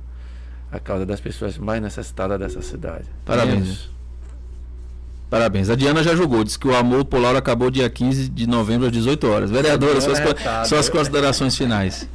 [0.71, 3.05] a causa das pessoas mais necessitadas dessa cidade.
[3.25, 3.89] Parabéns.
[3.93, 3.97] É.
[5.29, 5.69] Parabéns.
[5.69, 8.87] A Diana já julgou, disse que o amor por Laura acabou dia 15 de novembro
[8.87, 9.51] às 18 horas.
[9.51, 10.67] Vereadora, suas, Arretado.
[10.67, 12.07] suas considerações finais.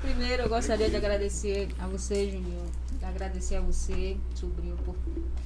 [0.00, 2.64] Primeiro, eu gostaria de agradecer a você, Juninho.
[3.02, 4.94] Agradecer a você, sobrinho, por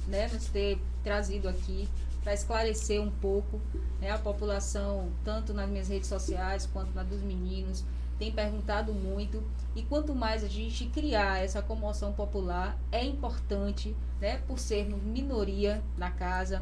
[0.07, 1.87] né, nos ter trazido aqui
[2.23, 3.59] para esclarecer um pouco
[3.99, 7.83] né, a população, tanto nas minhas redes sociais quanto na dos meninos.
[8.21, 9.43] Tem perguntado muito.
[9.75, 15.81] E quanto mais a gente criar essa comoção popular, é importante, né, por sermos minoria
[15.97, 16.61] na casa.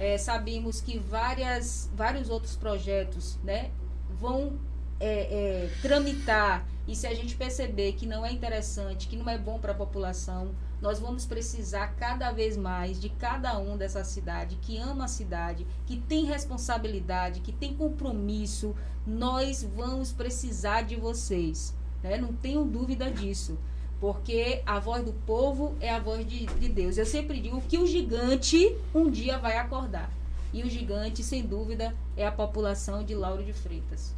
[0.00, 3.70] É, sabemos que várias, vários outros projetos né,
[4.18, 4.58] vão
[4.98, 9.38] é, é, tramitar e se a gente perceber que não é interessante, que não é
[9.38, 10.50] bom para a população,
[10.80, 15.66] nós vamos precisar cada vez mais de cada um dessa cidade que ama a cidade,
[15.86, 18.74] que tem responsabilidade, que tem compromisso.
[19.06, 22.18] Nós vamos precisar de vocês, né?
[22.18, 23.58] Não tenho dúvida disso.
[23.98, 26.98] Porque a voz do povo é a voz de, de Deus.
[26.98, 30.10] Eu sempre digo que o gigante um dia vai acordar.
[30.52, 34.14] E o gigante, sem dúvida, é a população de Lauro de Freitas.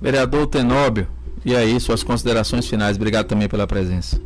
[0.00, 1.08] Vereador Tenóbio,
[1.44, 2.96] e aí, suas considerações finais.
[2.96, 4.20] Obrigado também pela presença.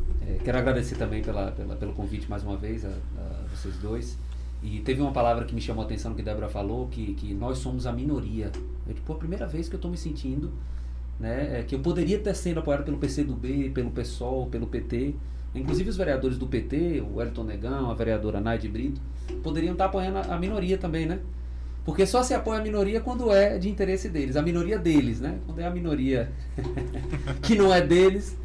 [0.44, 4.18] Quero agradecer também pela, pela- pelo convite mais uma vez a, a vocês dois.
[4.62, 7.34] E teve uma palavra que me chamou a atenção que a Débora falou, que, que
[7.34, 8.50] nós somos a minoria.
[8.88, 10.52] É tipo a primeira vez que eu estou me sentindo,
[11.18, 15.14] né, é, que eu poderia estar sendo apoiado pelo PCdoB, pelo PSOL, pelo PT.
[15.54, 19.00] Inclusive os vereadores do PT, o Elton Negão, a vereadora Naide Brito,
[19.42, 21.20] poderiam estar apoiando a, a minoria também, né?
[21.84, 24.36] Porque só se apoia a minoria quando é de interesse deles.
[24.36, 25.38] A minoria deles, né?
[25.44, 26.30] Quando é a minoria
[27.42, 28.36] que não é deles,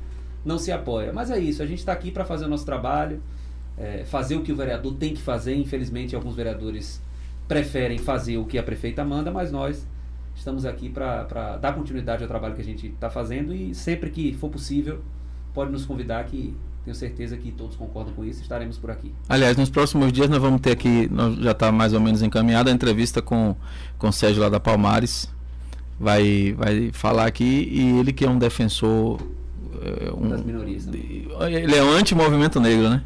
[0.48, 1.12] não se apoia.
[1.14, 3.21] Mas é isso, a gente está aqui para fazer o nosso trabalho,
[3.78, 5.55] é, fazer o que o vereador tem que fazer.
[5.55, 7.01] Infelizmente, alguns vereadores
[7.47, 9.86] preferem fazer o que a prefeita manda, mas nós
[10.36, 14.34] estamos aqui para dar continuidade ao trabalho que a gente está fazendo e sempre que
[14.34, 15.01] for possível,
[15.54, 16.55] pode nos convidar que
[16.86, 19.13] tenho certeza que todos concordam com isso, estaremos por aqui.
[19.28, 21.09] Aliás, nos próximos dias nós vamos ter aqui,
[21.42, 23.55] já está mais ou menos encaminhada a entrevista com,
[23.97, 25.30] com o Sérgio lá da Palmares.
[26.00, 29.20] Vai, vai falar aqui e ele que é um defensor.
[29.82, 31.28] É, um- Das minorias também.
[31.52, 33.02] ele é um anti-movimento negro, né?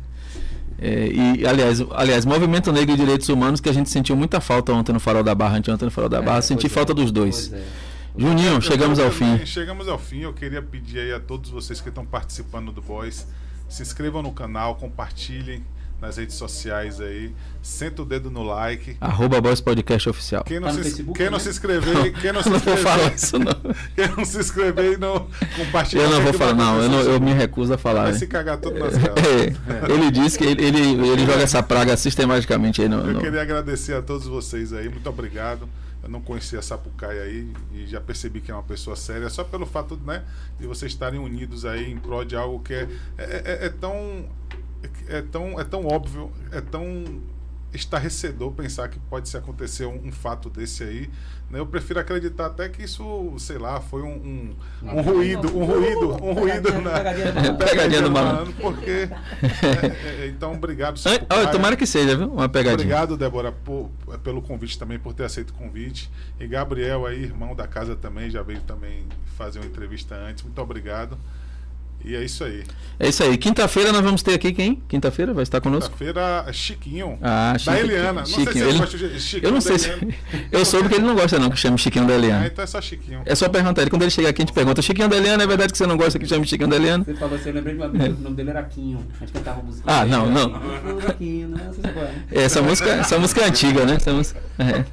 [0.79, 4.73] É, e, aliás, aliás, movimento negro e direitos humanos que a gente sentiu muita falta
[4.73, 7.11] ontem no Farol da Barra, anteontem no Farol da Barra, É, senti é, falta dos
[7.11, 7.53] dois.
[7.53, 7.61] é.
[8.17, 9.45] Juninho, Eu chegamos ao também- fim.
[9.45, 10.19] Chegamos ao fim.
[10.21, 13.25] Eu queria pedir aí a todos vocês que estão participando do Boys,
[13.69, 15.63] se inscrevam no canal, compartilhem
[16.01, 18.97] nas redes sociais aí, senta o dedo no like.
[18.99, 20.43] Arroba Boys Podcast Oficial.
[20.43, 21.43] Quem não, Tá se, Facebook quem não também?
[21.43, 23.73] se inscrever, quem não se Eu não vou falar inscrever, isso não.
[23.95, 26.03] quem não se inscrever e não compartilhar.
[26.03, 28.03] Eu não vou falar, não, eu, não, eu me recuso a falar.
[28.03, 28.17] Vai né?
[28.17, 29.23] se cagar todo nas calças.
[29.25, 32.97] É, ele disse que ele, ele, ele joga essa praga sistematicamente aí no.
[32.97, 35.69] Eu no- queria agradecer a todos vocês aí, muito obrigado.
[36.03, 39.43] Eu não conhecia a Sapucaí aí e já percebi que é uma pessoa séria, só
[39.43, 40.23] pelo fato né,
[40.59, 42.87] de vocês estarem unidos aí em prol de algo que é,
[43.19, 44.25] é, é, é tão.
[45.07, 47.21] É tão, é tão óbvio, é tão
[47.73, 51.09] estarrecedor pensar que pode se acontecer um, um fato desse aí.
[51.49, 51.59] Né?
[51.59, 56.23] Eu prefiro acreditar até que isso, sei lá, foi um, um, um ruído, um ruído,
[56.23, 60.99] um ruído na pegadinha do malandro, porque é, é, então obrigado.
[61.29, 62.31] Oh, tomara que seja, viu?
[62.31, 62.73] Uma pegadinha.
[62.73, 63.89] Obrigado, Débora, por,
[64.23, 66.09] pelo convite também, por ter aceito o convite.
[66.39, 69.05] E Gabriel aí, irmão da casa também, já veio também
[69.37, 70.43] fazer uma entrevista antes.
[70.43, 71.17] Muito obrigado.
[72.03, 72.63] E é isso aí.
[72.99, 73.35] É isso aí.
[73.37, 74.81] Quinta-feira nós vamos ter aqui quem?
[74.87, 75.89] Quinta-feira vai estar conosco?
[75.89, 77.17] Quinta-feira, Chiquinho.
[77.21, 77.75] Ah, Chiquinho.
[77.75, 78.13] Da Eliana.
[78.21, 78.45] Não Chiquinho.
[78.45, 78.69] sei se ele...
[78.69, 79.47] eu gosto de Chiquinho.
[79.47, 79.89] Eu não sei se.
[80.51, 82.43] Eu soube que ele não gosta, não, que chame Chiquinho da Eliana.
[82.43, 83.21] Ah, então é só Chiquinho.
[83.25, 83.89] É só perguntar ele.
[83.89, 85.97] Quando ele chegar aqui, a gente pergunta: Chiquinho da Eliana, é verdade que você não
[85.97, 87.03] gosta que chame Chiquinho da Eliana?
[87.03, 88.99] Você falou assim, eu lembrei de uma vez, o nome dele era Quinho.
[89.15, 89.83] A gente cantava música.
[89.91, 90.51] Ah, não, não.
[91.17, 92.43] Quinho, não, não sei se é.
[92.43, 93.95] Essa música, essa música é antiga, né?
[93.95, 94.85] Essa música, é.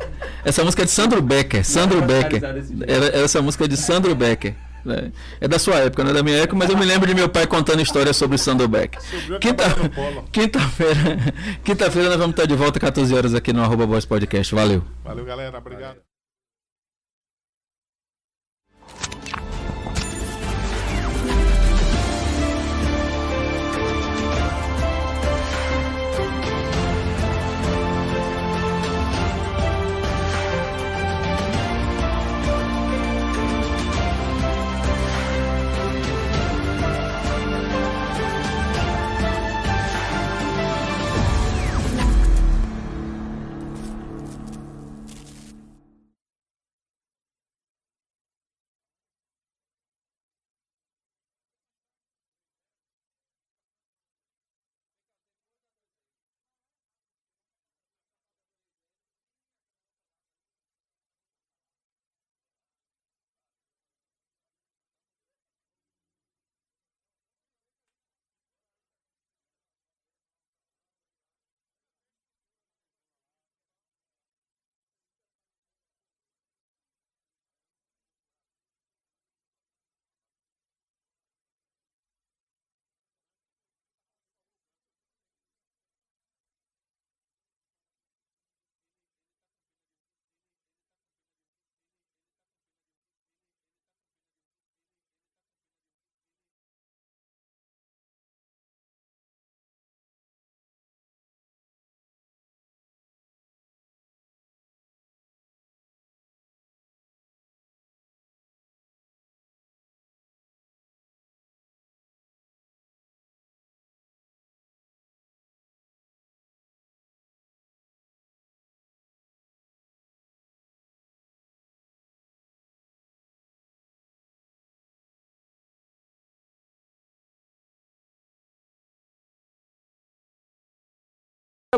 [0.44, 1.64] essa música é de Sandro Becker.
[1.64, 2.43] Sandro Becker.
[2.43, 4.55] Era, era essa música de Sandro Becker.
[4.86, 5.10] É,
[5.40, 7.28] é da sua época, não é da minha época, mas eu me lembro de meu
[7.28, 8.98] pai contando histórias sobre Sandobeck.
[9.40, 11.34] Quinta-feira, quinta-feira,
[11.64, 14.55] quinta-feira nós vamos estar de volta 14 horas aqui no arroba Voz Podcast.
[14.55, 14.82] Valeu.
[15.05, 15.59] Valeu, galera.
[15.59, 15.88] Obrigado.
[15.88, 16.07] Valeu.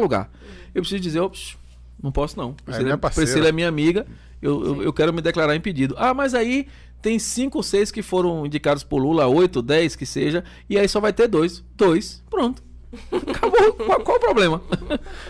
[0.01, 0.31] Lugar.
[0.75, 1.57] Eu preciso dizer, ops,
[2.03, 2.51] não posso não.
[2.51, 4.07] É Priscila é, Priscila é minha amiga,
[4.41, 5.95] eu, eu, eu, quero me declarar impedido.
[5.99, 6.67] Ah, mas aí
[7.03, 10.89] tem cinco ou seis que foram indicados por Lula, oito, dez que seja, e aí
[10.89, 11.65] só vai ter dois.
[11.77, 12.63] Dois, pronto.
[13.13, 13.73] Acabou.
[13.87, 14.63] qual, qual, o problema?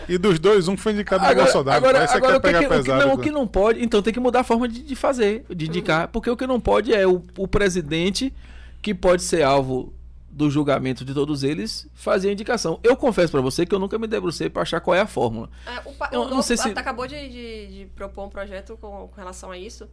[0.08, 1.76] E dos dois, um foi indicado agora, no Bolsonaro.
[1.76, 4.20] Agora, agora o, que, pegar o, que, não, o que não pode, então tem que
[4.20, 7.22] mudar a forma de, de fazer, de indicar, porque o que não pode é o,
[7.36, 8.32] o presidente
[8.80, 9.92] que pode ser alvo
[10.40, 12.80] do julgamento de todos eles fazia indicação.
[12.82, 15.50] Eu confesso para você que eu nunca me debrucei para achar qual é a fórmula.
[15.66, 16.70] É, o, eu, o não sei se...
[16.70, 19.86] acabou de, de, de, propor um projeto com, com, relação a isso.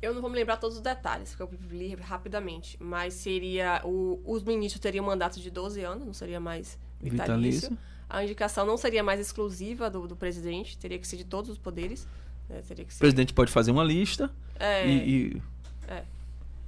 [0.00, 2.78] Eu não vou me lembrar todos os detalhes, porque eu li rapidamente.
[2.80, 3.82] Mas seria.
[3.84, 7.70] O, os ministros teriam um mandato de 12 anos, não seria mais vitalício.
[7.70, 7.78] vitalício.
[8.08, 11.58] A indicação não seria mais exclusiva do, do presidente, teria que ser de todos os
[11.58, 12.08] poderes.
[12.48, 12.62] Né?
[12.62, 12.80] Ser...
[12.80, 14.88] O presidente pode fazer uma lista é...
[14.88, 14.92] e...
[14.92, 15.42] e...
[15.86, 16.02] É.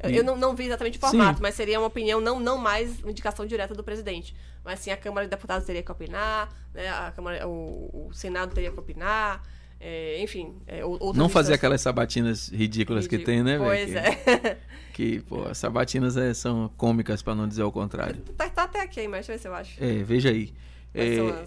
[0.03, 1.43] Eu não, não vi exatamente o formato, sim.
[1.43, 4.35] mas seria uma opinião não, não mais indicação direta do presidente.
[4.65, 6.89] Mas sim, a Câmara de Deputados teria que opinar, né?
[6.89, 9.43] a Câmara, o, o Senado teria que opinar.
[9.81, 10.81] É, enfim, é,
[11.15, 13.20] não fazer aquelas sabatinas ridículas Ridículo.
[13.20, 14.59] que tem, né, Pois que, é.
[14.93, 18.20] Que, pô, as sabatinas é, são cômicas, para não dizer o contrário.
[18.37, 19.85] Tá, tá, até aqui, mas deixa eu ver se eu acho.
[19.85, 20.53] É, veja aí.
[20.99, 21.45] É,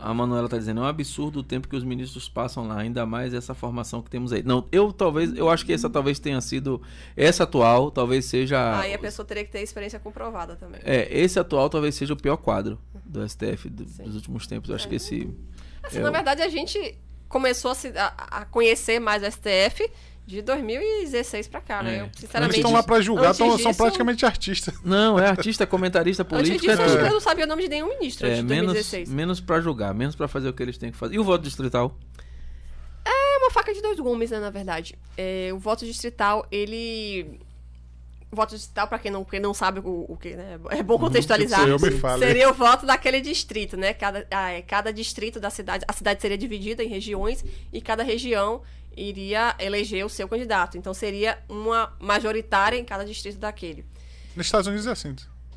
[0.00, 3.06] a Manuela está dizendo, é um absurdo o tempo que os ministros passam lá, ainda
[3.06, 4.42] mais essa formação que temos aí.
[4.42, 6.82] Não, eu talvez, eu acho que essa talvez tenha sido
[7.16, 10.80] essa atual, talvez seja Aí a pessoa teria que ter experiência comprovada também.
[10.84, 14.68] É, esse atual talvez seja o pior quadro do STF do, dos últimos tempos.
[14.68, 14.90] Eu acho é.
[14.90, 15.34] que esse
[15.82, 16.98] assim, é na verdade a gente
[17.28, 19.90] começou a, se, a, a conhecer mais o STF
[20.26, 22.00] de 2016 pra cá, né?
[22.00, 22.56] Eu, sinceramente.
[22.56, 24.74] Eles estão lá pra julgar, tão, disso, são praticamente artistas.
[24.82, 26.70] Não, é artista, comentarista político.
[26.70, 29.40] Antes disso, é eu não sabia o nome de nenhum ministro é, de menos, Menos
[29.40, 31.14] pra julgar, menos pra fazer o que eles têm que fazer.
[31.14, 31.94] E o voto distrital?
[33.04, 34.96] É uma faca de dois gumes, né, na verdade.
[35.16, 37.38] É, o voto distrital, ele.
[38.32, 40.58] O voto distrital, para quem não, quem não sabe o, o que, né?
[40.70, 41.68] É bom contextualizar.
[41.68, 42.24] Eu me fale.
[42.24, 43.92] Seria o voto daquele distrito, né?
[43.92, 45.84] Cada, ah, é, cada distrito da cidade.
[45.86, 48.62] A cidade seria dividida em regiões e cada região
[48.96, 50.76] iria eleger o seu candidato.
[50.78, 53.84] Então seria uma majoritária em cada distrito daquele.
[54.36, 55.14] Nos Estados Unidos é assim,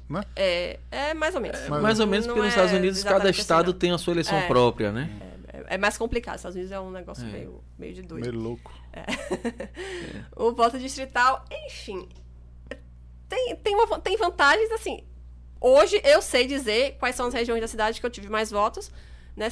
[0.09, 0.22] né?
[0.35, 1.68] É, é mais ou menos.
[1.68, 3.80] Mais, mais ou menos, porque nos é Estados Unidos cada assim, estado não.
[3.80, 4.47] tem a sua eleição É.
[4.47, 5.09] própria, né?
[5.51, 6.38] É, é mais complicado.
[6.38, 7.31] Estados Unidos é um negócio É.
[7.31, 8.22] meio, meio de doido.
[8.30, 8.72] Meio louco.
[10.35, 12.07] O voto distrital, enfim.
[13.27, 15.03] Tem, tem, uma, tem vantagens, assim.
[15.59, 18.91] Hoje eu sei dizer quais são as regiões da cidade que eu tive mais votos.
[19.35, 19.51] Né?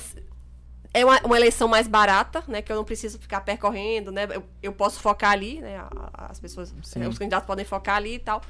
[0.98, 2.62] É uma, uma eleição mais barata, né?
[2.62, 4.28] Que eu não preciso ficar percorrendo, né?
[4.32, 5.78] Eu, eu posso focar ali, né?
[6.14, 8.42] As pessoas, eh, os candidatos podem focar ali e tal.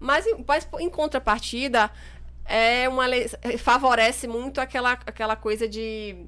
[0.00, 1.90] Mas, em- mas em contrapartida,
[2.46, 3.04] é uma
[3.58, 6.24] favorece muito aquela, aquela coisa de,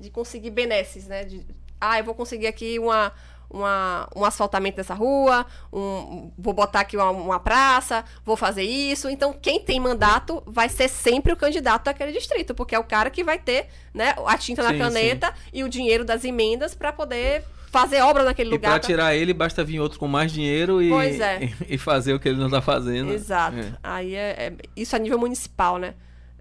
[0.00, 1.24] de conseguir benesses, né?
[1.24, 1.46] De,
[1.80, 3.12] ah, eu vou conseguir aqui uma,
[3.50, 9.08] uma, um asfaltamento dessa rua, um, vou botar aqui uma, uma praça, vou fazer isso.
[9.08, 13.10] Então, quem tem mandato vai ser sempre o candidato daquele distrito, porque é o cara
[13.10, 16.92] que vai ter né, a tinta na Sim, caneta e o dinheiro das emendas para
[16.92, 18.70] poder fazer obra naquele E lugar.
[18.70, 21.50] pra- tirar ele, basta vir outro com mais dinheiro e, é.
[21.68, 23.12] e fazer o que ele não tá fazendo.
[23.12, 23.58] Exato.
[23.58, 23.72] É.
[23.82, 25.94] Aí é, é- isso a nível municipal, né?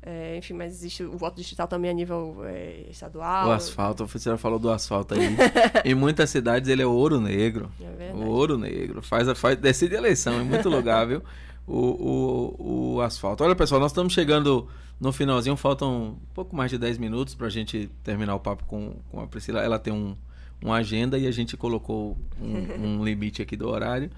[0.07, 3.47] É, enfim, mas existe o voto digital também a nível é, estadual.
[3.47, 5.35] O asfalto, você já falou do asfalto aí.
[5.83, 7.71] em muitas cidades ele é ouro negro.
[7.81, 8.23] É verdade.
[8.23, 9.01] O ouro negro.
[9.01, 11.23] Faz, a- faz, decide a eleição, em muito lugar, viu?
[11.65, 13.43] O, o, o asfalto.
[13.43, 14.67] Olha, pessoal, nós estamos chegando
[14.99, 18.93] no finalzinho, faltam um pouco mais de 10 minutos pra gente terminar o papo com,
[19.11, 19.61] com a Priscila.
[19.61, 20.15] Ela tem um,
[20.63, 24.11] uma agenda e a gente colocou um, um limite aqui do horário.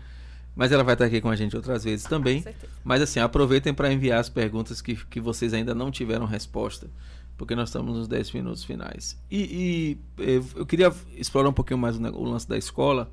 [0.57, 2.37] Mas ela vai estar aqui com a gente outras vezes também.
[2.37, 2.73] Com certeza.
[2.83, 6.89] Mas assim, aproveitem para enviar as perguntas que, que vocês ainda não tiveram resposta,
[7.37, 9.15] porque nós estamos nos 10 minutos finais.
[9.29, 13.11] E, e, eh, eu queria explorar um pouquinho mais o, lance da escola,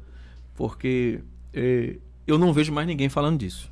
[0.54, 1.20] porque
[1.52, 3.70] eh, eu não vejo mais ninguém falando disso.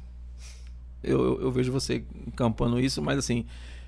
[1.03, 3.47] Eu, eu, eu vejo você encampando isso, mas assim,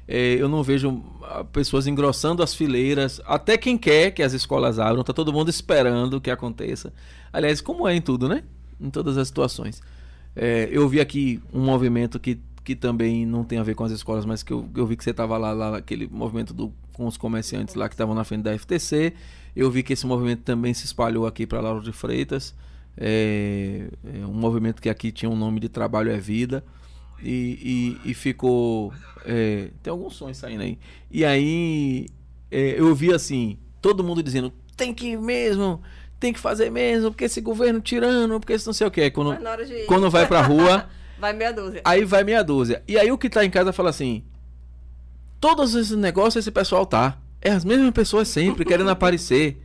[0.09, 3.21] eh, eu não vejo ah, pessoas engrossando as fileiras.
[3.27, 6.91] Até quem quer que as escolas abram, tá todo mundo esperando que aconteça.
[7.31, 8.45] Aliás, como é em tudo, né?
[8.81, 9.81] Em todas as situações.
[10.35, 13.93] É, eu vi aqui um movimento que, que também não tem a ver com as
[13.93, 17.07] escolas, mas que eu, eu vi que você estava lá, lá naquele movimento do, com
[17.07, 19.13] os comerciantes lá que estavam na frente da FTC.
[19.55, 22.55] Eu vi que esse movimento também se espalhou aqui para Lauro de Freitas.
[22.97, 26.65] É, é um movimento que aqui tinha um nome de Trabalho é Vida.
[27.23, 28.93] E, e, e ficou.
[29.25, 30.79] é, tem alguns sons saindo aí.
[31.11, 32.07] E aí
[32.51, 35.83] é, eu vi assim, todo mundo dizendo, tem que ir mesmo,
[36.25, 39.11] tem que fazer mesmo, porque esse governo tirando, porque esse não sei o que.
[39.11, 39.37] Quando,
[39.67, 40.89] de quando vai pra rua,
[41.21, 41.83] vai meia dúzia.
[41.85, 42.83] aí vai meia dúzia.
[42.89, 44.25] E aí o que tá em casa fala assim:
[45.39, 47.19] todos esses negócios esse pessoal tá.
[47.43, 49.63] É as mesmas pessoas sempre querendo aparecer.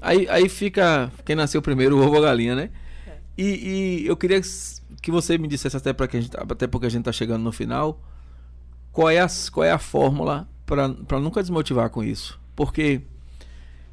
[0.00, 2.70] Aí, aí fica quem nasceu primeiro, o ovo ou a galinha, né?
[3.36, 3.44] E,
[4.02, 4.40] e eu queria
[5.02, 7.42] que você me dissesse, até, pra que a gente, até porque a gente tá chegando
[7.42, 8.02] no final,
[8.90, 12.40] qual é a, qual é a fórmula para nunca desmotivar com isso.
[12.56, 13.02] Porque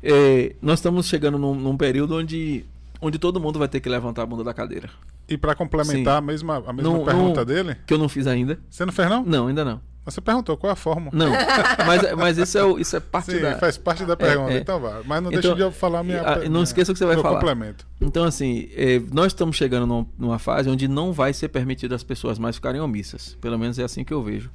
[0.04, 2.66] é, nós estamos chegando num, num período onde,
[3.02, 4.90] onde todo mundo vai ter que levantar a bunda da cadeira.
[5.30, 6.18] E pra complementar Sim.
[6.18, 8.60] a mesma, a mesma Não- pergunta não- dele, Que eu não fiz ainda.
[8.70, 9.24] você não fez não?
[9.26, 9.82] Não, ainda não.
[10.06, 11.12] Você perguntou qual é a fórmula.
[11.14, 11.30] Não.
[11.86, 13.58] Mas, mas isso, é, isso é parte Sim, da.
[13.58, 14.60] faz parte da pergunta, é.
[14.60, 15.02] então vai.
[15.06, 16.22] Mas não Então, deixa de eu falar a minha.
[16.22, 17.36] ah, não minha- esqueça o que você vai falar.
[17.36, 17.86] complemento.
[18.00, 22.04] Então, assim, eh, nós estamos chegando num- numa fase onde não vai ser permitido as
[22.04, 23.38] pessoas mais ficarem omissas.
[23.42, 24.50] Pelo menos é assim que eu vejo.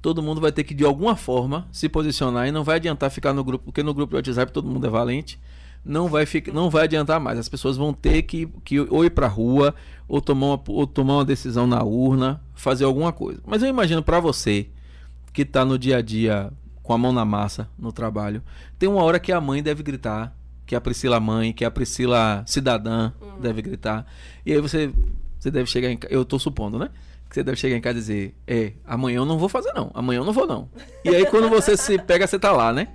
[0.00, 3.32] Todo mundo vai ter que, de alguma forma, se posicionar e não vai adiantar ficar
[3.32, 5.38] no grupo, porque no grupo do WhatsApp todo mundo é valente.
[5.84, 7.38] Não vai, ficar, não vai adiantar mais.
[7.38, 9.74] As pessoas vão ter que, que ou ir pra rua,
[10.06, 13.40] ou tomar, uma, ou tomar uma decisão na urna, fazer alguma coisa.
[13.46, 14.68] Mas eu imagino pra você,
[15.32, 16.52] que tá no dia a dia
[16.82, 18.42] com a mão na massa no trabalho,
[18.78, 20.34] tem uma hora que a mãe deve gritar,
[20.66, 24.06] que a Priscila mãe, que a Priscila cidadã deve gritar.
[24.44, 24.92] E aí você
[25.38, 26.90] você deve chegar em casa, eu tô supondo, né?
[27.28, 29.90] Que você deve chegar em casa e dizer: "É, amanhã eu não vou fazer não,
[29.94, 30.68] amanhã eu não vou não".
[31.04, 32.88] E aí quando você se pega, você tá lá, né?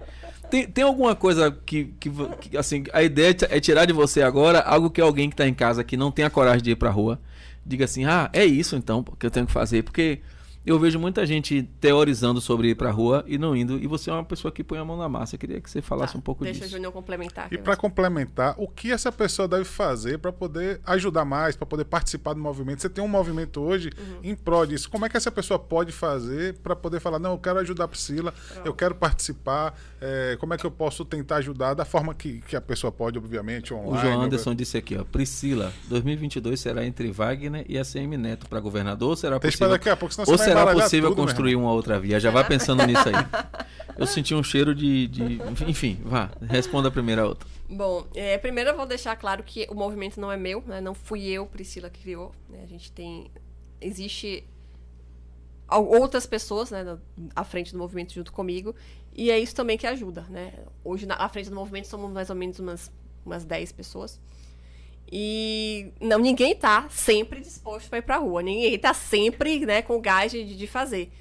[0.49, 2.11] Tem, tem alguma coisa que, que,
[2.41, 5.47] que, assim, a ideia é é tirar de você agora algo que alguém que tá
[5.47, 7.19] em casa que não tem a coragem de ir pra rua,
[7.65, 10.19] diga assim: "Ah, é isso então que eu tenho que fazer", porque
[10.65, 14.14] eu vejo muita gente teorizando sobre ir pra rua e não indo, e você é
[14.14, 15.35] uma pessoa que põe a mão na massa.
[15.35, 16.72] Eu queria que você falasse Tá, um pouco Deixa o disso.
[16.76, 17.48] Júnior complementar.
[17.52, 21.85] E para complementar, o que essa pessoa deve fazer para poder ajudar mais, para poder
[21.85, 22.81] participar do movimento?
[22.81, 24.19] Você tem um movimento hoje Uhum.
[24.23, 24.90] em prol disso.
[24.90, 27.88] Como é que essa pessoa pode fazer para poder falar, não, eu quero ajudar a
[27.88, 28.34] Priscila,
[28.64, 32.56] eu quero participar, é, como é que eu posso tentar ajudar da forma que, que
[32.56, 33.98] a pessoa pode, obviamente, online.
[33.98, 38.60] O João Anderson disse aqui, ó, Priscila, 2022 será entre Wagner e ACM Neto para
[38.60, 41.55] governador ou será Deixa possível, daqui a pouco, senão você vai será possível tudo, construir
[41.55, 42.19] uma outra via?
[42.19, 43.15] Já vai pensando nisso aí.
[43.97, 45.41] Eu senti um cheiro de, de.
[45.67, 47.47] Enfim, vá, responda a primeira outra.
[47.69, 50.81] Bom, é, primeiro eu vou deixar claro que o movimento não é meu, né?
[50.81, 52.31] Não fui eu, Priscila, que criou.
[52.49, 52.59] Né?
[52.63, 53.30] A gente tem.
[53.81, 54.43] Existe
[55.69, 56.97] outras pessoas né, na-
[57.35, 58.75] à frente do movimento junto comigo.
[59.15, 60.53] E é isso também que ajuda, né?
[60.84, 62.91] Hoje, na, à frente do movimento, somos mais ou menos umas,
[63.25, 64.19] umas 10 pessoas.
[65.15, 68.41] E não, ninguém tá sempre disposto para ir pra rua.
[68.41, 71.11] Ninguém tá sempre né, com gás de, de fazer.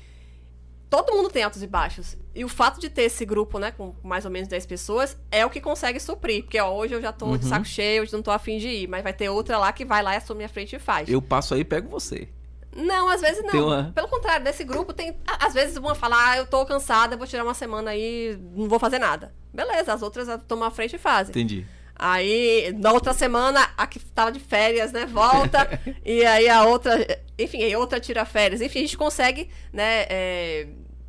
[0.89, 2.16] Todo mundo tem altos e baixos.
[2.35, 5.44] E o fato de ter esse grupo, né, com mais ou menos 10 pessoas, é
[5.44, 6.43] o que consegue suprir.
[6.44, 8.89] Porque ó, hoje eu já tô de saco cheio, hoje não tô afim de ir.
[8.89, 11.06] Mas vai ter outra lá que vai lá e assume a frente e faz.
[11.10, 12.28] Eu passo aí e pego você.
[12.74, 13.66] Não, às vezes não.
[13.66, 15.14] uma- Pelo contrário, desse grupo tem.
[15.39, 18.78] Às vezes uma fala, ah, eu tô cansada, vou tirar uma semana aí, não vou
[18.78, 19.35] fazer nada.
[19.52, 21.31] Beleza, as outras tomam a frente e fazem.
[21.32, 21.66] Entendi.
[22.04, 25.80] Aí, na outra semana, a que tava de férias, né, volta.
[26.04, 26.98] e aí a outra,
[27.38, 28.60] enfim, aí outra tira férias.
[28.60, 30.66] Enfim, a gente consegue, né, é,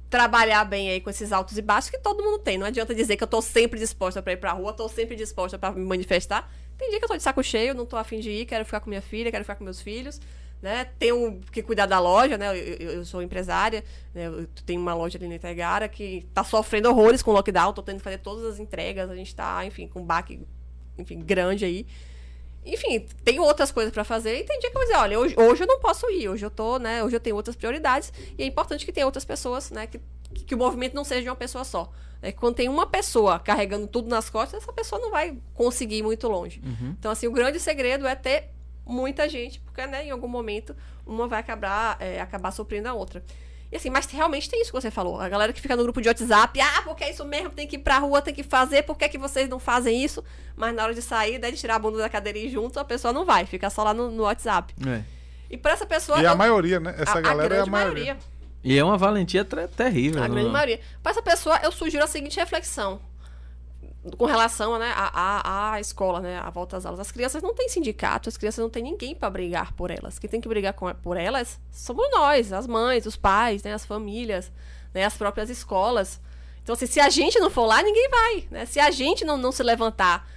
[0.07, 2.59] trabalhar bem aí com esses altos e baixos que todo mundo tem.
[2.59, 5.57] Não adianta dizer que eu tô sempre disposta pra ir pra rua, tô sempre disposta
[5.57, 6.47] pra me manifestar.
[6.77, 8.79] Tem dia que eu tô de saco cheio, não tô afim de ir, quero ficar
[8.79, 10.21] com minha filha, quero ficar com meus filhos.
[10.61, 10.85] Né?
[10.99, 12.49] Tenho que cuidar da loja, né?
[12.51, 13.83] Eu, eu- eu sou empresária,
[14.13, 14.27] né?
[14.27, 17.81] Eu tenho uma loja ali na Itagara que tá sofrendo horrores com o lockdown, tô
[17.81, 20.39] tendo que fazer todas as entregas, a gente tá, enfim, com baque
[20.97, 21.85] enfim, grande aí.
[22.65, 25.35] Enfim, tem outras coisas pra fazer e tem dia que eu vou dizer, olha, hoje,
[25.37, 28.43] hoje eu não posso ir, hoje eu tô, né, hoje eu tenho outras prioridades e
[28.43, 29.99] é importante que tenha outras pessoas, né, que,
[30.45, 31.91] que o movimento não seja de uma pessoa só.
[32.21, 35.97] É que quando tem uma pessoa carregando tudo nas costas, essa pessoa não vai conseguir
[35.97, 36.61] ir muito longe.
[36.97, 38.49] Então, assim, o grande segredo é ter
[38.85, 40.73] muita gente, porque, né, em algum momento,
[41.05, 43.21] uma vai acabar, é, acabar suprindo a outra.
[43.73, 45.19] E assim, mas realmente tem isso que você falou.
[45.19, 47.75] A galera que fica no grupo de WhatsApp, ah, porque é isso mesmo, tem que
[47.75, 50.23] ir pra rua, tem que fazer, por que, que vocês não fazem isso?
[50.55, 52.79] Mas na hora de sair, né, de tirar a bunda da cadeira e ir junto,
[52.79, 54.75] a pessoa não vai, fica só lá no, no WhatsApp.
[54.87, 55.01] É.
[55.49, 56.21] E pra essa pessoa.
[56.21, 56.93] E a eu- maioria, né?
[56.99, 58.17] Essa a- a galera é a grande maioria.
[58.63, 60.21] E é uma valentia terrível.
[60.23, 60.79] A não- grande maioria.
[61.01, 63.01] Para essa pessoa, eu sugiro a seguinte reflexão.
[64.17, 66.99] Com relação né, à, à, à escola, né, à volta às aulas.
[66.99, 70.19] As crianças não têm sindicato, as crianças não têm ninguém para brigar por elas.
[70.19, 73.85] Quem tem que brigar com, por elas somos nós, as mães, os pais, né, as
[73.85, 74.51] famílias,
[74.93, 76.19] né, as próprias escolas.
[76.61, 78.47] Então, assim, se a gente não for lá, ninguém vai.
[78.51, 78.65] Né?
[78.65, 80.30] Se a gente não, não se levantar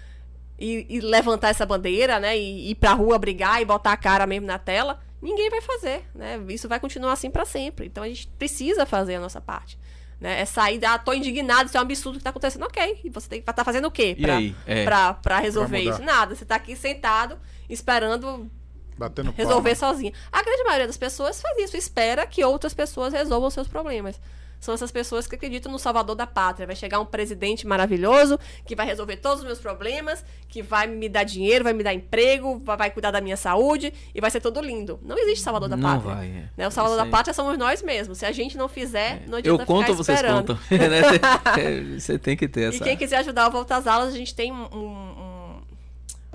[0.58, 4.26] e, e levantar essa bandeira, né, e ir pra rua brigar e botar a cara
[4.26, 6.40] mesmo na tela, ninguém vai fazer, né?
[6.48, 7.86] Isso vai continuar assim pra sempre.
[7.86, 9.78] Então a gente precisa fazer a nossa parte.
[10.20, 10.40] Né?
[10.40, 12.62] É sair da, ah, tô indignado, isso é um absurdo que tá acontecendo.
[12.64, 14.56] Ok, e você tem que estar fazendo o quê E pra, aí?
[14.66, 14.84] É.
[14.84, 16.02] pra, pra resolver Pra isso?
[16.02, 17.38] Nada, você tá aqui sentado,
[17.68, 18.50] esperando
[18.96, 19.94] Batendo resolver palma.
[19.94, 20.12] sozinho.
[20.32, 24.18] A grande maioria das pessoas faz isso, espera que outras pessoas resolvam seus problemas.
[24.58, 26.66] São essas pessoas que acreditam no salvador da pátria.
[26.66, 31.08] Vai chegar um presidente maravilhoso que vai resolver todos os meus problemas, que vai me
[31.08, 34.60] dar dinheiro, vai me dar emprego, vai, cuidar da minha saúde e vai ser tudo
[34.60, 34.98] lindo.
[35.02, 36.14] Não existe salvador da Não pátria.
[36.14, 36.48] vai, é.
[36.56, 36.66] Né?
[36.66, 38.18] O salvador da pátria somos nós mesmos.
[38.18, 40.58] Se a gente não fizer, não Eu adianta conto ficar ou vocês contam?
[40.70, 41.02] Né?
[41.02, 42.84] Você- Você tem que ter E essa.
[42.84, 45.60] quem quiser ajudar o Volta às Aulas, a gente tem um- um-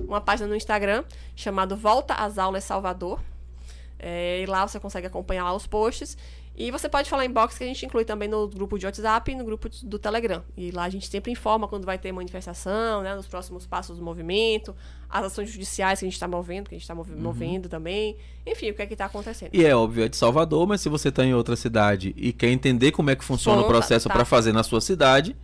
[0.07, 1.03] uma página no Instagram
[1.35, 3.19] chamado Volta às Aulas Salvador.
[3.99, 6.17] É, e lá você consegue acompanhar lá os posts.
[6.55, 9.31] E você pode falar em box que a gente inclui também no grupo de WhatsApp
[9.31, 10.43] e no grupo do Telegram.
[10.55, 14.03] E lá a gente sempre informa quando vai ter manifestação, né, nos próximos passos do
[14.03, 14.75] movimento,
[15.09, 18.17] as ações judiciais que a gente está movendo, que a gente está movendo também.
[18.45, 19.49] Enfim, o que é que está acontecendo.
[19.53, 22.49] E é óbvio, é de Salvador, mas se você está em outra cidade e quer
[22.49, 24.13] entender como é que funciona o Conta, processo tá.
[24.13, 25.35] para fazer na sua cidade,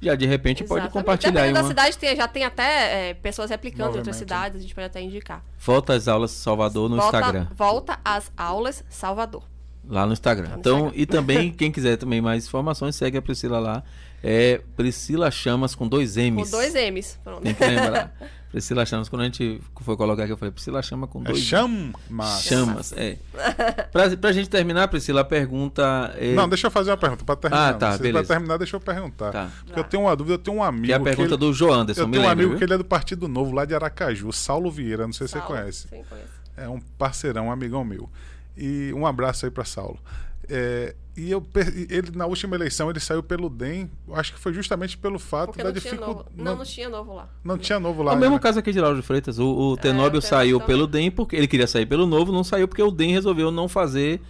[0.00, 0.92] já de repente pode Exatamente.
[0.92, 1.68] compartilhar aí Dependendo da uma.
[1.68, 5.00] cidade, tem- já tem até é, pessoas replicando em outras cidades, a gente pode até
[5.00, 5.44] indicar.
[5.58, 7.46] Volta às aulas Salvador no volta, Instagram.
[7.54, 9.42] Volta às aulas Salvador.
[9.88, 10.48] Lá no Instagram.
[10.50, 11.00] no então, Instagram.
[11.02, 13.82] e também, quem quiser também mais informações, segue a Priscila lá.
[14.22, 16.50] É Priscila Chamas com dois Com M's.
[16.50, 17.18] dois M's.
[17.22, 17.42] Pronto.
[17.42, 18.14] Tem que lembrar.
[18.50, 21.40] Priscila Chamas, quando a gente foi colocar aqui, eu falei, Priscila Chama com É dois
[21.40, 21.92] chama.
[22.40, 22.92] Chamas.
[22.96, 23.18] É.
[23.92, 26.32] Pra, pra gente terminar, Priscila, a pergunta é.
[26.34, 27.70] Não, deixa eu fazer uma pergunta pra terminar.
[27.70, 28.24] Ah, tá, beleza.
[28.24, 29.30] Pra terminar, deixa eu perguntar.
[29.32, 29.50] Tá.
[29.66, 30.86] Porque eu tenho uma dúvida, eu tenho um amigo.
[30.86, 32.58] Que é a pergunta ele- do João Anderson, Eu me tenho um lembra, amigo viu?
[32.58, 35.38] que ele é do Partido Novo, lá de Aracaju, Saulo Vieira, não sei se você
[35.40, 35.88] Saulo, conhece.
[35.88, 36.28] Sim, conheço.
[36.56, 38.08] É um parceirão, um amigão meu.
[38.56, 39.98] E um abraço aí pra Saulo.
[40.48, 41.42] É, e eu,
[41.88, 45.62] ele na última eleição ele saiu pelo DEM, acho que foi justamente pelo fato Porque
[45.62, 46.06] da não tinha novo.
[46.24, 46.36] dificuldade.
[46.44, 47.28] Não, não tinha novo lá.
[47.42, 48.12] não tinha novo lá.
[48.12, 48.40] É o mesmo né?
[48.40, 49.38] caso aqui de Lauro de Freitas.
[49.38, 50.66] O, o Tenóbio É, o Tenóbio saiu também.
[50.76, 53.68] pelo DEM porque ele queria sair pelo novo, não saiu porque o DEM resolveu não
[53.68, 54.20] fazer.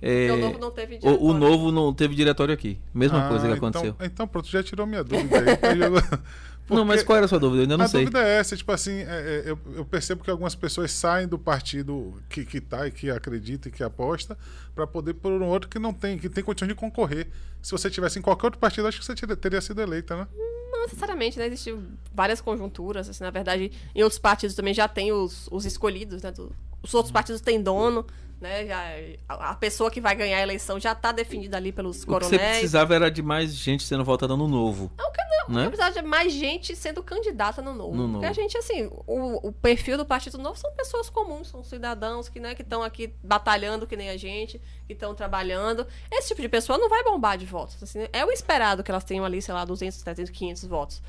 [0.00, 1.38] é, o novo não teve o, o diretório.
[1.40, 2.78] novo não teve diretório aqui.
[2.94, 3.96] Mesma Ah, coisa que então- aconteceu.
[4.00, 5.44] Então, pronto, já tirou minha dúvida aí.
[5.74, 6.20] Então,
[6.68, 7.58] já- Não, mas Porque- qual era a sua dúvida?
[7.58, 8.00] Eu ainda não a sei.
[8.00, 11.38] dúvida é essa, tipo assim, é, é, eu, eu percebo que algumas pessoas saem do
[11.38, 14.36] partido que, que tá e que acredita e que aposta
[14.74, 17.28] para poder por um outro que não tem, que tem condições de concorrer.
[17.62, 20.26] Se você tivesse em qualquer outro partido, acho que você teria, teria sido eleita, né?
[20.70, 21.46] Não necessariamente, né?
[21.46, 21.82] Existem
[22.14, 23.08] várias conjunturas.
[23.08, 26.30] Assim, na verdade, em outros partidos também já tem os, os escolhidos, né?
[26.30, 28.04] do- os outros partidos têm dono,
[28.44, 28.66] né?
[28.66, 28.82] Já,
[29.28, 32.12] a a pessoa que vai ganhar a eleição já está definida ali pelos O que
[32.12, 32.50] você coronéis.
[32.58, 34.92] precisava era de mais gente sendo votada no novo.
[34.96, 35.54] Não, que não.
[35.54, 35.66] Né?
[35.66, 37.94] Eu precisava de mais gente sendo candidata no novo.
[37.94, 38.40] No Porque a Novo.
[38.40, 42.54] gente, assim, o, o perfil do Partido Novo são pessoas comuns, são cidadãos que né,
[42.54, 45.86] que estão aqui batalhando que nem a gente, que estão trabalhando.
[46.10, 47.82] Esse tipo de pessoa não vai bombar de votos.
[47.82, 51.02] assim, é o esperado que elas tenham ali, sei lá, 200, 300, 500 votos.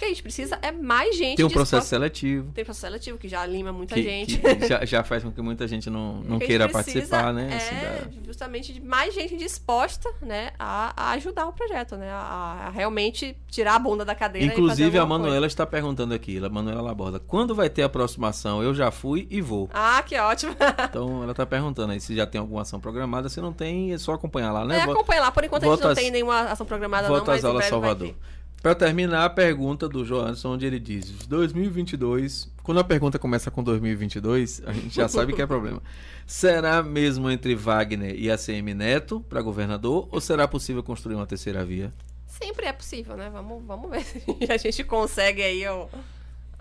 [0.00, 2.50] Que a gente precisa é mais gente Tem um disposta- processo seletivo.
[2.54, 4.38] Tem processo seletivo, que já lima muita Que, gente.
[4.38, 7.54] que já, já faz com que muita gente não, não que a queira participar, né?
[7.54, 12.10] assim, É da- justamente de mais gente disposta, né, a, a ajudar o projeto, né,
[12.10, 14.46] a, a realmente tirar a bunda da cadeira.
[14.50, 15.28] Inclusive, a alguma coisa.
[15.28, 18.62] Manuela está perguntando aqui, a Manuela Laborda, quando vai ter aproximação?
[18.62, 19.68] Eu já fui e vou.
[19.72, 20.56] Ah, que ótimo.
[20.88, 23.28] Então, ela está perguntando aí se já tem alguma ação programada.
[23.28, 24.78] Se não tem, é só acompanhar lá, né?
[24.80, 25.30] É, Vo- acompanha lá.
[25.30, 28.14] Por enquanto a gente não tem nenhuma ação programada não, Volta mas em aulas Salvador.
[28.62, 32.50] Para terminar, a pergunta do Joanson, onde ele diz: 2022.
[32.62, 35.82] Quando a pergunta começa com 2022, a gente já sabe que é problema.
[36.26, 41.64] Será mesmo entre Wagner e ACM Neto para governador ou será possível construir uma terceira
[41.64, 41.92] via?
[42.26, 43.30] Sempre é possível, né?
[43.30, 45.88] Vamos, vamos ver se a gente consegue aí ó,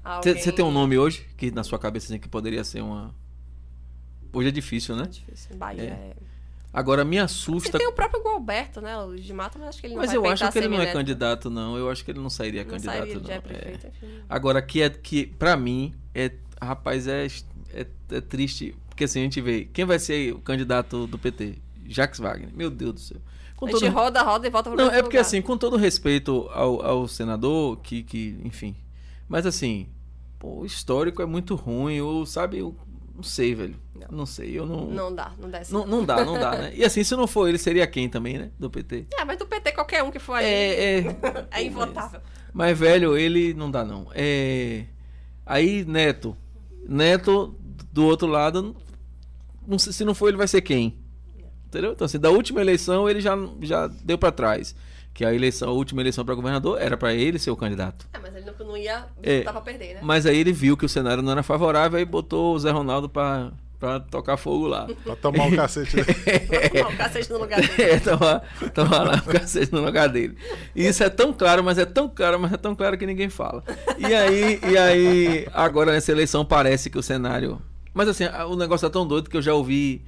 [0.03, 0.35] alguém...
[0.35, 3.13] Você tem um nome hoje que na sua cabeça assim, que poderia ser uma.
[4.33, 5.03] Hoje é difícil, né?
[5.05, 5.55] Difícil.
[5.57, 5.85] Bahia É.
[5.85, 6.15] é...
[6.71, 7.77] Agora me Você assusta.
[7.79, 8.95] tem o próprio Gualberto, né?
[8.97, 10.81] O de Mata, mas acho que ele não Mas vai eu acho que ele não
[10.81, 11.75] é candidato, não.
[11.77, 13.23] Eu acho que ele não sairia Não candidato, sairia, não.
[13.25, 13.39] já é É.
[13.41, 14.07] prefeito, enfim.
[14.29, 16.31] Agora, que é que, pra mim, é.
[16.61, 17.25] Rapaz, é,
[17.73, 18.75] é, é triste.
[18.89, 19.65] Porque assim, a gente vê.
[19.73, 21.57] Quem vai ser o candidato do PT?
[21.87, 22.49] Jacques Wagner.
[22.53, 23.17] Meu Deus do céu.
[23.55, 25.21] Com A gente todo- roda, roda e volta pro Não, é porque lugar.
[25.21, 28.75] assim, com todo respeito ao, ao senador, que, que, enfim.
[29.27, 29.87] Mas assim,
[30.37, 32.61] pô, o histórico é muito ruim, ou sabe,
[33.19, 33.75] não sei, velho.
[34.09, 34.85] Não, sei, eu não.
[34.85, 35.73] Não dá, não desce.
[35.73, 36.71] Não, não dá, não dá, né?
[36.73, 38.49] E assim, se não for ele, seria quem também, né?
[38.57, 39.07] Do PT.
[39.19, 41.17] É, mas do PT, qualquer um que for ali É, é,
[41.51, 41.63] é.
[41.63, 42.21] invotável.
[42.53, 44.07] Mas, velho, ele não dá, não.
[44.15, 44.85] É...
[45.45, 46.33] Aí, Neto.
[46.87, 47.53] Neto,
[47.91, 48.73] do outro lado,
[49.67, 50.97] não sei, se não for ele, vai ser quem?
[51.67, 51.91] Entendeu?
[51.91, 54.73] Então, assim, da última eleição, ele já, já deu pra trás.
[55.19, 58.07] Que a eleição, a última eleição pra governador era pra ele ser o candidato.
[58.13, 59.31] É, mas ele não, não ia É.
[59.33, 59.99] disputar pra perder, né?
[60.01, 63.09] Mas aí ele viu que o cenário não era favorável e botou o Zé Ronaldo
[63.09, 64.87] pra, pra tocar fogo lá.
[65.03, 65.97] Pra tomar um cacete.
[65.97, 67.83] Não, o cacete no lugar dele.
[67.83, 68.41] É, tava,
[68.73, 70.37] tava lá o cacete no lugar dele.
[70.73, 73.27] E isso é tão claro, mas é tão claro, mas é tão claro que ninguém
[73.27, 73.61] fala.
[73.97, 77.61] E aí, e aí agora nessa eleição parece que o cenário.
[77.93, 80.01] Mas assim, o negócio é tão doido que eu já ouvi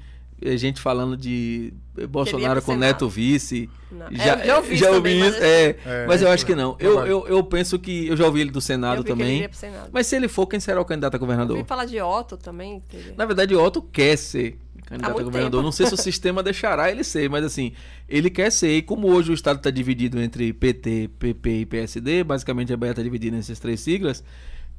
[0.57, 2.75] gente falando de eh, Bolsonaro com.
[2.75, 3.69] Neto vice.
[3.91, 4.07] Não.
[4.07, 5.43] É, eu já ouvi já isso ouvi também, mas isso.
[5.43, 6.75] É, É, mas eu acho que não.
[6.79, 8.07] Eu, eu, eu penso que.
[8.07, 9.53] Eu já ouvi ele do Senado Eu vi que ele também.
[9.53, 9.89] Senado.
[9.91, 11.57] Mas se ele for, quem será o candidato a Eu governador?
[11.57, 12.81] ouvi falar de Otto também.
[13.15, 15.59] Na verdade, Otto quer ser candidato a governador.
[15.59, 15.63] tempo.
[15.63, 17.71] Não sei se o sistema deixará ele ser, mas assim,
[18.09, 18.77] ele quer ser.
[18.77, 22.91] E como hoje o Estado está dividido entre PT, PP e PSD, basicamente a Bahia
[22.91, 24.23] está dividida nessas três siglas,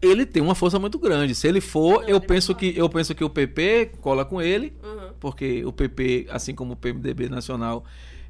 [0.03, 1.35] ele tem uma força muito grande.
[1.35, 4.43] Se ele for, Não, eu ele penso que eu penso que o PP cola com
[4.43, 5.13] ele, Uhum.
[5.21, 7.85] porque o PP, assim como o PMDB nacional,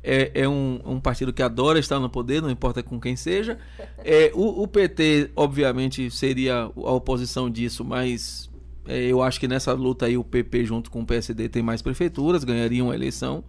[0.05, 3.59] é, é um, um partido que adora estar no poder, não importa com quem seja.
[4.05, 8.51] É, o, o PT, obviamente, seria a oposição disso, mas
[8.87, 11.81] é, eu acho que nessa luta aí o PP junto com o PSD tem mais
[11.81, 13.45] prefeituras, ganhariam a eleição.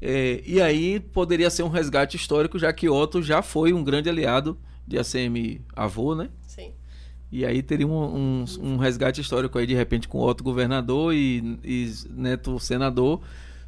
[0.00, 4.08] É, e aí poderia ser um resgate histórico, já que Otto já foi um grande
[4.08, 4.56] aliado
[4.86, 6.30] de ACM Avô, né?
[7.32, 7.92] E aí teria um,
[8.42, 13.20] um, um resgate histórico aí, de repente, com Otto governador e, e Neto senador.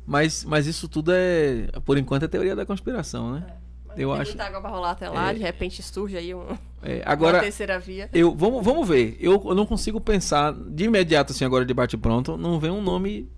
[0.04, 3.46] Mas, mas isso tudo é, por enquanto, é teoria da conspiração, né?
[3.86, 5.34] Mas Eu tem acho- muita água pra rolar até lá, É.
[5.34, 6.44] de repente surge aí um,
[6.82, 8.10] É, uma agora, terceira via.
[8.12, 9.16] eu, vamos, vamos ver.
[9.20, 12.82] Eu, eu não consigo pensar de imediato, assim, agora de bate pronto, não vem um
[12.82, 13.30] nome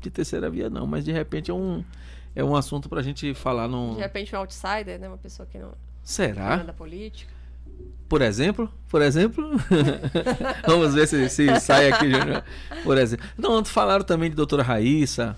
[0.00, 0.88] de terceira via, não.
[0.88, 1.84] Mas de repente é um,
[2.34, 3.94] é um assunto pra gente falar no.
[3.94, 5.06] De repente um outsider, né?
[5.06, 6.54] Uma pessoa que não não Será?
[6.54, 7.32] é da política.
[8.08, 8.70] Por exemplo?
[8.88, 9.42] Por exemplo?
[10.66, 12.10] Vamos ver se, se sai aqui.
[12.84, 13.24] Por exemplo.
[13.38, 15.36] Não, falaram também de doutora Raíssa.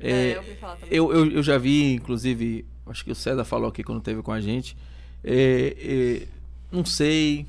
[0.00, 4.00] É, É, eu, eu, eu já vi, inclusive, acho que o César falou aqui quando
[4.00, 4.76] teve com a gente.
[5.22, 6.26] É, é,
[6.72, 7.46] não sei.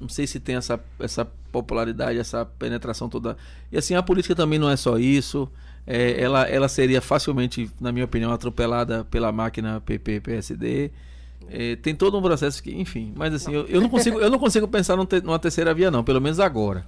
[0.00, 3.36] Não sei se tem essa, essa popularidade, essa penetração toda.
[3.72, 5.50] E assim, a política também não é só isso.
[5.86, 10.90] É, ela, ela seria facilmente, na minha opinião, atropelada pela máquina PP-PSD.
[11.50, 14.38] É, tem todo um processo que, enfim, mas assim, eu, eu não consigo, eu não
[14.38, 16.86] consigo pensar num te- numa terceira via, não, pelo menos agora.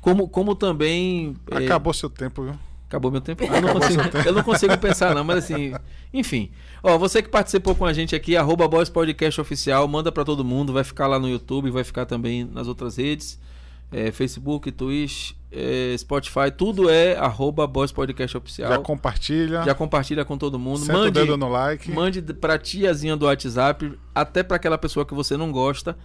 [0.00, 1.34] Como, como também.
[1.50, 2.54] é, Acabou seu tempo, viu?
[2.88, 3.44] Acabou meu tempo.
[3.48, 5.72] Ah, Eu não, consigo, eu não consigo pensar, não, mas assim,
[6.12, 6.50] enfim.
[6.82, 10.44] Ó, você que participou com a gente aqui, arroba Boys Podcast Oficial, manda pra todo
[10.44, 13.38] mundo, vai ficar lá no YouTube, vai ficar também nas outras redes.
[13.92, 18.72] É, Facebook, Twitch, é, Spotify, tudo é arroba Boys Podcast Oficial.
[18.72, 19.62] Já compartilha.
[19.62, 20.80] Já compartilha com todo mundo.
[20.80, 21.90] Senta o mande, dedo no like.
[21.92, 25.96] mande pra tiazinha do WhatsApp, até pra aquela pessoa que você não gosta,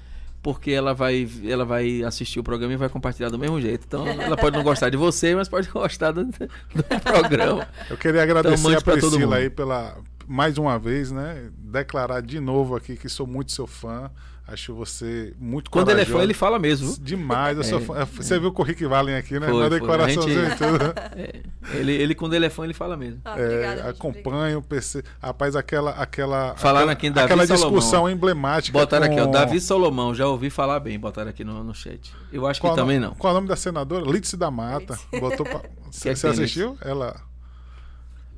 [0.43, 3.85] porque ela vai, ela vai assistir o programa e vai compartilhar do mesmo jeito.
[3.87, 7.67] Então, ela pode não gostar de você, mas pode gostar do, do programa.
[7.89, 9.33] Eu queria agradecer Então, mande a Priscila mundo.
[9.33, 9.97] aí pela
[10.27, 11.49] mais uma vez, né?
[11.57, 14.11] Declarar de novo aqui que sou muito seu fã.
[14.49, 16.93] Acho você muito Quando ele é fã, ele fala mesmo.
[16.93, 17.03] viu?
[17.03, 18.05] Demais, eu sou É, fã.
[18.23, 19.47] Você viu com o Rick Valen aqui, né?
[19.47, 19.87] Foi, Mandei foi.
[19.89, 20.93] coraçãozinho A gente- e tudo.
[21.69, 23.19] É, ele, ele, quando ele é fã, ele fala mesmo.
[23.25, 25.03] Ah, É, obrigada, acompanho, PC.
[25.21, 25.91] Rapaz, aquela.
[25.91, 27.69] aquela Falaram aquela, aqui em Davi aquela Salomão.
[27.77, 28.77] discussão emblemática.
[28.79, 32.13] Botaram aqui, ó, com- Davi Solomão, já ouvi falar bem, botaram aqui no, no chat.
[32.31, 33.13] Eu acho que Qual, o também não.
[33.15, 34.09] Qual é o nome da senadora?
[34.09, 34.97] Lídice da Mata.
[35.19, 35.59] Botou pra...
[35.59, 36.77] Que é Você que você assistiu?
[36.79, 37.17] Ela.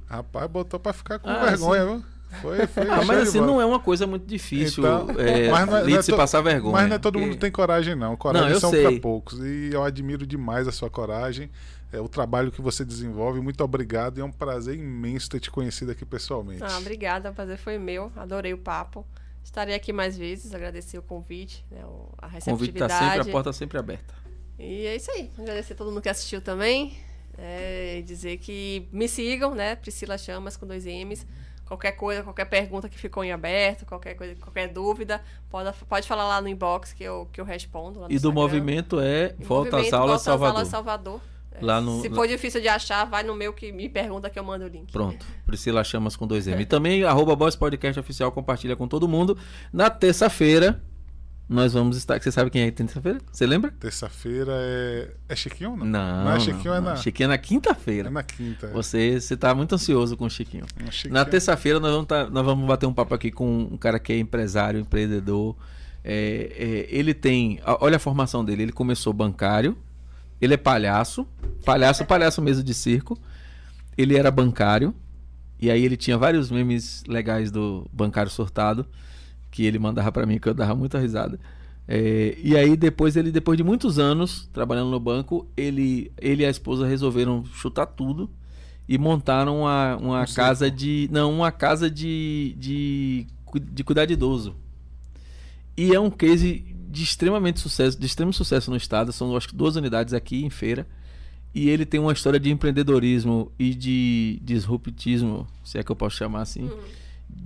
[0.10, 2.04] Rapaz, botou pra ficar com Ah, vergonha, viu?
[2.42, 2.88] Foi, foi.
[2.90, 5.98] Ah, mas assim, não é uma coisa muito difícil Então, é, mas não é- não
[5.98, 6.74] é to- passar vergonha.
[6.74, 8.16] Mas não é todo porque- mundo que tem coragem, não.
[8.16, 9.40] Coragem Não, são para poucos.
[9.40, 11.50] E eu admiro demais a sua coragem,
[11.92, 13.42] é, o trabalho que você desenvolve.
[13.42, 16.64] Muito obrigado e é um prazer imenso ter te conhecido aqui pessoalmente.
[16.64, 18.12] Ah, obrigada, o prazer foi meu.
[18.16, 19.06] Adorei o papo.
[19.44, 22.94] Estarei aqui mais vezes, agradecer o convite, né, o- a O convite receptividade.
[22.94, 24.14] tá sempre, a porta sempre aberta.
[24.60, 25.32] E é isso aí.
[25.40, 26.96] Agradecer a todo mundo que assistiu também.
[27.38, 29.74] É, dizer que me sigam, né?
[29.76, 31.26] Priscila Chamas com dois M's.
[31.70, 35.22] Qualquer coisa, qualquer pergunta que ficou em aberto, qualquer coisa, qualquer dúvida,
[35.52, 38.00] pode, pode falar lá no inbox que eu, que eu respondo.
[38.00, 38.32] E do Instagram.
[38.34, 40.56] movimento é E Volta às Aulas Volta às Salvador.
[40.56, 41.22] Aulas Salvador.
[41.52, 44.40] É, Lá no- Se for difícil de achar, vai no meu que me pergunta que
[44.40, 44.92] eu mando o link.
[44.92, 46.60] Pronto, Priscila Chamas com dois M.
[46.60, 49.38] E também, arroba Boss Podcast Oficial, compartilha com todo mundo.
[49.72, 50.82] Na terça-feira,
[51.50, 52.22] nós vamos estar.
[52.22, 53.20] Você sabe quem é terça-feira?
[53.32, 53.72] Você lembra?
[53.80, 55.12] Terça-feira é.
[55.28, 55.86] É Chiquinho ou não?
[55.88, 56.26] Não.
[56.26, 56.90] Não é Chiquinho, é não.
[56.92, 56.96] na.
[56.96, 58.08] Chiquinho é na quinta-feira.
[58.08, 58.68] É na quinta.
[58.68, 58.72] é.
[58.72, 60.66] Você, você tá muito ansioso com o Chiquinho.
[60.88, 61.14] É Chiquinho.
[61.16, 64.14] Na terça-feira nós vamos, tá- nós vamos bater um papo aqui com um cara que
[64.14, 65.56] é empresário, empreendedor.
[66.04, 67.60] É, é, ele tem.
[67.66, 68.62] Olha a formação dele.
[68.64, 69.76] Ele começou bancário.
[70.40, 71.28] Ele é palhaço.
[71.66, 73.20] Palhaço, palhaço mesmo de circo.
[73.98, 74.94] Ele era bancário.
[75.60, 78.86] E aí ele tinha vários memes legais do bancário surtado.
[79.52, 81.40] Que ele mandava pra mim, que eu dava muita risada.
[81.88, 86.46] É, e aí depois ele, depois de muitos anos trabalhando no banco, ele, ele e
[86.46, 88.30] a esposa resolveram chutar tudo
[88.88, 91.08] e montaram uma, uma Um casa de.
[91.12, 93.28] Não, uma casa de, de,
[93.72, 94.56] de cuidar de idoso.
[95.78, 99.14] E é um case de extremamente sucesso, de extremo sucesso no estado.
[99.14, 100.88] São acho que duas unidades aqui em feira.
[101.54, 106.16] E ele tem uma história de empreendedorismo e de disruptismo, se é que eu posso
[106.18, 106.70] chamar assim.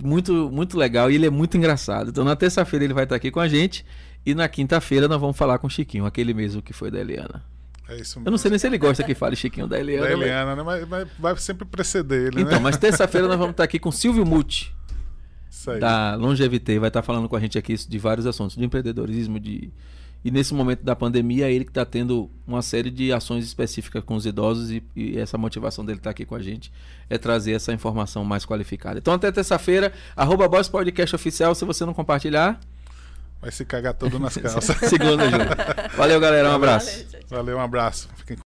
[0.04, 2.10] Muito, muito legal e ele é muito engraçado.
[2.10, 3.86] Então na terça-feira ele vai estar aqui com a gente.
[4.26, 7.44] E na quinta-feira nós vamos falar com o Chiquinho, aquele mesmo que foi da Eliana.
[7.90, 10.08] É isso Eu não sei nem se ele gosta que fale Chiquinho da Eliana.
[10.08, 10.64] Da Eliana, né?
[10.64, 12.60] Mas, mas vai sempre preceder ele, Então, né?
[12.60, 14.74] mas terça-feira nós vamos estar aqui com Silvio Muti,
[15.50, 15.80] Isso aí.
[15.80, 19.72] da Longevité, vai estar falando com a gente aqui de vários assuntos, de empreendedorismo, de...
[20.24, 24.04] E nesse momento da pandemia, é ele que está tendo uma série de ações específicas
[24.04, 26.72] com os idosos e, e essa motivação dele estar aqui com a gente
[27.10, 29.00] é trazer essa informação mais qualificada.
[29.00, 32.60] Então até terça-feira, arroba Boss Podcast Oficial, se você não compartilhar,
[33.41, 34.78] Vai se cagar todo nas calças.
[34.90, 35.48] segunda, Júlio.
[35.98, 36.91] Valeu, galera, um abraço.
[36.91, 37.26] Valeu, gente.
[37.30, 38.08] Valeu, um abraço.
[38.16, 38.43] Fiquem com